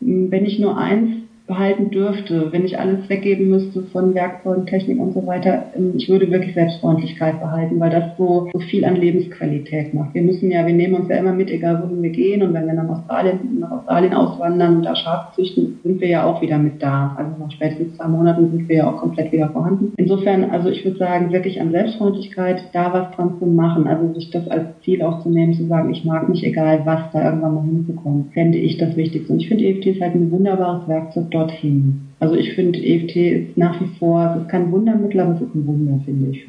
wenn 0.00 0.44
ich 0.44 0.58
nur 0.58 0.78
eins 0.78 1.27
behalten 1.48 1.90
dürfte, 1.90 2.52
wenn 2.52 2.64
ich 2.64 2.78
alles 2.78 3.08
weggeben 3.08 3.48
müsste 3.48 3.82
von 3.84 4.14
Werkzeugen, 4.14 4.66
Technik 4.66 5.00
und 5.00 5.14
so 5.14 5.26
weiter, 5.26 5.64
ähm, 5.74 5.94
ich 5.96 6.08
würde 6.08 6.30
wirklich 6.30 6.54
Selbstfreundlichkeit 6.54 7.40
behalten, 7.40 7.80
weil 7.80 7.90
das 7.90 8.16
so, 8.18 8.48
so 8.52 8.58
viel 8.60 8.84
an 8.84 8.96
Lebensqualität 8.96 9.94
macht. 9.94 10.14
Wir 10.14 10.22
müssen 10.22 10.50
ja, 10.50 10.66
wir 10.66 10.74
nehmen 10.74 10.94
uns 10.94 11.08
ja 11.08 11.16
immer 11.16 11.32
mit, 11.32 11.50
egal 11.50 11.82
wohin 11.82 12.02
wir 12.02 12.10
gehen 12.10 12.42
und 12.42 12.52
wenn 12.52 12.66
wir 12.66 12.74
nach 12.74 12.88
Australien, 12.88 13.58
nach 13.58 13.70
Australien 13.70 14.12
auswandern 14.12 14.76
und 14.76 14.82
da 14.84 14.94
Schafe 14.94 15.34
züchten, 15.34 15.80
sind 15.82 16.00
wir 16.00 16.08
ja 16.08 16.24
auch 16.24 16.42
wieder 16.42 16.58
mit 16.58 16.82
da. 16.82 17.16
Also 17.16 17.32
nach 17.40 17.50
spätestens 17.50 17.96
zwei 17.96 18.08
Monaten 18.08 18.50
sind 18.50 18.68
wir 18.68 18.76
ja 18.76 18.90
auch 18.90 18.98
komplett 18.98 19.32
wieder 19.32 19.48
vorhanden. 19.48 19.94
Insofern, 19.96 20.50
also 20.50 20.68
ich 20.68 20.84
würde 20.84 20.98
sagen, 20.98 21.32
wirklich 21.32 21.60
an 21.60 21.70
Selbstfreundlichkeit 21.70 22.64
da 22.72 22.92
was 22.92 23.16
dran 23.16 23.38
zu 23.38 23.46
machen, 23.46 23.86
also 23.86 24.12
sich 24.12 24.30
das 24.30 24.46
als 24.48 24.66
Ziel 24.84 25.02
auch 25.02 25.22
zu 25.22 25.30
nehmen, 25.30 25.54
zu 25.54 25.66
sagen, 25.66 25.90
ich 25.90 26.04
mag 26.04 26.28
mich 26.28 26.44
egal 26.44 26.82
was, 26.84 27.00
da 27.14 27.24
irgendwann 27.24 27.54
mal 27.54 27.64
hinzukommen, 27.64 28.26
fände 28.34 28.58
ich 28.58 28.76
das 28.76 28.94
Wichtigste. 28.96 29.32
Und 29.32 29.40
ich 29.40 29.48
finde 29.48 29.64
EFT 29.64 29.86
ist 29.86 30.00
halt 30.02 30.14
ein 30.14 30.30
wunderbares 30.30 30.86
Werkzeug 30.88 31.30
dorthin. 31.38 32.08
Also 32.20 32.34
ich 32.34 32.52
finde, 32.54 32.78
EFT 32.78 33.16
ist 33.16 33.56
nach 33.56 33.80
wie 33.80 33.88
vor, 33.98 34.34
es 34.36 34.42
ist 34.42 34.50
kein 34.50 34.70
Wundermittel, 34.72 35.20
aber 35.20 35.34
es 35.34 35.40
ist 35.40 35.54
ein 35.54 35.66
Wunder, 35.66 36.00
finde 36.04 36.30
ich. 36.30 36.44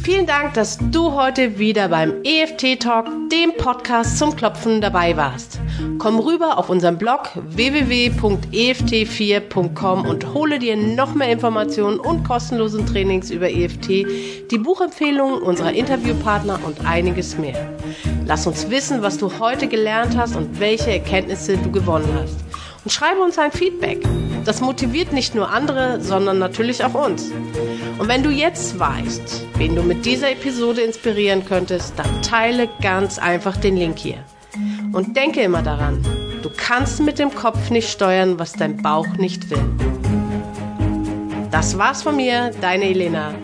Vielen 0.04 0.26
Dank, 0.26 0.54
dass 0.54 0.78
du 0.91 1.14
heute 1.14 1.58
wieder 1.60 1.89
beim 1.89 2.24
EFT 2.24 2.80
Talk, 2.80 3.08
dem 3.30 3.52
Podcast 3.58 4.18
zum 4.18 4.34
Klopfen, 4.36 4.82
dabei 4.82 5.16
warst. 5.18 5.60
Komm 5.97 6.20
rüber 6.20 6.58
auf 6.58 6.70
unseren 6.70 6.97
Blog 6.97 7.32
www.eft4.com 7.36 10.06
und 10.06 10.34
hole 10.34 10.58
dir 10.58 10.78
noch 10.78 11.16
mehr 11.16 11.30
Informationen 11.30 12.00
und 12.00 12.24
kostenlosen 12.24 12.86
Trainings 12.86 13.30
über 13.30 13.50
EFT, 13.50 13.89
die 14.50 14.58
Buchempfehlungen 14.58 15.41
unserer 15.41 15.74
Interviewpartner 15.74 16.62
und 16.66 16.86
einiges 16.86 17.38
mehr. 17.38 17.74
Lass 18.26 18.47
uns 18.47 18.70
wissen, 18.70 19.02
was 19.02 19.18
du 19.18 19.38
heute 19.39 19.68
gelernt 19.68 20.16
hast 20.18 20.34
und 20.36 20.62
welche 20.62 20.91
Erkenntnisse 20.91 21.58
du 21.58 21.72
gewonnen 21.72 22.08
hast 22.14 22.49
und 22.89 22.93
schreibe 22.93 23.21
uns 23.21 23.37
ein 23.37 23.51
Feedback. 23.51 24.03
Das 24.45 24.61
motiviert 24.61 25.13
nicht 25.13 25.35
nur 25.35 25.51
andere, 25.51 26.01
sondern 26.01 26.39
natürlich 26.39 26.83
auch 26.83 26.95
uns. 26.95 27.29
Und 27.99 28.07
wenn 28.07 28.23
du 28.23 28.31
jetzt 28.31 28.79
weißt, 28.79 29.45
wen 29.57 29.75
du 29.75 29.83
mit 29.83 30.07
dieser 30.07 30.31
Episode 30.31 30.81
inspirieren 30.81 31.45
könntest, 31.45 31.93
dann 31.97 32.23
teile 32.23 32.67
ganz 32.81 33.19
einfach 33.19 33.57
den 33.57 33.77
Link 33.77 33.99
hier. 33.99 34.17
Und 34.91 35.15
denke 35.15 35.41
immer 35.41 35.61
daran, 35.61 36.03
du 36.41 36.49
kannst 36.57 36.99
mit 36.99 37.19
dem 37.19 37.29
Kopf 37.35 37.69
nicht 37.69 37.91
steuern, 37.91 38.39
was 38.39 38.53
dein 38.53 38.77
Bauch 38.77 39.17
nicht 39.17 39.51
will. 39.51 39.63
Das 41.51 41.77
war's 41.77 42.01
von 42.01 42.15
mir, 42.15 42.49
deine 42.59 42.85
Elena. 42.85 43.35